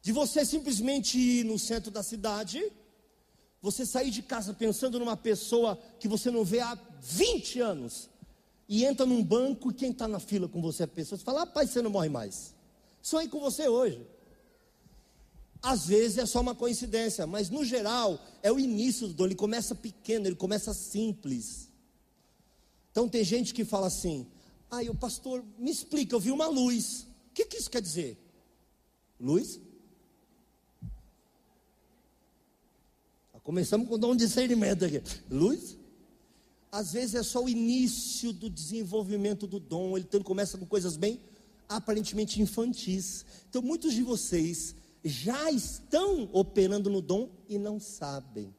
De 0.02 0.12
você 0.12 0.46
simplesmente 0.46 1.18
ir 1.18 1.44
no 1.44 1.58
centro 1.58 1.92
da 1.92 2.04
cidade, 2.04 2.72
você 3.62 3.86
sair 3.86 4.12
de 4.12 4.22
casa 4.22 4.54
pensando 4.54 5.00
numa 5.00 5.18
pessoa 5.18 5.78
que 6.00 6.08
você 6.08 6.30
não 6.30 6.44
vê 6.46 6.60
há 6.60 6.78
20 7.02 7.60
anos, 7.60 8.10
e 8.68 8.84
entra 8.84 9.06
num 9.06 9.24
banco 9.24 9.72
e 9.72 9.74
quem 9.74 9.92
está 9.92 10.08
na 10.08 10.20
fila 10.20 10.48
com 10.48 10.62
você 10.62 10.84
é 10.84 10.86
a 10.86 10.88
pessoa, 10.88 11.18
você 11.18 11.24
fala, 11.24 11.42
rapaz, 11.42 11.70
você 11.70 11.82
não 11.82 11.90
morre 11.90 12.10
mais. 12.10 12.54
Sonhei 13.02 13.30
com 13.30 13.40
você 13.40 13.68
hoje. 13.68 14.06
Às 15.62 15.88
vezes 15.88 16.18
é 16.18 16.26
só 16.26 16.42
uma 16.42 16.54
coincidência, 16.54 17.26
mas 17.26 17.50
no 17.50 17.64
geral 17.64 18.20
é 18.44 18.52
o 18.52 18.60
início 18.60 19.08
do 19.08 19.14
dom, 19.14 19.26
ele 19.26 19.36
começa 19.36 19.74
pequeno, 19.74 20.28
ele 20.28 20.36
começa 20.36 20.74
simples. 20.74 21.70
Então 22.92 23.08
tem 23.08 23.24
gente 23.24 23.54
que 23.54 23.64
fala 23.64 23.88
assim: 23.88 24.28
ah, 24.70 24.82
o 24.90 24.96
pastor, 24.96 25.44
me 25.58 25.72
explica, 25.72 26.16
eu 26.16 26.20
vi 26.20 26.32
uma 26.32 26.48
luz. 26.48 27.08
O 27.30 27.34
que, 27.34 27.46
que 27.46 27.58
isso 27.58 27.70
quer 27.70 27.82
dizer? 27.82 28.18
Luz? 29.20 29.60
Ah, 33.34 33.40
começamos 33.42 33.88
com 33.88 33.96
um 33.96 34.16
discernimento 34.16 34.86
aqui. 34.86 35.02
Luz? 35.30 35.77
Às 36.78 36.94
vezes 36.94 37.16
é 37.16 37.24
só 37.24 37.44
o 37.44 37.50
início 37.50 38.32
do 38.32 38.52
desenvolvimento 38.52 39.48
do 39.48 39.60
dom. 39.60 39.98
Ele 39.98 40.06
começa 40.24 40.60
com 40.60 40.66
coisas 40.68 40.96
bem 40.96 41.20
aparentemente 41.68 42.40
infantis. 42.40 43.26
Então 43.50 43.64
muitos 43.64 43.96
de 43.96 44.04
vocês 44.04 44.76
já 45.04 45.50
estão 45.50 46.30
operando 46.32 46.88
no 46.88 47.02
dom 47.02 47.32
e 47.50 47.58
não 47.58 47.80
sabem. 47.80 48.56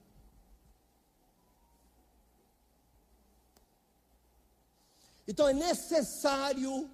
Então 5.29 5.47
é 5.47 5.53
necessário 5.53 6.91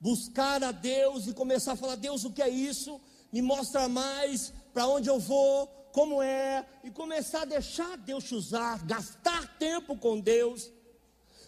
buscar 0.00 0.64
a 0.64 0.72
Deus 0.72 1.28
e 1.28 1.34
começar 1.34 1.74
a 1.74 1.76
falar: 1.76 1.94
Deus, 1.94 2.24
o 2.24 2.32
que 2.32 2.42
é 2.42 2.48
isso? 2.48 3.00
Me 3.32 3.42
mostra 3.42 3.88
mais 3.88 4.52
para 4.72 4.86
onde 4.86 5.08
eu 5.08 5.18
vou, 5.18 5.66
como 5.92 6.22
é, 6.22 6.66
e 6.84 6.90
começar 6.90 7.42
a 7.42 7.44
deixar 7.44 7.96
Deus 7.96 8.24
te 8.24 8.34
usar, 8.34 8.84
gastar 8.86 9.58
tempo 9.58 9.96
com 9.96 10.20
Deus. 10.20 10.70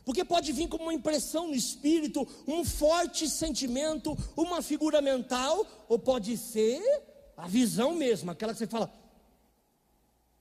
Porque 0.05 0.25
pode 0.25 0.51
vir 0.53 0.69
como 0.69 0.85
uma 0.85 0.95
impressão 0.95 1.49
no 1.49 1.55
espírito, 1.55 2.27
um 2.47 2.65
forte 2.65 3.29
sentimento, 3.29 4.17
uma 4.37 4.63
figura 4.63 5.01
mental, 5.01 5.67
ou 5.89 5.99
pode 5.99 6.37
ser 6.37 6.83
a 7.37 7.47
visão 7.47 7.95
mesmo, 7.95 8.31
aquela 8.31 8.53
que 8.53 8.59
você 8.59 8.67
fala: 8.67 8.93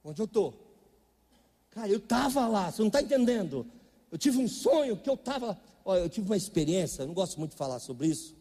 onde 0.03 0.21
eu 0.21 0.25
estou? 0.25 0.53
Cara, 1.69 1.87
eu 1.87 1.99
estava 1.99 2.47
lá, 2.47 2.71
você 2.71 2.81
não 2.81 2.87
está 2.87 3.01
entendendo. 3.01 3.65
Eu 4.11 4.17
tive 4.17 4.37
um 4.39 4.47
sonho 4.47 4.97
que 4.97 5.09
eu 5.09 5.13
estava. 5.13 5.59
Olha, 5.85 5.99
eu 5.99 6.09
tive 6.09 6.27
uma 6.27 6.37
experiência, 6.37 7.03
eu 7.03 7.07
não 7.07 7.13
gosto 7.13 7.37
muito 7.37 7.51
de 7.51 7.57
falar 7.57 7.79
sobre 7.79 8.07
isso. 8.07 8.35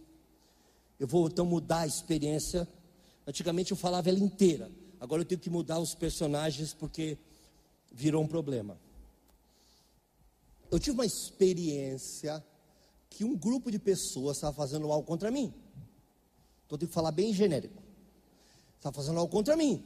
Eu 0.99 1.07
vou 1.07 1.29
então 1.29 1.45
mudar 1.45 1.81
a 1.81 1.87
experiência. 1.87 2.67
Antigamente 3.29 3.73
eu 3.73 3.77
falava 3.77 4.09
ela 4.09 4.19
inteira. 4.19 4.73
Agora 4.99 5.21
eu 5.21 5.27
tenho 5.27 5.39
que 5.39 5.51
mudar 5.51 5.79
os 5.79 5.95
personagens 5.95 6.73
porque 6.73 7.19
virou 7.93 8.25
um 8.25 8.27
problema. 8.27 8.81
Eu 10.71 10.79
tive 10.79 10.95
uma 10.95 11.05
experiência 11.05 12.43
que 13.11 13.25
um 13.25 13.37
grupo 13.37 13.71
de 13.71 13.79
pessoas 13.79 14.39
estava 14.39 14.57
fazendo 14.57 14.91
algo 14.91 15.07
contra 15.07 15.31
mim. 15.31 15.53
Estou 16.63 16.79
tendo 16.79 16.89
que 16.89 16.95
falar 16.95 17.13
bem 17.13 17.35
genérico. 17.35 17.83
Estava 18.79 18.97
fazendo 18.97 19.19
algo 19.19 19.31
contra 19.31 19.55
mim. 19.55 19.85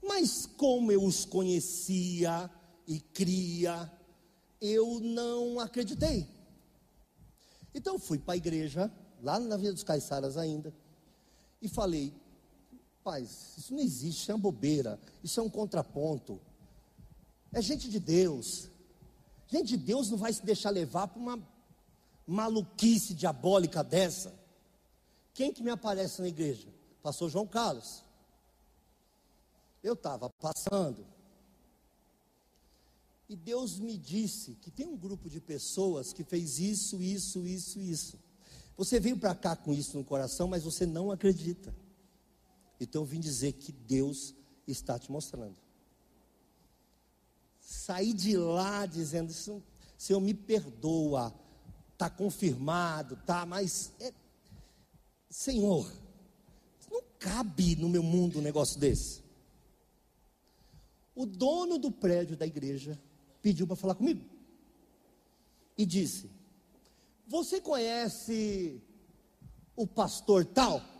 Mas 0.00 0.46
como 0.46 0.92
eu 0.92 1.02
os 1.02 1.24
conhecia 1.24 2.48
e 2.86 3.00
cria, 3.00 3.90
eu 4.60 5.00
não 5.00 5.58
acreditei. 5.58 6.28
Então 7.74 7.98
fui 7.98 8.20
para 8.20 8.34
a 8.34 8.36
igreja, 8.36 8.88
lá 9.20 9.40
na 9.40 9.56
Vila 9.56 9.72
dos 9.72 9.82
Caiçaras 9.82 10.36
ainda, 10.36 10.72
e 11.60 11.68
falei: 11.68 12.21
Paz, 13.02 13.54
isso 13.58 13.74
não 13.74 13.80
existe, 13.80 14.22
isso 14.22 14.30
é 14.30 14.34
uma 14.34 14.40
bobeira, 14.40 14.98
isso 15.22 15.40
é 15.40 15.42
um 15.42 15.50
contraponto. 15.50 16.40
É 17.52 17.60
gente 17.60 17.88
de 17.88 17.98
Deus. 17.98 18.68
Gente 19.48 19.68
de 19.68 19.76
Deus 19.76 20.10
não 20.10 20.16
vai 20.16 20.32
se 20.32 20.44
deixar 20.44 20.70
levar 20.70 21.08
para 21.08 21.20
uma 21.20 21.48
maluquice 22.26 23.14
diabólica 23.14 23.82
dessa. 23.82 24.34
Quem 25.34 25.52
que 25.52 25.62
me 25.62 25.70
aparece 25.70 26.22
na 26.22 26.28
igreja? 26.28 26.68
Pastor 27.02 27.28
João 27.28 27.46
Carlos. 27.46 28.04
Eu 29.82 29.94
estava 29.94 30.30
passando, 30.30 31.04
e 33.32 33.36
Deus 33.36 33.78
me 33.78 33.96
disse 33.96 34.56
que 34.60 34.70
tem 34.70 34.86
um 34.86 34.96
grupo 34.96 35.30
de 35.30 35.40
pessoas 35.40 36.12
que 36.12 36.22
fez 36.22 36.58
isso, 36.58 37.02
isso, 37.02 37.46
isso, 37.46 37.80
isso. 37.80 38.18
Você 38.76 39.00
veio 39.00 39.18
para 39.18 39.34
cá 39.34 39.56
com 39.56 39.72
isso 39.72 39.96
no 39.96 40.04
coração, 40.04 40.46
mas 40.48 40.64
você 40.64 40.84
não 40.84 41.10
acredita. 41.10 41.74
Então 42.82 43.04
vim 43.04 43.20
dizer 43.20 43.52
que 43.52 43.70
Deus 43.72 44.34
está 44.66 44.98
te 44.98 45.10
mostrando. 45.10 45.56
Saí 47.60 48.12
de 48.12 48.36
lá 48.36 48.86
dizendo: 48.86 49.32
Senhor, 49.96 50.20
me 50.20 50.34
perdoa, 50.34 51.32
está 51.92 52.10
confirmado, 52.10 53.16
tá, 53.24 53.46
mas 53.46 53.92
é, 54.00 54.12
Senhor, 55.30 55.90
não 56.90 57.02
cabe 57.18 57.76
no 57.76 57.88
meu 57.88 58.02
mundo 58.02 58.38
um 58.38 58.42
negócio 58.42 58.78
desse. 58.78 59.22
O 61.14 61.24
dono 61.24 61.78
do 61.78 61.90
prédio 61.90 62.36
da 62.36 62.46
igreja 62.46 63.00
pediu 63.40 63.66
para 63.66 63.76
falar 63.76 63.94
comigo. 63.94 64.24
e 65.78 65.86
disse: 65.86 66.28
Você 67.28 67.60
conhece 67.60 68.82
o 69.76 69.86
pastor 69.86 70.44
tal? 70.44 70.91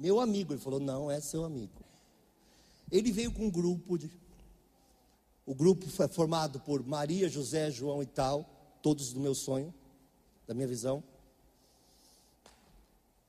Meu 0.00 0.18
amigo. 0.18 0.54
Ele 0.54 0.60
falou: 0.60 0.80
Não, 0.80 1.10
é 1.10 1.20
seu 1.20 1.44
amigo. 1.44 1.84
Ele 2.90 3.12
veio 3.12 3.30
com 3.30 3.44
um 3.44 3.50
grupo 3.50 3.98
de. 3.98 4.10
O 5.44 5.54
grupo 5.54 5.86
foi 5.88 6.08
formado 6.08 6.58
por 6.60 6.82
Maria, 6.84 7.28
José, 7.28 7.70
João 7.70 8.02
e 8.02 8.06
tal, 8.06 8.48
todos 8.82 9.12
do 9.12 9.20
meu 9.20 9.34
sonho, 9.34 9.74
da 10.46 10.54
minha 10.54 10.66
visão. 10.66 11.02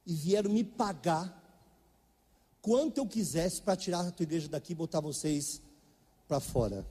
E 0.06 0.14
vieram 0.14 0.50
me 0.50 0.64
pagar 0.64 1.38
quanto 2.62 3.00
eu 3.00 3.08
quisesse 3.08 3.62
para 3.62 3.76
tirar 3.76 4.08
a 4.08 4.12
tua 4.12 4.24
igreja 4.24 4.48
daqui 4.48 4.72
e 4.72 4.76
botar 4.76 5.02
vocês 5.02 5.62
para 6.28 6.40
fora. 6.40 6.86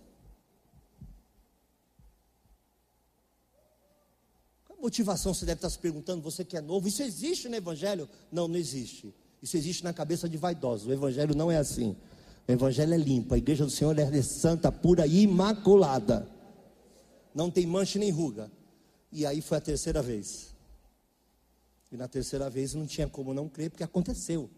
Qual 4.67 4.79
motivação 4.81 5.33
você 5.33 5.47
deve 5.47 5.59
estar 5.59 5.71
se 5.71 5.79
perguntando? 5.79 6.23
Você 6.23 6.45
que 6.45 6.57
é 6.57 6.61
novo, 6.61 6.89
isso 6.89 7.03
existe 7.03 7.49
no 7.49 7.57
Evangelho? 7.57 8.09
Não, 8.31 8.49
não 8.49 8.57
existe. 8.57 9.15
Isso 9.43 9.57
existe 9.57 9.85
na 9.85 9.93
cabeça 9.93 10.29
de 10.29 10.37
vaidosos. 10.37 10.87
O 10.87 10.93
Evangelho 10.93 11.35
não 11.35 11.51
é 11.51 11.57
assim. 11.57 11.97
O 12.47 12.53
Evangelho 12.53 12.95
é 12.95 12.97
limpo. 12.97 13.35
A 13.35 13.39
igreja 13.39 13.65
do 13.65 13.71
Senhor 13.71 13.99
é 13.99 14.23
santa, 14.23 14.71
pura 14.71 15.07
e 15.07 15.23
imaculada. 15.23 16.29
Não 17.35 17.51
tem 17.51 17.67
mancha 17.67 17.99
nem 17.99 18.11
ruga. 18.11 18.51
E 19.13 19.25
aí 19.25 19.41
foi 19.41 19.59
a 19.59 19.61
terceira 19.61 20.03
vez. 20.03 20.55
E 21.91 21.97
na 21.97 22.07
terceira 22.07 22.49
vez 22.49 22.75
não 22.75 22.87
tinha 22.87 23.09
como 23.09 23.35
não 23.35 23.49
crer, 23.49 23.71
porque 23.71 23.83
aconteceu. 23.83 24.49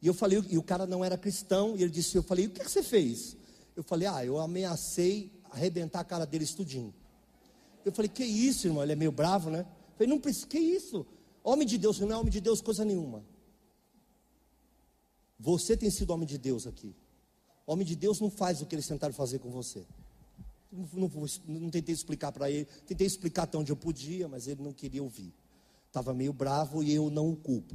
E 0.00 0.06
eu 0.06 0.14
falei, 0.14 0.42
e 0.48 0.56
o 0.56 0.62
cara 0.62 0.86
não 0.86 1.04
era 1.04 1.18
cristão, 1.18 1.74
e 1.76 1.82
ele 1.82 1.90
disse: 1.90 2.16
Eu 2.16 2.22
falei, 2.22 2.46
o 2.46 2.50
que, 2.50 2.60
que 2.60 2.70
você 2.70 2.82
fez? 2.82 3.36
Eu 3.74 3.82
falei, 3.82 4.06
ah, 4.06 4.24
eu 4.24 4.38
ameacei 4.38 5.32
arrebentar 5.50 6.00
a 6.00 6.04
cara 6.04 6.24
dele 6.24 6.44
estudinho. 6.44 6.94
Eu 7.84 7.92
falei, 7.92 8.08
que 8.08 8.24
isso, 8.24 8.66
irmão? 8.66 8.82
Ele 8.82 8.92
é 8.92 8.96
meio 8.96 9.12
bravo, 9.12 9.50
né? 9.50 9.60
Eu 9.60 9.96
falei, 9.96 10.08
não 10.08 10.20
precisa, 10.20 10.46
que 10.46 10.58
isso? 10.58 11.06
Homem 11.42 11.66
de 11.66 11.78
Deus, 11.78 11.98
não 12.00 12.12
é 12.12 12.16
homem 12.16 12.30
de 12.30 12.40
Deus, 12.40 12.60
coisa 12.60 12.84
nenhuma. 12.84 13.24
Você 15.38 15.76
tem 15.76 15.90
sido 15.90 16.10
homem 16.10 16.26
de 16.26 16.38
Deus 16.38 16.66
aqui. 16.66 16.94
Homem 17.66 17.86
de 17.86 17.94
Deus 17.94 18.20
não 18.20 18.30
faz 18.30 18.60
o 18.60 18.66
que 18.66 18.74
eles 18.74 18.86
tentaram 18.86 19.14
fazer 19.14 19.38
com 19.38 19.50
você. 19.50 19.86
Não, 20.70 21.08
não, 21.08 21.26
não 21.46 21.70
tentei 21.70 21.94
explicar 21.94 22.32
para 22.32 22.50
ele, 22.50 22.66
tentei 22.86 23.06
explicar 23.06 23.44
até 23.44 23.56
onde 23.56 23.72
eu 23.72 23.76
podia, 23.76 24.28
mas 24.28 24.46
ele 24.46 24.62
não 24.62 24.72
queria 24.72 25.02
ouvir. 25.02 25.32
Estava 25.86 26.12
meio 26.12 26.32
bravo 26.32 26.82
e 26.82 26.92
eu 26.92 27.10
não 27.10 27.30
o 27.30 27.36
culpo. 27.36 27.74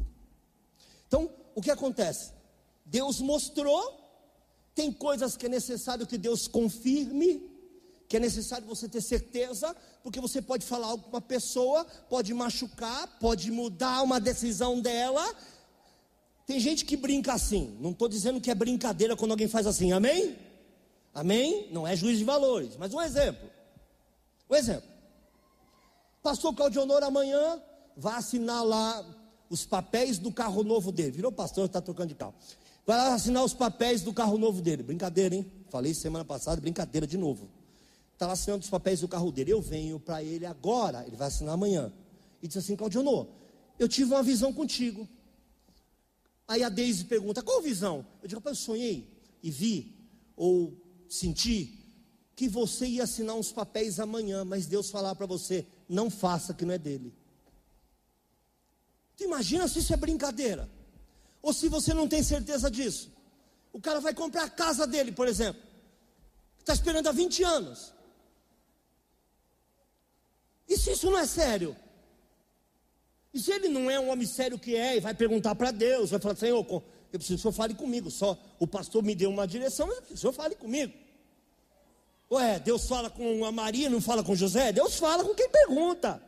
Então, 1.07 1.30
o 1.55 1.61
que 1.61 1.72
acontece? 1.72 2.32
Deus 2.86 3.20
mostrou 3.20 4.03
tem 4.76 4.91
coisas 4.91 5.38
que 5.38 5.45
é 5.45 5.49
necessário 5.49 6.07
que 6.07 6.18
Deus 6.18 6.47
confirme, 6.47 7.49
que 8.07 8.18
é 8.18 8.20
necessário 8.20 8.68
você 8.68 8.89
ter 8.89 9.01
certeza, 9.01 9.76
porque 10.01 10.20
você 10.20 10.41
pode 10.41 10.66
falar 10.66 10.88
algo 10.88 11.03
com 11.03 11.09
uma 11.09 11.22
pessoa, 11.22 11.86
pode 12.09 12.34
machucar, 12.34 13.07
pode 13.20 13.51
mudar 13.51 14.01
uma 14.01 14.20
decisão 14.20 14.80
dela. 14.82 15.24
Tem 16.46 16.60
gente 16.60 16.84
que 16.84 16.98
brinca 16.98 17.34
assim, 17.34 17.78
não 17.80 17.91
estou 17.91 18.10
dizendo 18.10 18.41
que 18.41 18.52
é 18.52 18.56
brincadeira 18.56 19.16
quando 19.16 19.32
alguém 19.32 19.48
faz 19.48 19.66
assim, 19.66 19.91
amém? 19.91 20.36
Amém? 21.14 21.68
Não 21.72 21.88
é 21.88 21.96
juiz 21.96 22.18
de 22.18 22.24
valores, 22.24 22.76
mas 22.78 22.94
um 22.94 23.02
exemplo. 23.02 23.50
Um 24.50 24.56
exemplo. 24.56 24.89
Pastor 26.22 26.54
Claudionor 26.54 27.04
amanhã 27.04 27.62
vai 27.96 28.16
assinar 28.16 28.66
lá 28.66 29.06
os 29.50 29.66
papéis 29.66 30.18
do 30.18 30.32
carro 30.32 30.64
novo 30.64 30.91
dele. 30.91 31.12
Virou 31.12 31.32
pastor, 31.32 31.66
está 31.66 31.80
trocando 31.80 32.10
de 32.10 32.16
carro. 32.16 32.34
Vai 32.86 32.98
lá 32.98 33.14
assinar 33.14 33.44
os 33.44 33.54
papéis 33.54 34.02
do 34.02 34.14
carro 34.14 34.38
novo 34.38 34.62
dele. 34.62 34.84
Brincadeira, 34.84 35.36
hein? 35.36 35.46
Falei 35.70 35.94
semana 35.94 36.26
passada, 36.26 36.60
brincadeira 36.60 37.08
de 37.08 37.18
novo. 37.18 37.48
Está 38.14 38.28
lá 38.28 38.34
assinando 38.34 38.64
os 38.64 38.70
papéis 38.70 39.02
do 39.02 39.08
carro 39.08 39.32
dele. 39.32 39.52
Eu 39.52 39.62
venho 39.62 40.00
para 40.00 40.24
ele 40.24 40.46
agora, 40.46 41.06
ele 41.06 41.16
vai 41.16 41.28
assinar 41.28 41.54
amanhã. 41.54 41.91
E 42.41 42.48
diz 42.48 42.58
assim, 42.58 42.76
Claudionô, 42.76 43.28
eu 43.80 43.88
tive 43.88 44.14
uma 44.14 44.24
visão 44.24 44.52
contigo. 44.52 45.08
Aí 46.48 46.64
a 46.64 46.70
Deise 46.70 47.06
pergunta, 47.06 47.41
qual 47.41 47.62
visão? 47.62 48.06
Eu 48.22 48.28
digo, 48.28 48.41
eu 48.44 48.56
sonhei 48.56 49.10
e 49.41 49.50
vi, 49.50 49.96
ou 50.36 50.78
senti, 51.08 51.80
que 52.36 52.48
você 52.48 52.86
ia 52.86 53.04
assinar 53.04 53.36
uns 53.36 53.52
papéis 53.52 54.00
amanhã, 54.00 54.44
mas 54.44 54.66
Deus 54.66 54.89
falar 54.89 55.16
para 55.16 55.26
você, 55.26 55.66
não 55.88 56.10
faça 56.10 56.54
que 56.54 56.66
não 56.66 56.74
é 56.74 56.78
dele. 56.78 57.14
Tu 59.16 59.24
imagina 59.24 59.68
se 59.68 59.80
isso 59.80 59.94
é 59.94 59.98
brincadeira? 59.98 60.70
Ou 61.41 61.54
se 61.54 61.70
você 61.70 61.94
não 61.94 62.08
tem 62.08 62.24
certeza 62.24 62.70
disso. 62.70 63.12
O 63.72 63.80
cara 63.80 64.00
vai 64.00 64.14
comprar 64.14 64.44
a 64.44 64.50
casa 64.50 64.88
dele, 64.88 65.12
por 65.12 65.28
exemplo. 65.28 65.62
Está 66.60 66.74
esperando 66.74 67.08
há 67.08 67.12
20 67.12 67.44
anos. 67.44 67.94
E 70.68 70.78
se 70.78 70.91
isso 70.91 71.12
não 71.12 71.20
é 71.20 71.26
sério? 71.26 71.76
E 73.34 73.40
se 73.40 73.52
ele 73.52 73.68
não 73.68 73.90
é 73.90 74.00
um 74.00 74.10
homem 74.10 74.28
sério 74.28 74.60
que 74.60 74.76
é, 74.76 74.98
e 74.98 75.00
vai 75.00 75.14
perguntar 75.14 75.56
para 75.56 75.72
Deus, 75.72 76.12
vai 76.12 76.20
falar, 76.20 76.36
Senhor, 76.36 76.66
eu 77.14 77.20
preciso 77.20 77.36
que 77.36 77.40
o 77.40 77.42
Senhor 77.42 77.52
fale 77.52 77.74
comigo. 77.74 78.12
Só 78.12 78.38
o 78.60 78.68
pastor 78.68 79.02
me 79.04 79.16
deu 79.16 79.30
uma 79.30 79.48
direção, 79.48 79.88
mas 79.88 80.12
o 80.12 80.18
Senhor 80.18 80.34
fale 80.34 80.56
comigo. 80.56 80.94
Ué, 82.32 82.60
Deus 82.60 82.88
fala 82.88 83.10
com 83.10 83.46
a 83.46 83.52
Maria, 83.52 83.90
não 83.90 84.02
fala 84.02 84.24
com 84.24 84.36
José? 84.36 84.72
Deus 84.72 84.98
fala 84.98 85.24
com 85.24 85.34
quem 85.34 85.50
pergunta. 85.50 86.22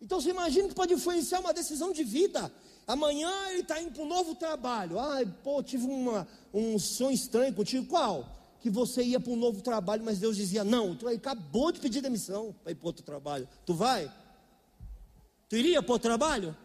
Então 0.00 0.20
você 0.20 0.30
imagina 0.30 0.68
que 0.68 0.74
pode 0.74 0.94
influenciar 0.94 1.40
uma 1.40 1.52
decisão 1.52 1.92
de 1.92 2.04
vida. 2.04 2.52
Amanhã 2.86 3.30
ele 3.50 3.60
está 3.60 3.80
indo 3.80 3.92
para 3.92 4.02
um 4.02 4.08
novo 4.08 4.34
trabalho. 4.34 4.98
Ai, 4.98 5.26
pô, 5.44 5.62
tive 5.62 5.84
uma, 5.86 6.26
um 6.52 6.78
sonho 6.78 7.12
estranho 7.12 7.52
contigo. 7.52 7.86
Qual? 7.86 8.26
Que 8.60 8.70
você 8.70 9.02
ia 9.02 9.20
para 9.20 9.32
um 9.32 9.36
novo 9.36 9.60
trabalho, 9.60 10.02
mas 10.04 10.18
Deus 10.18 10.36
dizia: 10.36 10.64
Não, 10.64 10.96
tu 10.96 11.06
acabou 11.06 11.70
de 11.70 11.80
pedir 11.80 12.00
demissão 12.00 12.54
para 12.62 12.72
ir 12.72 12.76
para 12.76 12.86
outro 12.86 13.04
trabalho. 13.04 13.46
Tu 13.66 13.74
vai? 13.74 14.10
Tu 15.48 15.56
iria 15.56 15.80
outro 15.80 15.98
trabalho? 15.98 16.56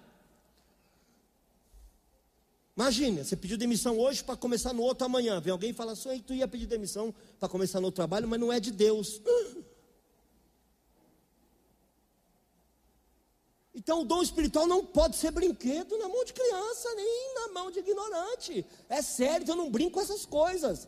Imagina, 2.75 3.23
você 3.23 3.36
pediu 3.36 3.57
demissão 3.57 3.99
hoje 3.99 4.23
para 4.23 4.36
começar 4.36 4.73
no 4.73 4.81
outro 4.81 5.05
amanhã. 5.05 5.39
Vem 5.39 5.51
alguém 5.51 5.69
e 5.69 5.73
fala: 5.73 5.95
que 5.95 6.21
tu 6.21 6.34
ia 6.34 6.47
pedir 6.47 6.65
demissão 6.65 7.13
para 7.39 7.47
começar 7.47 7.79
no 7.79 7.86
outro 7.86 7.97
trabalho, 7.97 8.27
mas 8.27 8.39
não 8.39 8.51
é 8.51 8.59
de 8.59 8.71
Deus. 8.71 9.21
Então 13.75 14.01
o 14.01 14.05
dom 14.05 14.21
espiritual 14.21 14.67
não 14.67 14.86
pode 14.86 15.15
ser 15.15 15.31
brinquedo 15.31 15.97
na 15.97 16.07
mão 16.07 16.23
de 16.23 16.31
criança, 16.31 16.93
nem 16.93 17.34
na 17.34 17.47
mão 17.53 17.71
de 17.71 17.79
ignorante. 17.79 18.63
É 18.88 19.01
sério, 19.01 19.43
então 19.43 19.55
não 19.55 19.71
brinco 19.71 19.93
com 19.93 20.01
essas 20.01 20.25
coisas. 20.25 20.88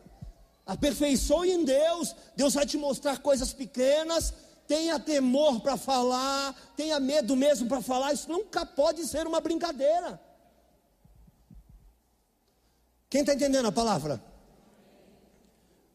Aperfeiçoe 0.64 1.50
em 1.50 1.64
Deus, 1.64 2.14
Deus 2.36 2.54
vai 2.54 2.64
te 2.64 2.78
mostrar 2.78 3.18
coisas 3.18 3.52
pequenas. 3.52 4.32
Tenha 4.66 4.98
temor 4.98 5.60
para 5.60 5.76
falar, 5.76 6.54
tenha 6.76 6.98
medo 6.98 7.36
mesmo 7.36 7.68
para 7.68 7.80
falar, 7.80 8.12
isso 8.12 8.30
nunca 8.30 8.66
pode 8.66 9.06
ser 9.06 9.26
uma 9.26 9.40
brincadeira. 9.40 10.20
Quem 13.08 13.20
está 13.20 13.34
entendendo 13.34 13.66
a 13.66 13.72
palavra? 13.72 14.22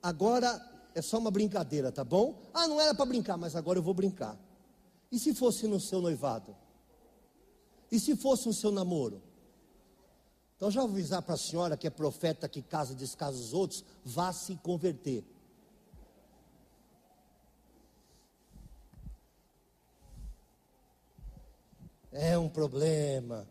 Agora 0.01 0.59
é 0.95 1.01
só 1.01 1.17
uma 1.17 1.29
brincadeira, 1.29 1.91
tá 1.91 2.03
bom? 2.03 2.41
Ah, 2.53 2.67
não 2.67 2.79
era 2.79 2.95
para 2.95 3.05
brincar, 3.05 3.37
mas 3.37 3.55
agora 3.55 3.77
eu 3.77 3.83
vou 3.83 3.93
brincar. 3.93 4.37
E 5.11 5.19
se 5.19 5.33
fosse 5.33 5.67
no 5.67 5.79
seu 5.79 6.01
noivado? 6.01 6.55
E 7.91 7.99
se 7.99 8.15
fosse 8.15 8.47
o 8.47 8.53
seu 8.53 8.71
namoro? 8.71 9.21
Então 10.55 10.71
já 10.71 10.81
vou 10.81 10.91
avisar 10.91 11.21
para 11.21 11.35
a 11.35 11.37
senhora 11.37 11.75
que 11.75 11.87
é 11.87 11.89
profeta 11.89 12.47
que 12.47 12.61
casa 12.61 12.93
e 12.93 12.95
descasa 12.95 13.37
os 13.37 13.53
outros, 13.53 13.83
vá 14.05 14.31
se 14.31 14.55
converter. 14.57 15.25
É 22.11 22.37
um 22.37 22.49
problema. 22.49 23.47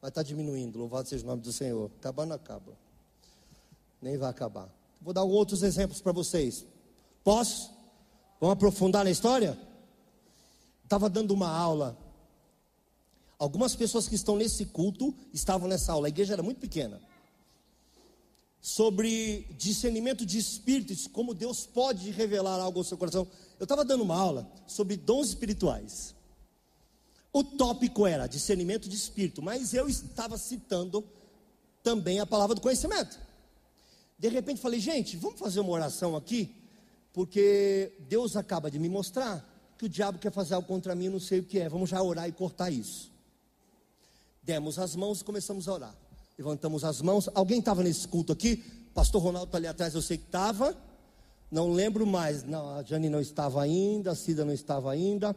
Mas 0.00 0.10
está 0.10 0.22
diminuindo, 0.22 0.78
louvado 0.78 1.08
seja 1.08 1.24
o 1.24 1.26
nome 1.26 1.42
do 1.42 1.52
Senhor. 1.52 1.90
Acabando, 1.98 2.34
acaba. 2.34 2.72
Nem 4.00 4.16
vai 4.16 4.30
acabar. 4.30 4.68
Vou 5.00 5.12
dar 5.12 5.24
outros 5.24 5.62
exemplos 5.62 6.00
para 6.00 6.12
vocês. 6.12 6.64
Posso? 7.24 7.70
Vamos 8.40 8.54
aprofundar 8.54 9.04
na 9.04 9.10
história? 9.10 9.58
Estava 10.84 11.10
dando 11.10 11.32
uma 11.32 11.48
aula 11.48 11.96
Algumas 13.38 13.76
pessoas 13.76 14.08
que 14.08 14.16
estão 14.16 14.36
nesse 14.36 14.66
culto 14.66 15.14
estavam 15.32 15.68
nessa 15.68 15.92
aula, 15.92 16.08
a 16.08 16.10
igreja 16.10 16.32
era 16.32 16.42
muito 16.42 16.58
pequena. 16.58 17.00
Sobre 18.60 19.46
discernimento 19.56 20.26
de 20.26 20.38
espíritos, 20.38 21.06
como 21.06 21.32
Deus 21.32 21.64
pode 21.64 22.10
revelar 22.10 22.60
algo 22.60 22.80
ao 22.80 22.84
seu 22.84 22.98
coração. 22.98 23.28
Eu 23.58 23.64
estava 23.64 23.84
dando 23.84 24.02
uma 24.02 24.16
aula 24.16 24.50
sobre 24.66 24.96
dons 24.96 25.28
espirituais. 25.28 26.16
O 27.32 27.44
tópico 27.44 28.06
era 28.06 28.26
discernimento 28.26 28.88
de 28.88 28.96
espírito, 28.96 29.42
mas 29.42 29.74
eu 29.74 29.88
estava 29.88 30.38
citando 30.38 31.04
também 31.82 32.20
a 32.20 32.26
palavra 32.26 32.54
do 32.54 32.60
conhecimento. 32.60 33.18
De 34.18 34.28
repente 34.28 34.60
falei, 34.60 34.80
gente, 34.80 35.16
vamos 35.16 35.38
fazer 35.38 35.60
uma 35.60 35.70
oração 35.70 36.16
aqui, 36.16 36.54
porque 37.12 37.92
Deus 38.08 38.36
acaba 38.36 38.70
de 38.70 38.78
me 38.78 38.88
mostrar 38.88 39.46
que 39.78 39.84
o 39.84 39.88
diabo 39.88 40.18
quer 40.18 40.32
fazer 40.32 40.54
algo 40.54 40.66
contra 40.66 40.94
mim, 40.94 41.08
não 41.08 41.20
sei 41.20 41.38
o 41.38 41.44
que 41.44 41.60
é. 41.60 41.68
Vamos 41.68 41.90
já 41.90 42.02
orar 42.02 42.28
e 42.28 42.32
cortar 42.32 42.70
isso. 42.70 43.12
Demos 44.42 44.78
as 44.78 44.96
mãos 44.96 45.20
e 45.20 45.24
começamos 45.24 45.68
a 45.68 45.72
orar. 45.72 45.94
Levantamos 46.36 46.82
as 46.82 47.00
mãos. 47.00 47.28
Alguém 47.34 47.60
estava 47.60 47.82
nesse 47.82 48.08
culto 48.08 48.32
aqui? 48.32 48.56
Pastor 48.92 49.22
Ronaldo 49.22 49.46
está 49.46 49.58
ali 49.58 49.68
atrás, 49.68 49.94
eu 49.94 50.02
sei 50.02 50.18
que 50.18 50.24
estava. 50.24 50.76
Não 51.50 51.72
lembro 51.72 52.04
mais. 52.04 52.42
Não, 52.42 52.76
a 52.76 52.82
Jane 52.82 53.08
não 53.08 53.20
estava 53.20 53.62
ainda, 53.62 54.10
a 54.10 54.14
Cida 54.16 54.44
não 54.44 54.52
estava 54.52 54.90
ainda. 54.90 55.36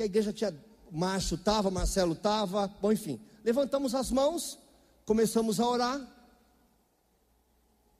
Porque 0.00 0.04
a 0.04 0.06
igreja 0.06 0.32
tinha. 0.32 0.54
Márcio 0.90 1.34
estava, 1.34 1.70
Marcelo 1.70 2.14
estava. 2.14 2.66
Bom, 2.80 2.90
enfim. 2.90 3.20
Levantamos 3.44 3.94
as 3.94 4.10
mãos, 4.10 4.58
começamos 5.04 5.60
a 5.60 5.68
orar. 5.68 6.00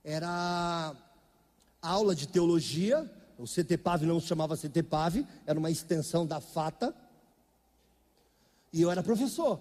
Era 0.03 0.97
aula 1.83 2.15
de 2.15 2.27
teologia. 2.27 3.11
O 3.37 3.45
CTPAV 3.45 4.07
não 4.07 4.19
se 4.19 4.27
chamava 4.27 4.57
CTPAV, 4.57 5.27
era 5.47 5.59
uma 5.59 5.71
extensão 5.71 6.27
da 6.27 6.41
FATA. 6.41 6.95
E 8.73 8.81
eu 8.81 8.91
era 8.91 9.03
professor. 9.03 9.61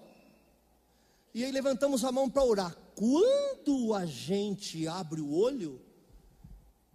E 1.34 1.44
aí 1.44 1.52
levantamos 1.52 2.04
a 2.06 2.12
mão 2.12 2.30
para 2.30 2.42
orar. 2.42 2.74
Quando 2.94 3.94
a 3.94 4.06
gente 4.06 4.88
abre 4.88 5.20
o 5.20 5.30
olho, 5.30 5.78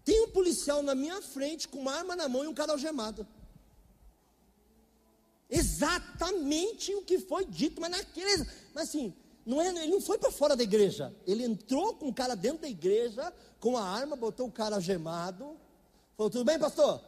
tem 0.04 0.22
um 0.22 0.32
policial 0.32 0.82
na 0.82 0.96
minha 0.96 1.22
frente 1.22 1.68
com 1.68 1.78
uma 1.78 1.94
arma 1.94 2.16
na 2.16 2.28
mão 2.28 2.44
e 2.44 2.48
um 2.48 2.54
cara 2.54 2.72
algemado. 2.72 3.28
Exatamente 5.50 6.94
o 6.96 7.02
que 7.04 7.20
foi 7.20 7.46
dito, 7.46 7.80
mas 7.80 7.92
naquele. 7.92 8.46
Mas 8.74 8.90
assim, 8.90 9.14
não 9.46 9.62
é, 9.62 9.70
ele 9.70 9.92
não 9.92 10.02
foi 10.02 10.18
para 10.18 10.32
fora 10.32 10.56
da 10.56 10.64
igreja. 10.64 11.14
Ele 11.26 11.44
entrou 11.44 11.94
com 11.96 12.08
o 12.08 12.14
cara 12.14 12.36
dentro 12.36 12.62
da 12.62 12.70
igreja, 12.70 13.32
com 13.60 13.78
a 13.78 13.84
arma, 13.84 14.16
botou 14.16 14.48
o 14.48 14.52
cara 14.52 14.76
algemado. 14.76 15.56
Falou: 16.18 16.30
Tudo 16.30 16.44
bem, 16.44 16.58
pastor? 16.58 17.00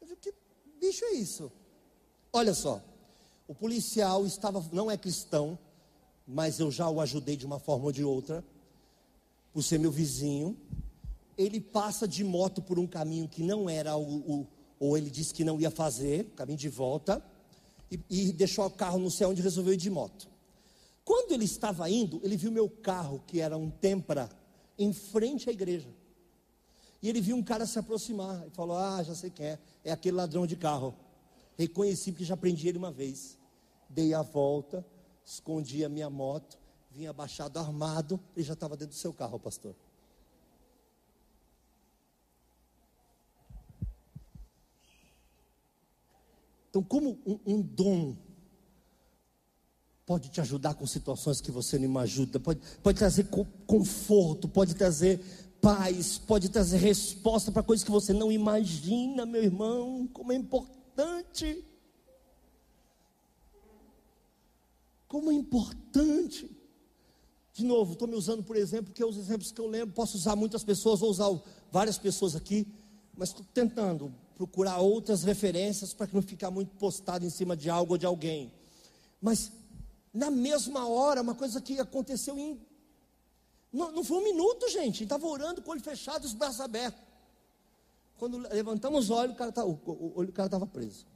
Eu 0.00 0.06
digo, 0.06 0.20
que 0.20 0.34
bicho 0.80 1.04
é 1.04 1.12
isso? 1.12 1.52
Olha 2.32 2.54
só, 2.54 2.82
o 3.46 3.54
policial 3.54 4.24
estava, 4.24 4.64
não 4.72 4.90
é 4.90 4.96
cristão, 4.96 5.58
mas 6.26 6.58
eu 6.58 6.70
já 6.70 6.88
o 6.88 7.00
ajudei 7.00 7.36
de 7.36 7.44
uma 7.44 7.58
forma 7.58 7.86
ou 7.86 7.92
de 7.92 8.04
outra, 8.04 8.44
por 9.52 9.62
ser 9.62 9.78
meu 9.78 9.90
vizinho. 9.90 10.56
Ele 11.36 11.60
passa 11.60 12.06
de 12.06 12.22
moto 12.22 12.62
por 12.62 12.78
um 12.78 12.86
caminho 12.86 13.28
que 13.28 13.42
não 13.42 13.68
era 13.68 13.96
o, 13.96 14.40
o 14.40 14.46
ou 14.80 14.96
ele 14.96 15.10
disse 15.10 15.34
que 15.34 15.44
não 15.44 15.60
ia 15.60 15.70
fazer, 15.70 16.24
caminho 16.34 16.58
de 16.58 16.70
volta, 16.70 17.22
e, 17.90 18.00
e 18.08 18.32
deixou 18.32 18.64
o 18.64 18.70
carro 18.70 18.98
no 18.98 19.10
céu 19.10 19.28
onde 19.28 19.42
resolveu 19.42 19.74
ir 19.74 19.76
de 19.76 19.90
moto. 19.90 20.26
Quando 21.04 21.32
ele 21.32 21.44
estava 21.44 21.88
indo, 21.90 22.18
ele 22.24 22.36
viu 22.36 22.50
meu 22.50 22.68
carro, 22.68 23.22
que 23.26 23.40
era 23.40 23.58
um 23.58 23.70
Tempra, 23.70 24.30
em 24.78 24.92
frente 24.92 25.50
à 25.50 25.52
igreja. 25.52 25.90
E 27.02 27.08
ele 27.08 27.20
viu 27.20 27.36
um 27.36 27.42
cara 27.42 27.66
se 27.66 27.78
aproximar 27.78 28.46
e 28.46 28.50
falou: 28.50 28.76
Ah, 28.76 29.02
já 29.02 29.14
sei 29.14 29.30
quem 29.30 29.46
é, 29.46 29.58
é 29.84 29.92
aquele 29.92 30.16
ladrão 30.16 30.46
de 30.46 30.56
carro. 30.56 30.94
Reconheci 31.58 32.12
porque 32.12 32.24
já 32.24 32.36
prendi 32.36 32.68
ele 32.68 32.78
uma 32.78 32.90
vez. 32.90 33.38
Dei 33.88 34.14
a 34.14 34.22
volta, 34.22 34.86
escondi 35.24 35.84
a 35.84 35.88
minha 35.88 36.08
moto, 36.08 36.58
vim 36.90 37.06
abaixado 37.06 37.58
armado, 37.58 38.20
e 38.36 38.42
já 38.42 38.54
estava 38.54 38.76
dentro 38.76 38.94
do 38.94 38.98
seu 38.98 39.12
carro, 39.12 39.38
pastor. 39.38 39.74
Então, 46.70 46.82
como 46.82 47.18
um, 47.26 47.38
um 47.44 47.60
dom 47.60 48.16
pode 50.06 50.28
te 50.28 50.40
ajudar 50.40 50.74
com 50.74 50.86
situações 50.86 51.40
que 51.40 51.50
você 51.50 51.78
não 51.78 51.98
ajuda, 51.98 52.38
pode, 52.40 52.60
pode 52.82 52.98
trazer 52.98 53.28
conforto, 53.66 54.48
pode 54.48 54.74
trazer 54.74 55.20
paz, 55.60 56.18
pode 56.18 56.48
trazer 56.48 56.78
resposta 56.78 57.52
para 57.52 57.62
coisas 57.62 57.84
que 57.84 57.90
você 57.90 58.12
não 58.12 58.30
imagina, 58.30 59.26
meu 59.26 59.42
irmão, 59.42 60.08
como 60.12 60.32
é 60.32 60.36
importante. 60.36 61.64
Como 65.06 65.30
é 65.30 65.34
importante. 65.34 66.50
De 67.52 67.64
novo, 67.64 67.92
estou 67.92 68.06
me 68.06 68.14
usando 68.14 68.44
por 68.44 68.56
exemplo, 68.56 68.86
porque 68.86 69.02
é 69.02 69.06
os 69.06 69.16
exemplos 69.16 69.50
que 69.50 69.60
eu 69.60 69.66
lembro, 69.66 69.94
posso 69.94 70.16
usar 70.16 70.36
muitas 70.36 70.62
pessoas, 70.62 71.00
vou 71.00 71.10
usar 71.10 71.28
várias 71.70 71.98
pessoas 71.98 72.36
aqui, 72.36 72.66
mas 73.16 73.30
estou 73.30 73.44
tentando 73.52 74.14
procurar 74.40 74.78
outras 74.78 75.22
referências 75.22 75.92
para 75.92 76.06
que 76.06 76.14
não 76.14 76.22
ficar 76.22 76.50
muito 76.50 76.74
postado 76.76 77.26
em 77.26 77.28
cima 77.28 77.54
de 77.54 77.68
algo 77.68 77.92
ou 77.92 77.98
de 77.98 78.06
alguém. 78.06 78.50
Mas 79.20 79.52
na 80.14 80.30
mesma 80.30 80.88
hora, 80.88 81.20
uma 81.20 81.34
coisa 81.34 81.60
que 81.60 81.78
aconteceu 81.78 82.38
em. 82.38 82.58
Não, 83.70 83.92
não 83.92 84.02
foi 84.02 84.16
um 84.16 84.24
minuto, 84.24 84.66
gente. 84.70 85.02
Estava 85.02 85.26
orando 85.26 85.60
com 85.60 85.68
o 85.68 85.72
olho 85.72 85.82
fechado, 85.82 86.24
os 86.24 86.32
braços 86.32 86.58
abertos. 86.58 87.02
Quando 88.16 88.38
levantamos 88.38 89.04
os 89.04 89.10
olhos, 89.10 89.34
o 89.34 89.36
cara 89.36 89.52
tá, 89.52 89.62
estava 90.46 90.66
preso. 90.66 91.06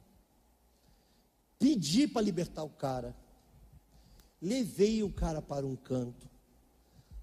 Pedi 1.57 2.07
para 2.07 2.21
libertar 2.21 2.63
o 2.63 2.69
cara. 2.69 3.15
Levei 4.39 5.01
o 5.01 5.11
cara 5.11 5.41
para 5.41 5.65
um 5.65 5.75
canto. 5.75 6.29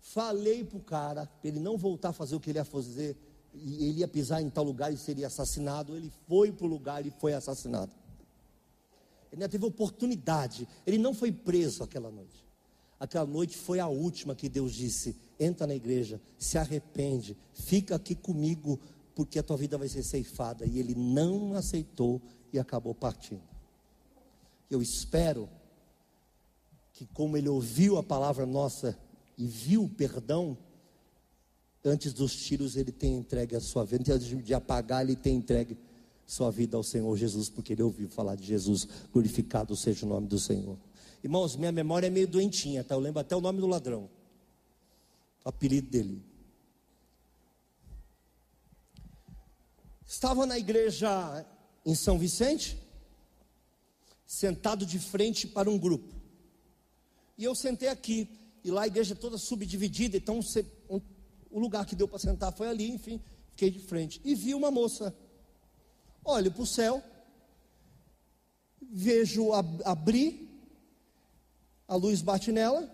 Falei 0.01 0.65
para 0.65 0.79
o 0.79 0.83
cara, 0.83 1.27
para 1.27 1.49
ele 1.49 1.61
não 1.61 1.79
voltar 1.79 2.09
a 2.09 2.13
fazer 2.13 2.35
o 2.35 2.41
que 2.41 2.51
ele 2.51 2.59
ia 2.59 2.65
fazer 2.65 3.17
e 3.55 3.89
ele 3.89 4.01
ia 4.01 4.09
pisar 4.09 4.41
em 4.41 4.49
tal 4.49 4.65
lugar 4.65 4.93
e 4.93 4.97
seria 4.97 5.27
assassinado. 5.27 5.97
Ele 5.97 6.11
foi 6.29 6.51
para 6.51 6.67
o 6.67 6.69
lugar 6.69 7.05
e 7.07 7.11
foi 7.11 7.35
assassinado. 7.35 7.93
Ele 9.31 9.47
teve 9.49 9.65
oportunidade. 9.65 10.69
Ele 10.87 10.99
não 10.99 11.15
foi 11.15 11.33
preso 11.33 11.83
aquela 11.83 12.11
noite. 12.11 12.45
Aquela 13.01 13.27
noite 13.27 13.57
foi 13.57 13.81
a 13.81 13.89
última 13.89 14.35
que 14.35 14.49
Deus 14.49 14.75
disse: 14.75 15.17
entra 15.41 15.67
na 15.67 15.75
igreja, 15.75 16.21
se 16.39 16.57
arrepende, 16.57 17.37
fica 17.53 17.97
aqui 17.97 18.15
comigo, 18.15 18.79
porque 19.15 19.39
a 19.39 19.43
tua 19.43 19.57
vida 19.57 19.77
vai 19.77 19.89
ser 19.89 20.03
ceifada. 20.03 20.65
E 20.65 20.79
ele 20.79 20.95
não 20.95 21.55
aceitou 21.55 22.21
e 22.53 22.59
acabou 22.59 22.95
partindo. 22.95 23.43
Eu 24.71 24.81
espero 24.81 25.49
que, 26.93 27.07
como 27.07 27.37
ele 27.37 27.49
ouviu 27.49 27.99
a 27.99 28.03
palavra 28.03 28.47
nossa 28.47 28.97
e 29.37 29.47
viu 29.47 29.85
o 29.85 29.89
perdão, 29.89 30.57
antes 31.85 32.13
dos 32.13 32.35
tiros 32.35 32.77
ele 32.77 32.93
tem 32.93 33.15
entregue 33.15 33.57
a 33.57 33.61
sua 33.61 33.85
vida, 33.85 34.15
antes 34.15 34.45
de 34.45 34.55
apagar 34.55 35.03
ele 35.03 35.17
tem 35.17 35.37
entregue 35.37 35.77
sua 36.27 36.51
vida 36.51 36.77
ao 36.77 36.83
Senhor 36.83 37.17
Jesus, 37.17 37.49
porque 37.49 37.73
ele 37.73 37.83
ouviu 37.83 38.09
falar 38.09 38.37
de 38.37 38.45
Jesus, 38.45 38.87
glorificado 39.13 39.77
seja 39.77 40.07
o 40.07 40.09
nome 40.09 40.27
do 40.27 40.39
Senhor. 40.39 40.79
Irmãos, 41.23 41.57
minha 41.57 41.73
memória 41.73 42.07
é 42.07 42.11
meio 42.11 42.27
doentinha, 42.27 42.83
tá? 42.83 42.95
Eu 42.95 43.01
lembro 43.01 43.21
até 43.21 43.37
o 43.37 43.41
nome 43.41 43.61
do 43.61 43.67
ladrão, 43.67 44.09
o 45.45 45.49
apelido 45.49 45.91
dele. 45.91 46.23
Estava 50.07 50.47
na 50.47 50.59
igreja 50.59 51.45
em 51.85 51.95
São 51.95 52.19
Vicente, 52.19 52.79
sentado 54.27 54.87
de 54.87 54.99
frente 54.99 55.47
para 55.47 55.71
um 55.71 55.79
grupo. 55.79 56.15
E 57.37 57.45
eu 57.45 57.55
sentei 57.55 57.89
aqui, 57.89 58.29
e 58.65 58.71
lá 58.71 58.83
a 58.83 58.87
igreja 58.87 59.15
toda 59.15 59.37
subdividida, 59.37 60.17
então 60.17 60.41
o 61.53 61.61
lugar 61.61 61.87
que 61.87 61.95
deu 61.95 62.09
para 62.09 62.19
sentar 62.19 62.53
foi 62.53 62.69
ali, 62.69 62.91
enfim, 62.91 63.21
fiquei 63.51 63.71
de 63.71 63.79
frente. 63.79 64.21
E 64.25 64.35
vi 64.35 64.55
uma 64.55 64.71
moça. 64.71 65.15
Olho 66.25 66.51
para 66.51 66.63
o 66.63 66.67
céu, 66.67 67.03
vejo 68.81 69.53
ab 69.53 69.83
abrir, 69.85 70.49
a 71.87 71.95
luz 71.95 72.23
bate 72.23 72.51
nela, 72.51 72.91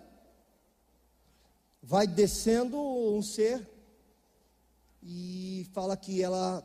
vai 1.81 2.05
descendo 2.05 2.77
um 2.77 3.21
ser 3.21 3.67
e 5.01 5.67
fala 5.71 5.95
que 5.95 6.21
ela 6.21 6.63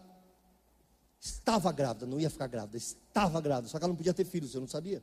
estava 1.20 1.70
grávida, 1.70 2.06
não 2.06 2.18
ia 2.18 2.30
ficar 2.30 2.46
grávida, 2.46 2.76
estava 2.76 3.40
grávida, 3.40 3.68
só 3.68 3.78
que 3.78 3.84
ela 3.84 3.92
não 3.92 3.96
podia 3.96 4.14
ter 4.14 4.24
filhos, 4.24 4.54
eu 4.54 4.60
não 4.60 4.68
sabia. 4.68 5.02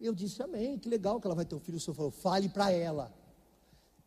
Eu 0.00 0.14
disse, 0.14 0.42
amém, 0.42 0.78
que 0.78 0.88
legal 0.88 1.20
que 1.20 1.26
ela 1.26 1.34
vai 1.34 1.44
ter 1.44 1.54
um 1.54 1.60
filho. 1.60 1.78
O 1.78 1.80
senhor 1.80 1.94
falou, 1.94 2.10
fale 2.10 2.48
para 2.48 2.70
ela. 2.70 3.12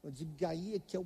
Eu 0.08 0.12
digo, 0.14 0.32
aí 0.45 0.76
é 0.76 0.80
que 0.80 0.95
é 0.95 0.99
o, 1.01 1.05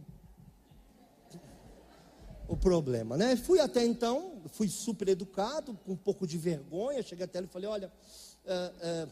o 2.48 2.56
problema, 2.56 3.18
né? 3.18 3.36
Fui 3.36 3.60
até 3.60 3.84
então, 3.84 4.44
fui 4.50 4.68
super 4.68 5.08
educado, 5.08 5.74
com 5.84 5.94
um 5.94 5.98
pouco 5.98 6.28
de 6.28 6.38
vergonha, 6.38 7.02
cheguei 7.02 7.26
até 7.26 7.40
ela 7.40 7.48
e 7.48 7.50
falei, 7.50 7.68
olha, 7.68 7.92
é, 8.46 8.74
é, 8.80 9.08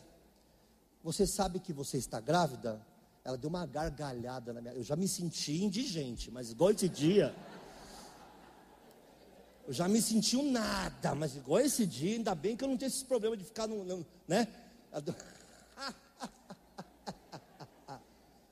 você 1.03 1.25
sabe 1.25 1.59
que 1.59 1.73
você 1.73 1.97
está 1.97 2.19
grávida? 2.19 2.79
Ela 3.23 3.35
deu 3.35 3.49
uma 3.49 3.65
gargalhada 3.65 4.53
na 4.53 4.61
minha. 4.61 4.75
Eu 4.75 4.83
já 4.83 4.95
me 4.95 5.07
senti 5.07 5.63
indigente, 5.63 6.29
mas 6.29 6.51
igual 6.51 6.69
esse 6.69 6.87
dia. 6.87 7.35
Eu 9.65 9.73
já 9.73 9.87
me 9.87 10.03
senti 10.03 10.37
um 10.37 10.51
nada, 10.51 11.15
mas 11.15 11.35
igual 11.35 11.61
esse 11.61 11.83
dia, 11.87 12.15
ainda 12.15 12.35
bem 12.35 12.55
que 12.55 12.63
eu 12.63 12.67
não 12.67 12.77
tenho 12.77 12.89
esse 12.89 13.05
problema 13.05 13.35
de 13.35 13.43
ficar 13.43 13.65
no, 13.65 13.83
no 13.83 14.05
né? 14.27 14.47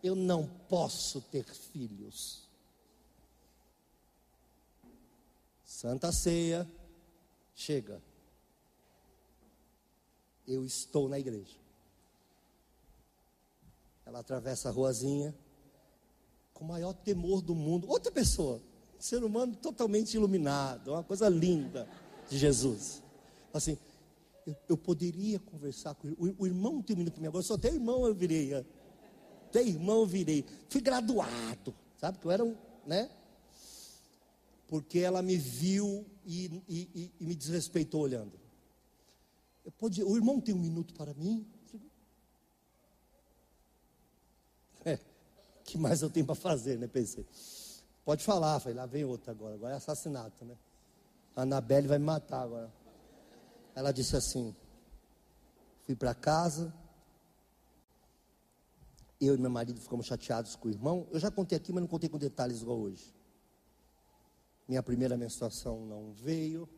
Eu 0.03 0.15
não 0.15 0.47
posso 0.69 1.21
ter 1.21 1.45
filhos. 1.45 2.47
Santa 5.63 6.11
Ceia, 6.11 6.67
chega. 7.55 8.01
Eu 10.47 10.65
estou 10.65 11.09
na 11.09 11.19
igreja. 11.19 11.57
Ela 14.05 14.19
atravessa 14.19 14.69
a 14.69 14.71
ruazinha, 14.71 15.35
com 16.53 16.63
o 16.63 16.67
maior 16.67 16.93
temor 16.93 17.41
do 17.41 17.53
mundo. 17.53 17.89
Outra 17.89 18.11
pessoa, 18.11 18.61
um 18.97 19.01
ser 19.01 19.23
humano 19.23 19.55
totalmente 19.55 20.13
iluminado, 20.13 20.91
uma 20.91 21.03
coisa 21.03 21.27
linda 21.27 21.87
de 22.29 22.37
Jesus. 22.37 23.03
Assim, 23.53 23.77
eu, 24.45 24.55
eu 24.69 24.77
poderia 24.77 25.39
conversar 25.39 25.93
com 25.95 26.07
o, 26.07 26.35
o 26.39 26.47
irmão 26.47 26.81
tem 26.81 26.95
um 26.95 26.99
minuto 26.99 27.19
mim 27.19 27.27
agora, 27.27 27.43
só 27.43 27.55
até 27.55 27.67
irmão 27.67 28.05
eu 28.05 28.15
virei 28.15 28.53
até 29.49 29.63
irmão 29.63 30.05
virei. 30.05 30.45
Fui 30.69 30.81
graduado, 30.81 31.73
sabe? 31.97 32.17
Que 32.17 32.25
eu 32.25 32.31
era 32.31 32.43
um, 32.43 32.55
né? 32.85 33.09
porque 34.67 34.99
ela 34.99 35.21
me 35.21 35.37
viu 35.37 36.05
e, 36.25 36.61
e, 36.67 37.11
e, 37.19 37.23
me 37.23 37.33
desrespeitou 37.33 38.01
olhando. 38.01 38.37
Eu 39.65 39.71
pode, 39.71 40.03
o 40.03 40.15
irmão 40.15 40.39
tem 40.41 40.53
um 40.53 40.59
minuto 40.59 40.93
para 40.93 41.13
mim? 41.13 41.47
É, 44.85 44.99
que 45.63 45.77
mais 45.77 46.01
eu 46.01 46.09
tenho 46.09 46.25
para 46.25 46.35
fazer, 46.35 46.77
né? 46.77 46.87
Pensei. 46.87 47.25
Pode 48.05 48.23
falar, 48.23 48.59
falei, 48.59 48.77
lá 48.77 48.85
vem 48.85 49.03
outra 49.03 49.31
agora, 49.31 49.55
agora 49.55 49.73
é 49.73 49.77
assassinato, 49.77 50.45
né? 50.45 50.55
A 51.35 51.41
Anabelle 51.41 51.87
vai 51.87 51.97
me 51.97 52.05
matar 52.05 52.41
agora. 52.41 52.71
Ela 53.75 53.91
disse 53.91 54.15
assim: 54.15 54.55
fui 55.85 55.95
para 55.95 56.13
casa, 56.13 56.73
eu 59.20 59.36
e 59.36 59.38
meu 59.38 59.49
marido 59.49 59.80
ficamos 59.80 60.05
chateados 60.05 60.55
com 60.55 60.68
o 60.68 60.72
irmão. 60.72 61.07
Eu 61.11 61.20
já 61.20 61.32
contei 61.32 61.57
aqui, 61.57 61.72
mas 61.72 61.82
não 61.82 61.88
contei 61.88 62.09
com 62.09 62.18
detalhes 62.18 62.61
igual 62.61 62.80
hoje. 62.80 63.13
Minha 64.68 64.84
primeira 64.84 65.18
menstruação 65.18 65.86
não 65.86 66.11
veio. 66.11 66.70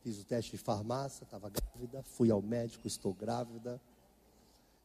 Fiz 0.00 0.20
o 0.20 0.24
teste 0.24 0.52
de 0.52 0.58
farmácia, 0.58 1.24
estava 1.24 1.50
grávida. 1.50 2.02
Fui 2.02 2.30
ao 2.30 2.40
médico, 2.40 2.86
estou 2.86 3.12
grávida. 3.12 3.80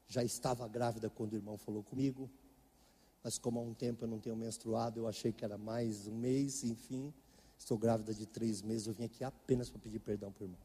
Já 0.07 0.23
estava 0.23 0.67
grávida 0.67 1.09
quando 1.09 1.33
o 1.33 1.35
irmão 1.35 1.57
falou 1.57 1.83
comigo. 1.83 2.29
Mas 3.23 3.37
como 3.37 3.59
há 3.59 3.61
um 3.61 3.73
tempo 3.73 4.03
eu 4.03 4.07
não 4.07 4.19
tenho 4.19 4.35
menstruado, 4.35 4.99
eu 4.99 5.07
achei 5.07 5.31
que 5.31 5.45
era 5.45 5.57
mais 5.57 6.07
um 6.07 6.15
mês, 6.15 6.63
enfim. 6.63 7.13
Estou 7.55 7.77
grávida 7.77 8.15
de 8.15 8.25
três 8.25 8.63
meses. 8.63 8.87
Eu 8.87 8.93
vim 8.93 9.03
aqui 9.03 9.23
apenas 9.23 9.69
para 9.69 9.79
pedir 9.79 9.99
perdão 9.99 10.31
para 10.31 10.41
o 10.41 10.45
irmão. 10.45 10.59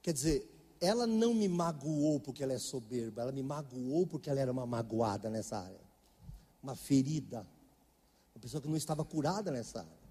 Quer 0.00 0.12
dizer, 0.12 0.53
ela 0.80 1.06
não 1.06 1.34
me 1.34 1.48
magoou 1.48 2.20
porque 2.20 2.42
ela 2.42 2.52
é 2.52 2.58
soberba, 2.58 3.22
ela 3.22 3.32
me 3.32 3.42
magoou 3.42 4.06
porque 4.06 4.28
ela 4.28 4.40
era 4.40 4.52
uma 4.52 4.66
magoada 4.66 5.30
nessa 5.30 5.58
área, 5.58 5.80
uma 6.62 6.74
ferida, 6.74 7.46
uma 8.34 8.40
pessoa 8.40 8.60
que 8.60 8.68
não 8.68 8.76
estava 8.76 9.04
curada 9.04 9.50
nessa 9.50 9.80
área. 9.80 10.04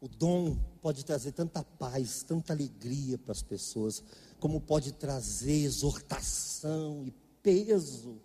O 0.00 0.06
dom 0.06 0.56
pode 0.80 1.04
trazer 1.04 1.32
tanta 1.32 1.64
paz, 1.64 2.22
tanta 2.22 2.52
alegria 2.52 3.18
para 3.18 3.32
as 3.32 3.42
pessoas, 3.42 4.02
como 4.38 4.60
pode 4.60 4.92
trazer 4.92 5.64
exortação 5.64 7.04
e 7.04 7.10
peso. 7.42 8.20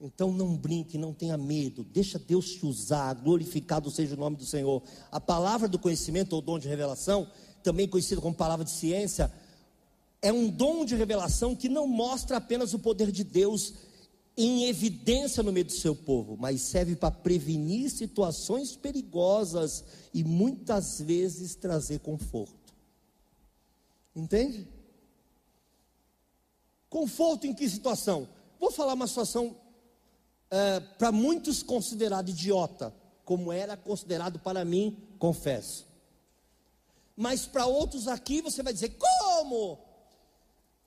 Então 0.00 0.32
não 0.32 0.56
brinque, 0.56 0.96
não 0.96 1.12
tenha 1.12 1.36
medo, 1.36 1.84
deixa 1.84 2.18
Deus 2.18 2.54
te 2.54 2.64
usar, 2.64 3.12
glorificado 3.14 3.90
seja 3.90 4.14
o 4.14 4.18
nome 4.18 4.36
do 4.36 4.46
Senhor. 4.46 4.82
A 5.12 5.20
palavra 5.20 5.68
do 5.68 5.78
conhecimento 5.78 6.32
ou 6.32 6.40
dom 6.40 6.58
de 6.58 6.68
revelação, 6.68 7.30
também 7.62 7.86
conhecido 7.86 8.22
como 8.22 8.34
palavra 8.34 8.64
de 8.64 8.70
ciência, 8.70 9.30
é 10.22 10.32
um 10.32 10.48
dom 10.48 10.86
de 10.86 10.96
revelação 10.96 11.54
que 11.54 11.68
não 11.68 11.86
mostra 11.86 12.38
apenas 12.38 12.72
o 12.72 12.78
poder 12.78 13.12
de 13.12 13.22
Deus 13.22 13.74
em 14.36 14.64
evidência 14.64 15.42
no 15.42 15.52
meio 15.52 15.66
do 15.66 15.72
seu 15.72 15.94
povo, 15.94 16.34
mas 16.34 16.62
serve 16.62 16.96
para 16.96 17.10
prevenir 17.10 17.90
situações 17.90 18.74
perigosas 18.74 19.84
e 20.14 20.24
muitas 20.24 20.98
vezes 20.98 21.54
trazer 21.54 22.00
conforto. 22.00 22.74
Entende? 24.16 24.66
Conforto 26.88 27.46
em 27.46 27.54
que 27.54 27.68
situação? 27.68 28.26
Vou 28.58 28.70
falar 28.70 28.94
uma 28.94 29.06
situação 29.06 29.56
é, 30.50 30.80
para 30.80 31.12
muitos 31.12 31.62
considerado 31.62 32.28
idiota, 32.28 32.92
como 33.24 33.52
era 33.52 33.76
considerado 33.76 34.38
para 34.38 34.64
mim, 34.64 34.96
confesso. 35.18 35.86
Mas 37.16 37.46
para 37.46 37.66
outros 37.66 38.08
aqui 38.08 38.42
você 38.42 38.62
vai 38.62 38.72
dizer: 38.72 38.96
como? 38.98 39.78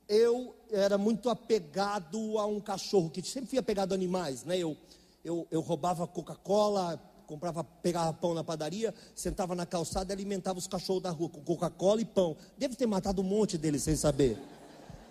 Eu 0.07 0.53
era 0.69 0.97
muito 0.97 1.29
apegado 1.29 2.37
a 2.37 2.45
um 2.45 2.59
cachorro, 2.59 3.09
que 3.09 3.21
sempre 3.21 3.49
fui 3.49 3.59
apegado 3.59 3.93
a 3.93 3.95
animais, 3.95 4.43
né? 4.43 4.57
Eu, 4.57 4.75
eu, 5.23 5.47
eu 5.49 5.61
roubava 5.61 6.05
Coca-Cola, 6.05 7.01
comprava, 7.25 7.63
pegava 7.63 8.11
pão 8.11 8.33
na 8.33 8.43
padaria, 8.43 8.93
sentava 9.15 9.55
na 9.55 9.65
calçada 9.65 10.11
e 10.11 10.13
alimentava 10.13 10.59
os 10.59 10.67
cachorros 10.67 11.01
da 11.01 11.09
rua 11.09 11.29
com 11.29 11.41
Coca-Cola 11.41 12.01
e 12.01 12.05
pão. 12.05 12.35
Devo 12.57 12.75
ter 12.75 12.85
matado 12.85 13.21
um 13.21 13.25
monte 13.25 13.57
deles 13.57 13.83
sem 13.83 13.95
saber. 13.95 14.37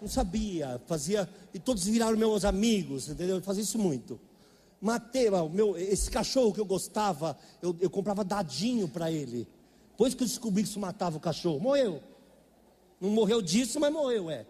Não 0.00 0.08
sabia, 0.08 0.80
fazia, 0.86 1.28
e 1.54 1.58
todos 1.60 1.84
viraram 1.84 2.16
meus 2.16 2.44
amigos, 2.44 3.08
entendeu? 3.08 3.36
Eu 3.36 3.42
fazia 3.42 3.62
isso 3.62 3.78
muito. 3.78 4.20
Matei, 4.82 5.30
meu, 5.52 5.76
esse 5.78 6.10
cachorro 6.10 6.52
que 6.52 6.60
eu 6.60 6.64
gostava, 6.64 7.38
eu, 7.62 7.76
eu 7.78 7.88
comprava 7.88 8.24
dadinho 8.24 8.88
para 8.88 9.12
ele. 9.12 9.46
Depois 9.92 10.12
que 10.12 10.24
eu 10.24 10.26
descobri 10.26 10.64
que 10.64 10.68
isso 10.68 10.80
matava 10.80 11.16
o 11.16 11.20
cachorro, 11.20 11.60
morreu. 11.60 12.02
Não 13.00 13.10
morreu 13.10 13.40
disso, 13.40 13.78
mas 13.78 13.92
morreu, 13.92 14.28
é. 14.28 14.44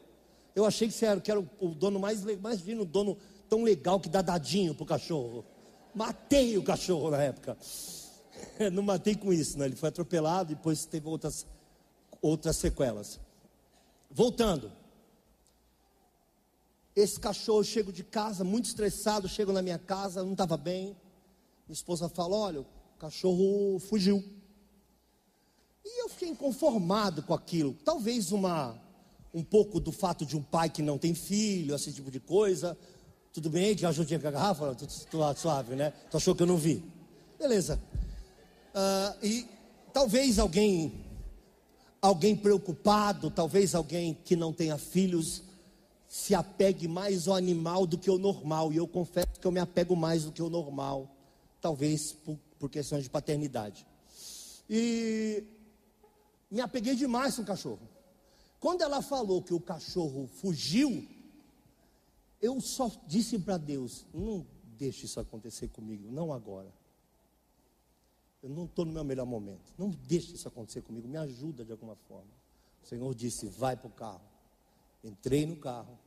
Eu 0.57 0.65
achei 0.65 0.89
que 0.89 0.95
você 0.95 1.05
era, 1.05 1.21
que 1.21 1.31
era 1.31 1.39
o, 1.39 1.69
dono 1.75 2.01
mais 2.01 2.23
legal, 2.23 2.41
imagina 2.41 2.81
o 2.81 2.87
dono 2.87 3.19
tão 3.47 3.63
legal 3.63 4.01
que 4.01 4.09
dá 4.09 4.23
dadinho 4.23 4.75
pro 4.75 4.87
cachorro. 4.87 5.45
Matei 5.95 6.57
o 6.57 6.63
cachorro 6.63 7.11
na 7.11 7.23
época. 7.23 7.59
Não 8.73 8.83
matei 8.83 9.15
com 9.15 9.35
isso, 9.35 9.59
né? 9.59 9.67
Ele 9.67 9.77
foi 9.77 9.91
atropelado 9.91 10.53
e 10.53 10.55
depois 10.55 10.87
teve 10.87 11.07
outras, 11.07 11.47
outras 12.23 12.57
sequelas. 12.57 13.21
Voltando. 14.11 14.73
Esse 16.95 17.19
cachorro, 17.19 17.65
chego 17.65 17.91
de 17.91 18.05
casa, 18.05 18.45
muito 18.45 18.67
estressado, 18.67 19.29
chego 19.29 19.53
na 19.53 19.63
minha 19.63 19.79
casa, 19.79 20.23
não 20.23 20.33
estava 20.33 20.57
bem. 20.57 20.97
Minha 21.67 21.75
esposa 21.75 22.09
fala: 22.09 22.37
Olha, 22.37 22.61
o 22.61 22.67
cachorro 22.99 23.79
fugiu. 23.79 24.23
E 25.85 26.03
eu 26.03 26.09
fiquei 26.09 26.29
inconformado 26.29 27.23
com 27.23 27.33
aquilo. 27.33 27.75
Talvez 27.85 28.31
uma, 28.31 28.79
um 29.33 29.43
pouco 29.43 29.81
do 29.81 29.91
fato 29.91 30.27
de 30.27 30.37
um 30.37 30.43
pai 30.43 30.69
que 30.69 30.83
não 30.83 30.99
tem 30.99 31.15
filho, 31.15 31.75
esse 31.75 31.93
tipo 31.93 32.11
de 32.11 32.21
coisa. 32.21 32.77
Tudo 33.33 33.49
bem, 33.49 33.75
que 33.75 33.87
ajudinha 33.87 34.21
com 34.21 34.29
a 34.29 34.31
garrafa? 34.31 34.75
Tudo, 34.75 34.93
tudo 35.11 35.35
suave, 35.39 35.75
né? 35.75 35.93
Tu 36.11 36.17
achou 36.17 36.35
que 36.35 36.43
eu 36.43 36.47
não 36.47 36.59
vi? 36.59 36.85
Beleza. 37.39 37.81
Uh, 38.75 39.27
e 39.27 39.47
talvez 39.93 40.39
alguém, 40.39 41.05
alguém 42.01 42.37
preocupado, 42.37 43.31
talvez 43.31 43.75
alguém 43.75 44.17
que 44.25 44.37
não 44.37 44.53
tenha 44.53 44.77
filhos, 44.77 45.43
se 46.13 46.35
apegue 46.35 46.87
mais 46.87 47.27
ao 47.27 47.35
animal 47.35 47.87
do 47.87 47.97
que 47.97 48.11
ao 48.11 48.19
normal. 48.19 48.71
E 48.71 48.77
eu 48.77 48.87
confesso 48.87 49.41
que 49.41 49.47
eu 49.47 49.51
me 49.51 49.59
apego 49.59 49.97
mais 49.97 50.25
do 50.25 50.31
que 50.31 50.43
ao 50.43 50.51
normal. 50.51 51.09
Talvez 51.59 52.13
por, 52.13 52.39
por 52.59 52.69
questões 52.69 53.05
de 53.05 53.09
paternidade. 53.09 53.87
E 54.69 55.43
me 56.51 56.61
apeguei 56.61 56.95
demais 56.95 57.37
com 57.37 57.41
o 57.41 57.47
cachorro. 57.47 57.89
Quando 58.61 58.83
ela 58.83 59.01
falou 59.01 59.41
que 59.41 59.55
o 59.55 59.61
cachorro 59.61 60.27
fugiu, 60.27 61.09
eu 62.43 62.61
só 62.61 62.93
disse 63.07 63.39
para 63.39 63.57
Deus: 63.57 64.05
não 64.13 64.47
deixe 64.77 65.07
isso 65.07 65.19
acontecer 65.19 65.69
comigo, 65.69 66.13
não 66.13 66.31
agora. 66.31 66.71
Eu 68.43 68.51
não 68.51 68.67
estou 68.67 68.85
no 68.85 68.93
meu 68.93 69.03
melhor 69.03 69.25
momento. 69.25 69.73
Não 69.79 69.89
deixe 69.89 70.35
isso 70.35 70.47
acontecer 70.47 70.83
comigo, 70.83 71.09
me 71.09 71.17
ajuda 71.17 71.65
de 71.65 71.73
alguma 71.73 71.97
forma. 72.07 72.31
O 72.85 72.87
Senhor 72.87 73.15
disse: 73.15 73.47
vai 73.47 73.79
para 73.79 73.89
o 73.89 73.93
carro. 73.93 74.21
Entrei 75.03 75.47
no 75.47 75.57
carro. 75.57 76.02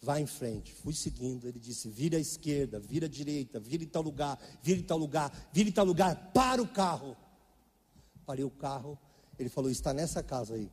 Vai 0.00 0.20
em 0.20 0.26
frente. 0.26 0.72
Fui 0.72 0.92
seguindo. 0.94 1.48
Ele 1.48 1.58
disse: 1.58 1.88
vira 1.88 2.16
à 2.16 2.20
esquerda, 2.20 2.78
vira 2.78 3.06
à 3.06 3.08
direita, 3.08 3.58
vira 3.58 3.82
em 3.82 3.86
tal 3.86 4.02
lugar, 4.02 4.38
vira 4.62 4.78
em 4.78 4.82
tal 4.82 4.98
lugar, 4.98 5.32
vira 5.52 5.68
em 5.68 5.72
tal 5.72 5.84
lugar. 5.84 6.32
Para 6.32 6.62
o 6.62 6.68
carro. 6.68 7.16
Parei 8.24 8.44
o 8.44 8.50
carro. 8.50 8.98
Ele 9.38 9.48
falou: 9.48 9.70
está 9.70 9.92
nessa 9.92 10.22
casa 10.22 10.54
aí. 10.54 10.70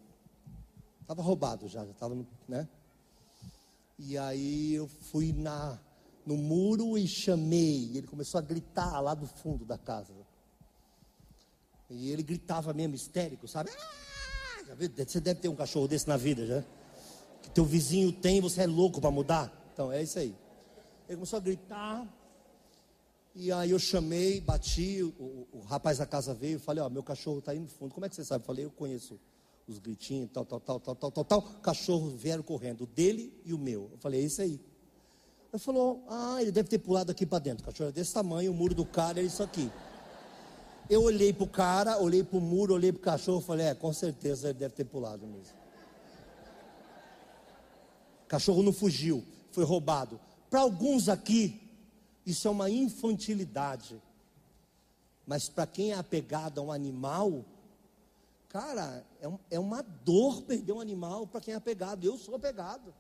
Estava 1.01 1.21
roubado 1.21 1.67
já, 1.67 1.85
já 1.85 1.91
estava, 1.91 2.15
né? 2.47 2.67
E 3.97 4.17
aí 4.17 4.73
eu 4.73 4.87
fui 4.87 5.31
na, 5.31 5.79
no 6.25 6.35
muro 6.35 6.97
e 6.97 7.07
chamei. 7.07 7.91
Ele 7.95 8.07
começou 8.07 8.39
a 8.39 8.41
gritar 8.41 8.99
lá 8.99 9.13
do 9.13 9.27
fundo 9.27 9.63
da 9.63 9.77
casa. 9.77 10.13
E 11.89 12.09
ele 12.09 12.23
gritava 12.23 12.73
mesmo, 12.73 12.95
histérico, 12.95 13.47
sabe? 13.47 13.69
Ah! 13.71 14.05
Você 14.97 15.19
deve 15.19 15.39
ter 15.39 15.47
um 15.47 15.55
cachorro 15.55 15.87
desse 15.87 16.07
na 16.07 16.17
vida 16.17 16.45
já. 16.45 16.63
Que 17.45 17.51
teu 17.51 17.63
vizinho 17.63 18.11
tem, 18.11 18.41
você 18.41 18.63
é 18.63 18.67
louco 18.67 18.99
para 18.99 19.11
mudar. 19.11 19.69
Então, 19.71 19.91
é 19.91 20.01
isso 20.01 20.17
aí. 20.17 20.35
Ele 21.07 21.17
começou 21.17 21.37
a 21.37 21.39
gritar. 21.39 22.07
E 23.35 23.51
aí 23.51 23.69
eu 23.69 23.77
chamei, 23.77 24.41
bati, 24.41 25.03
o, 25.03 25.47
o, 25.51 25.59
rapaz 25.67 25.99
da 25.99 26.05
casa 26.05 26.33
veio, 26.33 26.59
falei, 26.59 26.81
ó, 26.81 26.89
meu 26.89 27.03
cachorro 27.03 27.39
está 27.39 27.51
aí 27.51 27.59
no 27.59 27.67
fundo. 27.67 27.93
Como 27.93 28.05
é 28.05 28.09
que 28.09 28.15
você 28.15 28.23
sabe? 28.23 28.41
Eu 28.41 28.45
falei, 28.45 28.65
eu 28.65 28.71
conheço 28.71 29.19
os 29.67 29.77
gritinhos, 29.77 30.29
tal, 30.31 30.45
tal, 30.45 30.59
tal, 30.59 30.79
tal, 30.79 30.95
tal, 30.95 31.11
tal, 31.11 31.25
tal. 31.25 31.41
Cachorro 31.61 32.09
vieram 32.15 32.41
correndo, 32.41 32.85
o 32.85 32.87
dele 32.87 33.33
e 33.45 33.53
o 33.53 33.57
meu. 33.57 33.89
Eu 33.91 33.97
falei, 33.97 34.21
é 34.21 34.23
isso 34.23 34.41
aí. 34.41 34.59
Ele 35.51 35.59
falou, 35.59 36.03
ah, 36.09 36.41
ele 36.41 36.51
deve 36.51 36.69
ter 36.69 36.79
pulado 36.79 37.11
aqui 37.11 37.25
para 37.25 37.39
dentro. 37.39 37.63
O 37.63 37.65
cachorro 37.65 37.89
é 37.89 37.91
desse 37.91 38.13
tamanho, 38.13 38.51
o 38.51 38.55
muro 38.55 38.73
do 38.73 38.85
cara 38.85 39.19
é 39.19 39.23
isso 39.23 39.43
aqui. 39.43 39.69
Eu 40.89 41.03
olhei 41.03 41.33
para 41.33 41.43
o 41.43 41.47
cara, 41.47 41.97
olhei 41.97 42.23
para 42.23 42.37
o 42.37 42.41
muro, 42.41 42.73
olhei 42.73 42.91
para 42.91 42.99
o 42.99 43.03
cachorro, 43.03 43.41
falei, 43.41 43.67
é, 43.67 43.75
com 43.75 43.91
certeza 43.91 44.49
ele 44.49 44.59
deve 44.59 44.73
ter 44.73 44.85
pulado 44.85 45.25
mesmo. 45.25 45.64
Cachorro 48.27 48.63
não 48.63 48.73
fugiu, 48.73 49.23
foi 49.51 49.63
roubado. 49.63 50.19
Para 50.49 50.61
alguns 50.61 51.09
aqui, 51.09 51.61
isso 52.25 52.47
é 52.47 52.51
uma 52.51 52.69
infantilidade. 52.69 54.01
Mas 55.25 55.49
para 55.49 55.65
quem 55.65 55.91
é 55.91 55.95
apegado 55.95 56.59
a 56.59 56.63
um 56.63 56.71
animal, 56.71 57.43
cara, 58.49 59.05
é, 59.19 59.27
um, 59.27 59.39
é 59.49 59.59
uma 59.59 59.81
dor 59.81 60.43
perder 60.43 60.73
um 60.73 60.79
animal 60.79 61.27
para 61.27 61.41
quem 61.41 61.53
é 61.53 61.57
apegado. 61.57 62.03
Eu 62.03 62.17
sou 62.17 62.35
apegado. 62.35 62.93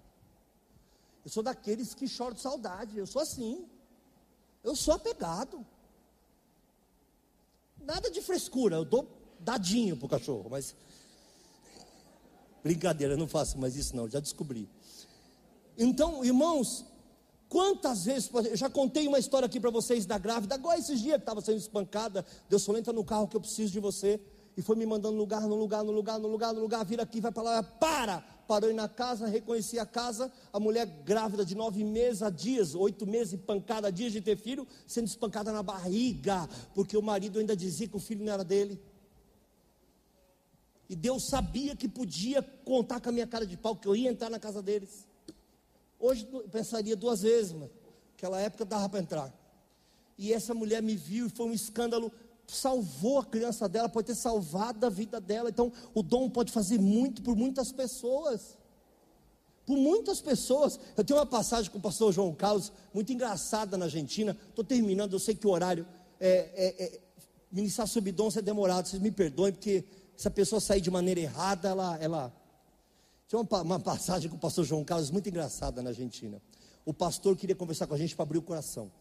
Eu 1.23 1.31
sou 1.31 1.41
daqueles 1.41 1.93
que 1.93 2.07
choram 2.07 2.35
de 2.35 2.41
saudade. 2.41 2.97
Eu 2.97 3.07
sou 3.07 3.21
assim. 3.21 3.67
Eu 4.63 4.75
sou 4.75 4.93
apegado. 4.93 5.65
Nada 7.79 8.09
de 8.11 8.21
frescura. 8.21 8.75
Eu 8.75 8.85
dou 8.85 9.07
dadinho 9.39 9.97
pro 9.97 10.07
cachorro, 10.07 10.49
mas. 10.49 10.75
Brincadeira, 12.63 13.13
eu 13.13 13.17
não 13.17 13.27
faço 13.27 13.57
mais 13.57 13.75
isso, 13.75 13.95
não. 13.95 14.09
Já 14.09 14.19
descobri. 14.19 14.69
Então, 15.77 16.23
irmãos, 16.23 16.85
quantas 17.49 18.05
vezes. 18.05 18.29
Eu 18.33 18.57
já 18.57 18.69
contei 18.69 19.07
uma 19.07 19.19
história 19.19 19.45
aqui 19.45 19.59
para 19.59 19.69
vocês 19.69 20.05
da 20.05 20.17
grávida. 20.17 20.55
Agora, 20.55 20.79
esses 20.79 20.99
dias 20.99 21.15
que 21.15 21.21
estava 21.21 21.41
sendo 21.41 21.57
espancada. 21.57 22.25
Deus 22.49 22.65
falou: 22.65 22.79
entra 22.79 22.93
no 22.93 23.03
carro 23.03 23.27
que 23.27 23.35
eu 23.35 23.41
preciso 23.41 23.71
de 23.71 23.79
você 23.79 24.19
e 24.57 24.61
foi 24.61 24.75
me 24.75 24.85
mandando 24.85 25.17
lugar, 25.17 25.41
no 25.41 25.55
lugar, 25.55 25.83
no 25.83 25.91
lugar, 25.91 26.19
no 26.19 26.27
lugar, 26.27 26.53
no 26.53 26.61
lugar, 26.61 26.85
vira 26.85 27.03
aqui, 27.03 27.19
vai 27.19 27.31
para 27.31 27.43
lá, 27.43 27.63
para! 27.63 28.21
Parou 28.47 28.71
na 28.73 28.87
casa, 28.87 29.25
reconheci 29.25 29.79
a 29.79 29.85
casa, 29.85 30.31
a 30.53 30.59
mulher 30.59 30.85
grávida 30.85 31.43
de 31.43 31.55
nove 31.55 31.83
meses 31.83 32.21
a 32.21 32.29
dias, 32.29 32.75
oito 32.75 33.07
meses, 33.07 33.39
pancada 33.41 33.87
a 33.87 33.91
dias 33.91 34.13
de 34.13 34.21
ter 34.21 34.37
filho, 34.37 34.67
sendo 34.85 35.07
espancada 35.07 35.51
na 35.51 35.63
barriga, 35.63 36.47
porque 36.73 36.95
o 36.95 37.01
marido 37.01 37.39
ainda 37.39 37.55
dizia 37.55 37.87
que 37.87 37.97
o 37.97 37.99
filho 37.99 38.23
não 38.23 38.31
era 38.31 38.43
dele. 38.43 38.79
E 40.87 40.95
Deus 40.95 41.27
sabia 41.27 41.75
que 41.75 41.87
podia 41.87 42.43
contar 42.63 43.01
com 43.01 43.09
a 43.09 43.11
minha 43.11 43.25
cara 43.25 43.47
de 43.47 43.57
pau, 43.57 43.75
que 43.75 43.87
eu 43.87 43.95
ia 43.95 44.11
entrar 44.11 44.29
na 44.29 44.39
casa 44.39 44.61
deles. 44.61 45.04
Hoje 45.99 46.27
pensaria 46.51 46.95
duas 46.95 47.21
vezes, 47.21 47.53
mas 47.53 47.69
naquela 48.11 48.39
época 48.39 48.65
dava 48.65 48.89
para 48.89 48.99
entrar. 48.99 49.33
E 50.17 50.33
essa 50.33 50.53
mulher 50.53 50.81
me 50.81 50.95
viu 50.95 51.27
e 51.27 51.29
foi 51.29 51.47
um 51.47 51.53
escândalo 51.53 52.11
salvou 52.47 53.19
a 53.19 53.25
criança 53.25 53.67
dela, 53.67 53.89
pode 53.89 54.07
ter 54.07 54.15
salvado 54.15 54.85
a 54.85 54.89
vida 54.89 55.19
dela. 55.19 55.49
Então, 55.49 55.71
o 55.93 56.03
dom 56.03 56.29
pode 56.29 56.51
fazer 56.51 56.79
muito 56.79 57.21
por 57.21 57.35
muitas 57.35 57.71
pessoas. 57.71 58.57
Por 59.65 59.77
muitas 59.77 60.21
pessoas. 60.21 60.79
Eu 60.95 61.03
tenho 61.03 61.19
uma 61.19 61.25
passagem 61.25 61.71
com 61.71 61.77
o 61.77 61.81
pastor 61.81 62.13
João 62.13 62.33
Carlos, 62.33 62.71
muito 62.93 63.11
engraçada 63.11 63.77
na 63.77 63.85
Argentina. 63.85 64.37
Estou 64.49 64.63
terminando, 64.63 65.13
eu 65.13 65.19
sei 65.19 65.35
que 65.35 65.47
o 65.47 65.49
horário 65.49 65.85
é, 66.19 66.29
é, 66.55 66.83
é 66.83 66.99
ministrar 67.51 67.87
sobre 67.87 68.11
dons 68.11 68.37
é 68.37 68.41
demorado. 68.41 68.87
Vocês 68.87 69.01
me 69.01 69.11
perdoem, 69.11 69.53
porque 69.53 69.83
se 70.15 70.27
a 70.27 70.31
pessoa 70.31 70.61
sair 70.61 70.81
de 70.81 70.91
maneira 70.91 71.19
errada, 71.19 71.69
ela. 71.69 71.97
ela... 71.99 72.44
Tinha 73.27 73.41
uma, 73.41 73.61
uma 73.61 73.79
passagem 73.79 74.29
com 74.29 74.35
o 74.35 74.39
pastor 74.39 74.65
João 74.65 74.83
Carlos, 74.83 75.09
muito 75.09 75.27
engraçada 75.27 75.81
na 75.81 75.89
Argentina. 75.89 76.41
O 76.85 76.93
pastor 76.93 77.35
queria 77.35 77.55
conversar 77.55 77.87
com 77.87 77.95
a 77.95 77.97
gente 77.97 78.15
para 78.15 78.23
abrir 78.23 78.37
o 78.37 78.41
coração. 78.41 78.91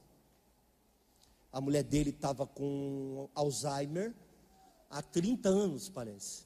A 1.52 1.60
mulher 1.60 1.82
dele 1.82 2.10
estava 2.10 2.46
com 2.46 3.28
Alzheimer 3.34 4.14
há 4.90 5.02
30 5.02 5.48
anos, 5.48 5.88
parece. 5.88 6.44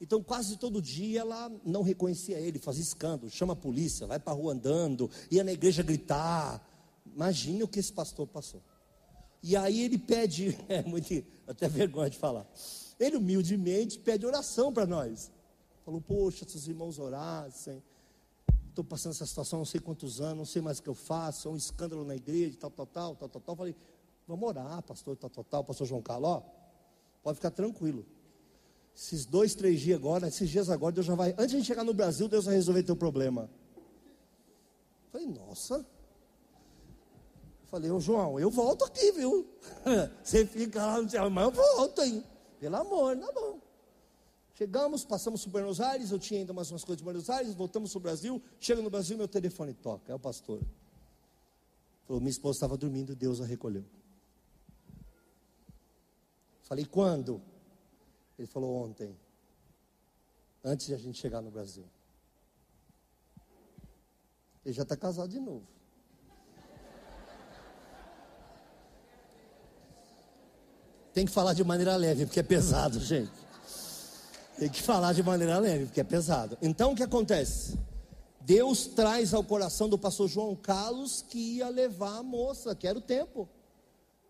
Então, 0.00 0.22
quase 0.22 0.56
todo 0.56 0.82
dia 0.82 1.20
ela 1.20 1.50
não 1.64 1.82
reconhecia 1.82 2.38
ele, 2.38 2.58
fazia 2.58 2.82
escândalo, 2.82 3.30
chama 3.30 3.52
a 3.52 3.56
polícia, 3.56 4.06
vai 4.06 4.18
para 4.18 4.32
a 4.32 4.36
rua 4.36 4.52
andando, 4.52 5.08
ia 5.30 5.44
na 5.44 5.52
igreja 5.52 5.82
gritar. 5.82 6.66
Imagine 7.06 7.62
o 7.62 7.68
que 7.68 7.78
esse 7.78 7.92
pastor 7.92 8.26
passou. 8.26 8.60
E 9.42 9.56
aí 9.56 9.82
ele 9.82 9.98
pede, 9.98 10.58
é 10.68 10.82
muito, 10.82 11.24
até 11.46 11.68
vergonha 11.68 12.10
de 12.10 12.18
falar. 12.18 12.46
Ele 12.98 13.16
humildemente 13.16 13.98
pede 13.98 14.26
oração 14.26 14.72
para 14.72 14.84
nós. 14.84 15.30
Falou, 15.84 16.00
poxa, 16.00 16.48
se 16.48 16.56
os 16.56 16.66
irmãos 16.66 16.98
orassem, 16.98 17.82
estou 18.68 18.84
passando 18.84 19.12
essa 19.12 19.26
situação 19.26 19.58
não 19.58 19.66
sei 19.66 19.80
quantos 19.80 20.20
anos, 20.20 20.38
não 20.38 20.44
sei 20.44 20.62
mais 20.62 20.78
o 20.78 20.82
que 20.82 20.88
eu 20.88 20.94
faço, 20.94 21.48
é 21.48 21.50
um 21.50 21.56
escândalo 21.56 22.04
na 22.04 22.16
igreja, 22.16 22.56
tal, 22.58 22.70
tal, 22.70 22.86
tal, 22.86 23.16
tal, 23.16 23.28
tal, 23.28 23.40
tal. 23.40 23.56
Falei, 23.56 23.76
Vamos 24.26 24.48
orar, 24.48 24.82
pastor 24.82 25.16
tal, 25.16 25.28
tal, 25.28 25.44
tal, 25.44 25.64
pastor 25.64 25.86
João 25.86 26.00
Carlos, 26.00 26.28
ó, 26.28 26.42
pode 27.22 27.36
ficar 27.36 27.50
tranquilo. 27.50 28.06
Esses 28.96 29.26
dois, 29.26 29.54
três 29.54 29.80
dias 29.80 29.98
agora, 29.98 30.28
esses 30.28 30.48
dias 30.48 30.70
agora, 30.70 30.92
Deus 30.92 31.06
já 31.06 31.14
vai. 31.14 31.34
Antes 31.36 31.50
de 31.50 31.64
chegar 31.64 31.84
no 31.84 31.92
Brasil, 31.92 32.28
Deus 32.28 32.44
vai 32.44 32.54
resolver 32.54 32.82
teu 32.84 32.96
problema. 32.96 33.50
Falei, 35.12 35.26
nossa. 35.26 35.84
Falei, 37.66 37.90
ô 37.90 38.00
João, 38.00 38.38
eu 38.38 38.50
volto 38.50 38.84
aqui, 38.84 39.12
viu? 39.12 39.46
Você 40.22 40.46
fica 40.46 40.84
lá 40.86 41.28
mas 41.28 41.44
eu 41.44 41.50
volto, 41.50 42.02
hein? 42.02 42.24
Pelo 42.60 42.76
amor, 42.76 43.16
tá 43.18 43.32
bom. 43.32 43.58
Chegamos, 44.54 45.04
passamos 45.04 45.44
por 45.44 45.50
Buenos 45.50 45.80
Aires, 45.80 46.12
eu 46.12 46.18
tinha 46.18 46.38
ainda 46.38 46.52
mais 46.52 46.70
umas 46.70 46.84
coisas 46.84 46.98
de 46.98 47.04
Buenos 47.04 47.28
Aires, 47.28 47.54
voltamos 47.54 47.90
para 47.90 47.98
o 47.98 48.02
Brasil, 48.02 48.42
chega 48.60 48.80
no 48.80 48.88
Brasil, 48.88 49.18
meu 49.18 49.26
telefone 49.26 49.74
toca, 49.74 50.12
é 50.12 50.14
o 50.14 50.18
pastor. 50.18 50.62
Falou, 52.06 52.20
minha 52.20 52.30
esposa 52.30 52.58
estava 52.58 52.76
dormindo, 52.76 53.16
Deus 53.16 53.40
a 53.40 53.44
recolheu. 53.44 53.84
Falei, 56.62 56.84
quando? 56.84 57.42
Ele 58.38 58.46
falou, 58.46 58.76
ontem. 58.76 59.18
Antes 60.62 60.86
de 60.86 60.94
a 60.94 60.98
gente 60.98 61.18
chegar 61.18 61.42
no 61.42 61.50
Brasil. 61.50 61.84
Ele 64.64 64.72
já 64.72 64.82
está 64.82 64.96
casado 64.96 65.28
de 65.28 65.40
novo. 65.40 65.66
Tem 71.12 71.26
que 71.26 71.32
falar 71.32 71.54
de 71.54 71.62
maneira 71.64 71.96
leve, 71.96 72.24
porque 72.24 72.40
é 72.40 72.42
pesado, 72.42 73.00
gente. 73.00 73.43
Tem 74.58 74.68
que 74.68 74.82
falar 74.82 75.12
de 75.12 75.22
maneira 75.22 75.58
leve, 75.58 75.86
porque 75.86 76.00
é 76.00 76.04
pesado. 76.04 76.56
Então 76.62 76.92
o 76.92 76.96
que 76.96 77.02
acontece? 77.02 77.78
Deus 78.40 78.86
traz 78.86 79.32
ao 79.34 79.42
coração 79.42 79.88
do 79.88 79.98
pastor 79.98 80.28
João 80.28 80.54
Carlos 80.54 81.22
que 81.22 81.56
ia 81.56 81.68
levar 81.68 82.18
a 82.18 82.22
moça, 82.22 82.74
que 82.74 82.86
era 82.86 82.98
o 82.98 83.02
tempo. 83.02 83.48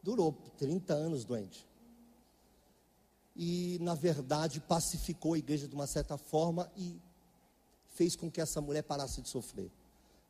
Durou 0.03 0.33
30 0.59 0.95
anos 0.95 1.25
doente 1.25 1.67
e, 3.37 3.79
na 3.81 3.95
verdade, 3.95 4.61
pacificou 4.61 5.35
a 5.35 5.39
igreja 5.39 5.67
de 5.67 5.75
uma 5.75 5.87
certa 5.87 6.17
forma 6.17 6.71
e 6.77 7.01
fez 7.95 8.15
com 8.15 8.31
que 8.31 8.41
essa 8.41 8.61
mulher 8.61 8.83
parasse 8.83 9.21
de 9.21 9.29
sofrer. 9.29 9.71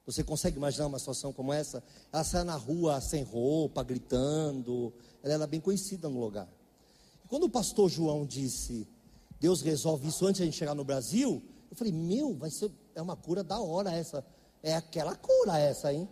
Você 0.07 0.23
consegue 0.23 0.57
imaginar 0.57 0.87
uma 0.87 0.99
situação 0.99 1.33
como 1.33 1.53
essa? 1.53 1.83
Ela 2.13 2.25
saia 2.25 2.45
na 2.45 2.57
rua 2.57 3.01
sem 3.01 3.23
roupa, 3.23 3.83
gritando. 3.83 4.93
Ela 5.23 5.35
era 5.35 5.47
bem 5.47 5.61
conhecida 5.61 6.09
no 6.09 6.21
lugar. 6.21 6.49
E 7.25 7.29
quando 7.29 7.45
o 7.45 7.51
pastor 7.51 7.89
João 7.89 8.27
disse, 8.27 8.87
Deus 9.41 9.61
resolve 9.61 10.09
isso 10.09 10.27
antes 10.27 10.39
de 10.39 10.43
a 10.43 10.47
gente 10.47 10.57
chegar 10.57 10.75
no 10.75 10.85
Brasil, 10.85 11.43
eu 11.71 11.77
falei, 11.77 11.93
meu, 11.93 12.35
vai 12.35 12.51
ser, 12.51 12.71
é 12.95 13.03
uma 13.03 13.17
cura 13.17 13.43
da 13.43 13.61
hora 13.61 13.93
essa. 13.93 14.25
É 14.63 14.77
aquela 14.77 15.17
cura 15.17 15.59
essa, 15.59 15.93
hein? 15.93 16.09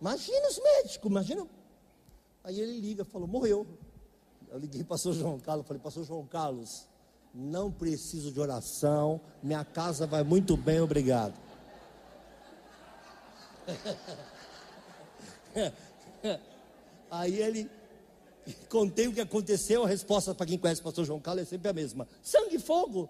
Imagina 0.00 0.48
os 0.48 0.60
médicos, 0.62 1.10
imagina. 1.10 1.46
Aí 2.44 2.60
ele 2.60 2.80
liga, 2.80 3.04
falou, 3.04 3.28
morreu. 3.28 3.66
Eu 4.48 4.58
liguei 4.58 4.80
para 4.80 4.86
o 4.86 4.88
pastor 4.88 5.14
João 5.14 5.38
Carlos, 5.38 5.66
falei, 5.66 5.82
pastor 5.82 6.04
João 6.04 6.26
Carlos, 6.26 6.86
não 7.34 7.70
preciso 7.70 8.32
de 8.32 8.40
oração, 8.40 9.20
minha 9.42 9.62
casa 9.64 10.06
vai 10.06 10.24
muito 10.24 10.56
bem, 10.56 10.80
obrigado. 10.80 11.34
Aí 17.10 17.40
ele 17.40 17.70
contei 18.68 19.08
o 19.08 19.12
que 19.12 19.20
aconteceu, 19.20 19.84
a 19.84 19.88
resposta 19.88 20.34
para 20.34 20.46
quem 20.46 20.58
conhece 20.58 20.80
o 20.80 20.84
pastor 20.84 21.04
João 21.04 21.20
Carlos 21.20 21.42
é 21.42 21.46
sempre 21.46 21.68
a 21.68 21.72
mesma: 21.72 22.06
sangue 22.22 22.56
e 22.56 22.58
fogo. 22.58 23.08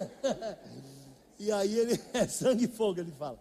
e 1.38 1.50
aí 1.50 1.78
ele 1.78 2.00
é 2.12 2.26
sangue 2.26 2.64
e 2.64 2.68
fogo, 2.68 3.00
ele 3.00 3.12
fala. 3.12 3.38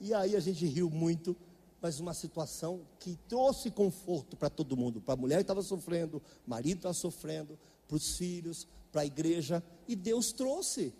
E 0.00 0.14
aí 0.14 0.34
a 0.34 0.40
gente 0.40 0.64
riu 0.66 0.90
muito 0.90 1.36
mas 1.80 1.98
uma 1.98 2.12
situação 2.12 2.82
que 2.98 3.18
trouxe 3.28 3.70
conforto 3.70 4.36
para 4.36 4.50
todo 4.50 4.76
mundo, 4.76 5.00
para 5.00 5.14
a 5.14 5.16
mulher 5.16 5.36
que 5.36 5.42
estava 5.42 5.62
sofrendo, 5.62 6.22
marido 6.46 6.78
estava 6.78 6.94
sofrendo, 6.94 7.58
para 7.88 7.96
os 7.96 8.16
filhos, 8.16 8.66
para 8.92 9.02
a 9.02 9.06
igreja, 9.06 9.62
e 9.88 9.96
Deus 9.96 10.32
trouxe. 10.32 10.92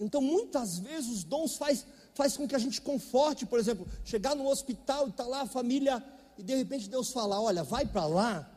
Então, 0.00 0.20
muitas 0.20 0.78
vezes 0.78 1.10
os 1.10 1.24
dons 1.24 1.56
faz, 1.56 1.86
faz 2.14 2.36
com 2.36 2.48
que 2.48 2.56
a 2.56 2.58
gente 2.58 2.80
conforte, 2.80 3.44
por 3.44 3.58
exemplo, 3.58 3.86
chegar 4.04 4.34
no 4.34 4.48
hospital 4.48 5.06
e 5.06 5.10
está 5.10 5.24
lá 5.24 5.42
a 5.42 5.46
família, 5.46 6.02
e 6.38 6.42
de 6.42 6.54
repente 6.54 6.88
Deus 6.88 7.12
fala: 7.12 7.40
olha, 7.40 7.62
vai 7.62 7.86
para 7.86 8.06
lá, 8.06 8.50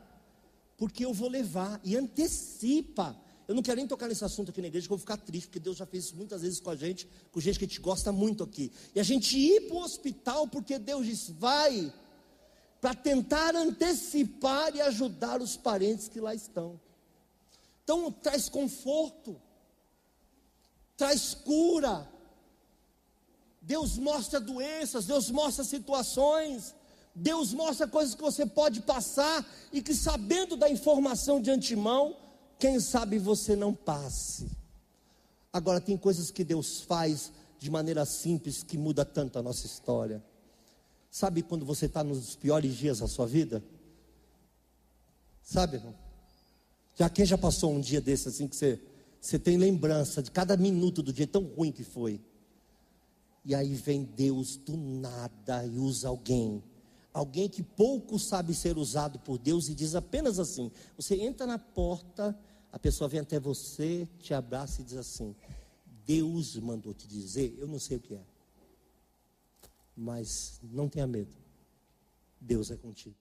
porque 0.76 1.04
eu 1.04 1.12
vou 1.12 1.28
levar, 1.28 1.80
e 1.84 1.96
antecipa 1.96 3.16
eu 3.48 3.54
não 3.54 3.62
quero 3.62 3.76
nem 3.76 3.86
tocar 3.86 4.08
nesse 4.08 4.24
assunto 4.24 4.50
aqui 4.50 4.60
na 4.60 4.66
igreja, 4.66 4.86
que 4.88 4.92
eu 4.92 4.96
vou 4.96 5.00
ficar 5.00 5.16
triste, 5.16 5.46
porque 5.46 5.60
Deus 5.60 5.76
já 5.76 5.86
fez 5.86 6.06
isso 6.06 6.16
muitas 6.16 6.42
vezes 6.42 6.58
com 6.58 6.70
a 6.70 6.76
gente, 6.76 7.08
com 7.30 7.40
gente 7.40 7.58
que 7.58 7.64
a 7.64 7.68
gente 7.68 7.80
gosta 7.80 8.10
muito 8.10 8.42
aqui. 8.42 8.72
E 8.92 8.98
a 8.98 9.04
gente 9.04 9.38
ir 9.38 9.68
para 9.68 9.76
o 9.76 9.82
hospital, 9.82 10.48
porque 10.48 10.78
Deus 10.78 11.06
disse, 11.06 11.32
vai, 11.32 11.92
para 12.80 12.92
tentar 12.92 13.54
antecipar 13.54 14.74
e 14.74 14.80
ajudar 14.80 15.40
os 15.40 15.56
parentes 15.56 16.08
que 16.08 16.20
lá 16.20 16.34
estão. 16.34 16.80
Então, 17.84 18.10
traz 18.10 18.48
conforto, 18.48 19.40
traz 20.96 21.32
cura. 21.32 22.10
Deus 23.62 23.96
mostra 23.96 24.40
doenças, 24.40 25.06
Deus 25.06 25.30
mostra 25.30 25.62
situações, 25.62 26.74
Deus 27.18 27.54
mostra 27.54 27.88
coisas 27.88 28.14
que 28.14 28.20
você 28.20 28.44
pode 28.44 28.82
passar 28.82 29.44
e 29.72 29.80
que, 29.80 29.94
sabendo 29.94 30.54
da 30.54 30.68
informação 30.68 31.40
de 31.40 31.50
antemão, 31.50 32.14
quem 32.58 32.78
sabe 32.78 33.18
você 33.18 33.56
não 33.56 33.72
passe. 33.72 34.46
Agora, 35.50 35.80
tem 35.80 35.96
coisas 35.96 36.30
que 36.30 36.44
Deus 36.44 36.82
faz 36.82 37.32
de 37.58 37.70
maneira 37.70 38.04
simples 38.04 38.62
que 38.62 38.76
muda 38.76 39.02
tanto 39.02 39.38
a 39.38 39.42
nossa 39.42 39.64
história. 39.64 40.22
Sabe 41.10 41.42
quando 41.42 41.64
você 41.64 41.86
está 41.86 42.04
nos 42.04 42.36
piores 42.36 42.76
dias 42.76 42.98
da 42.98 43.08
sua 43.08 43.26
vida? 43.26 43.64
Sabe? 45.42 45.78
Não? 45.78 45.94
Já 46.96 47.08
quem 47.08 47.24
já 47.24 47.38
passou 47.38 47.72
um 47.72 47.80
dia 47.80 48.00
desse 48.00 48.28
assim 48.28 48.46
que 48.46 48.54
você, 48.54 48.78
você 49.18 49.38
tem 49.38 49.56
lembrança 49.56 50.22
de 50.22 50.30
cada 50.30 50.54
minuto 50.54 51.02
do 51.02 51.14
dia 51.14 51.26
tão 51.26 51.44
ruim 51.44 51.72
que 51.72 51.82
foi? 51.82 52.20
E 53.42 53.54
aí 53.54 53.74
vem 53.74 54.04
Deus 54.04 54.58
do 54.58 54.76
nada 54.76 55.64
e 55.64 55.78
usa 55.78 56.08
alguém. 56.08 56.62
Alguém 57.16 57.48
que 57.48 57.62
pouco 57.62 58.18
sabe 58.18 58.52
ser 58.52 58.76
usado 58.76 59.18
por 59.18 59.38
Deus 59.38 59.70
e 59.70 59.74
diz 59.74 59.94
apenas 59.94 60.38
assim: 60.38 60.70
você 60.94 61.18
entra 61.18 61.46
na 61.46 61.58
porta, 61.58 62.38
a 62.70 62.78
pessoa 62.78 63.08
vem 63.08 63.20
até 63.20 63.40
você, 63.40 64.06
te 64.18 64.34
abraça 64.34 64.82
e 64.82 64.84
diz 64.84 64.98
assim: 64.98 65.34
Deus 66.04 66.56
mandou 66.56 66.92
te 66.92 67.08
dizer, 67.08 67.56
eu 67.58 67.66
não 67.66 67.78
sei 67.78 67.96
o 67.96 68.00
que 68.00 68.16
é. 68.16 68.22
Mas 69.96 70.60
não 70.62 70.90
tenha 70.90 71.06
medo. 71.06 71.34
Deus 72.38 72.70
é 72.70 72.76
contigo. 72.76 73.16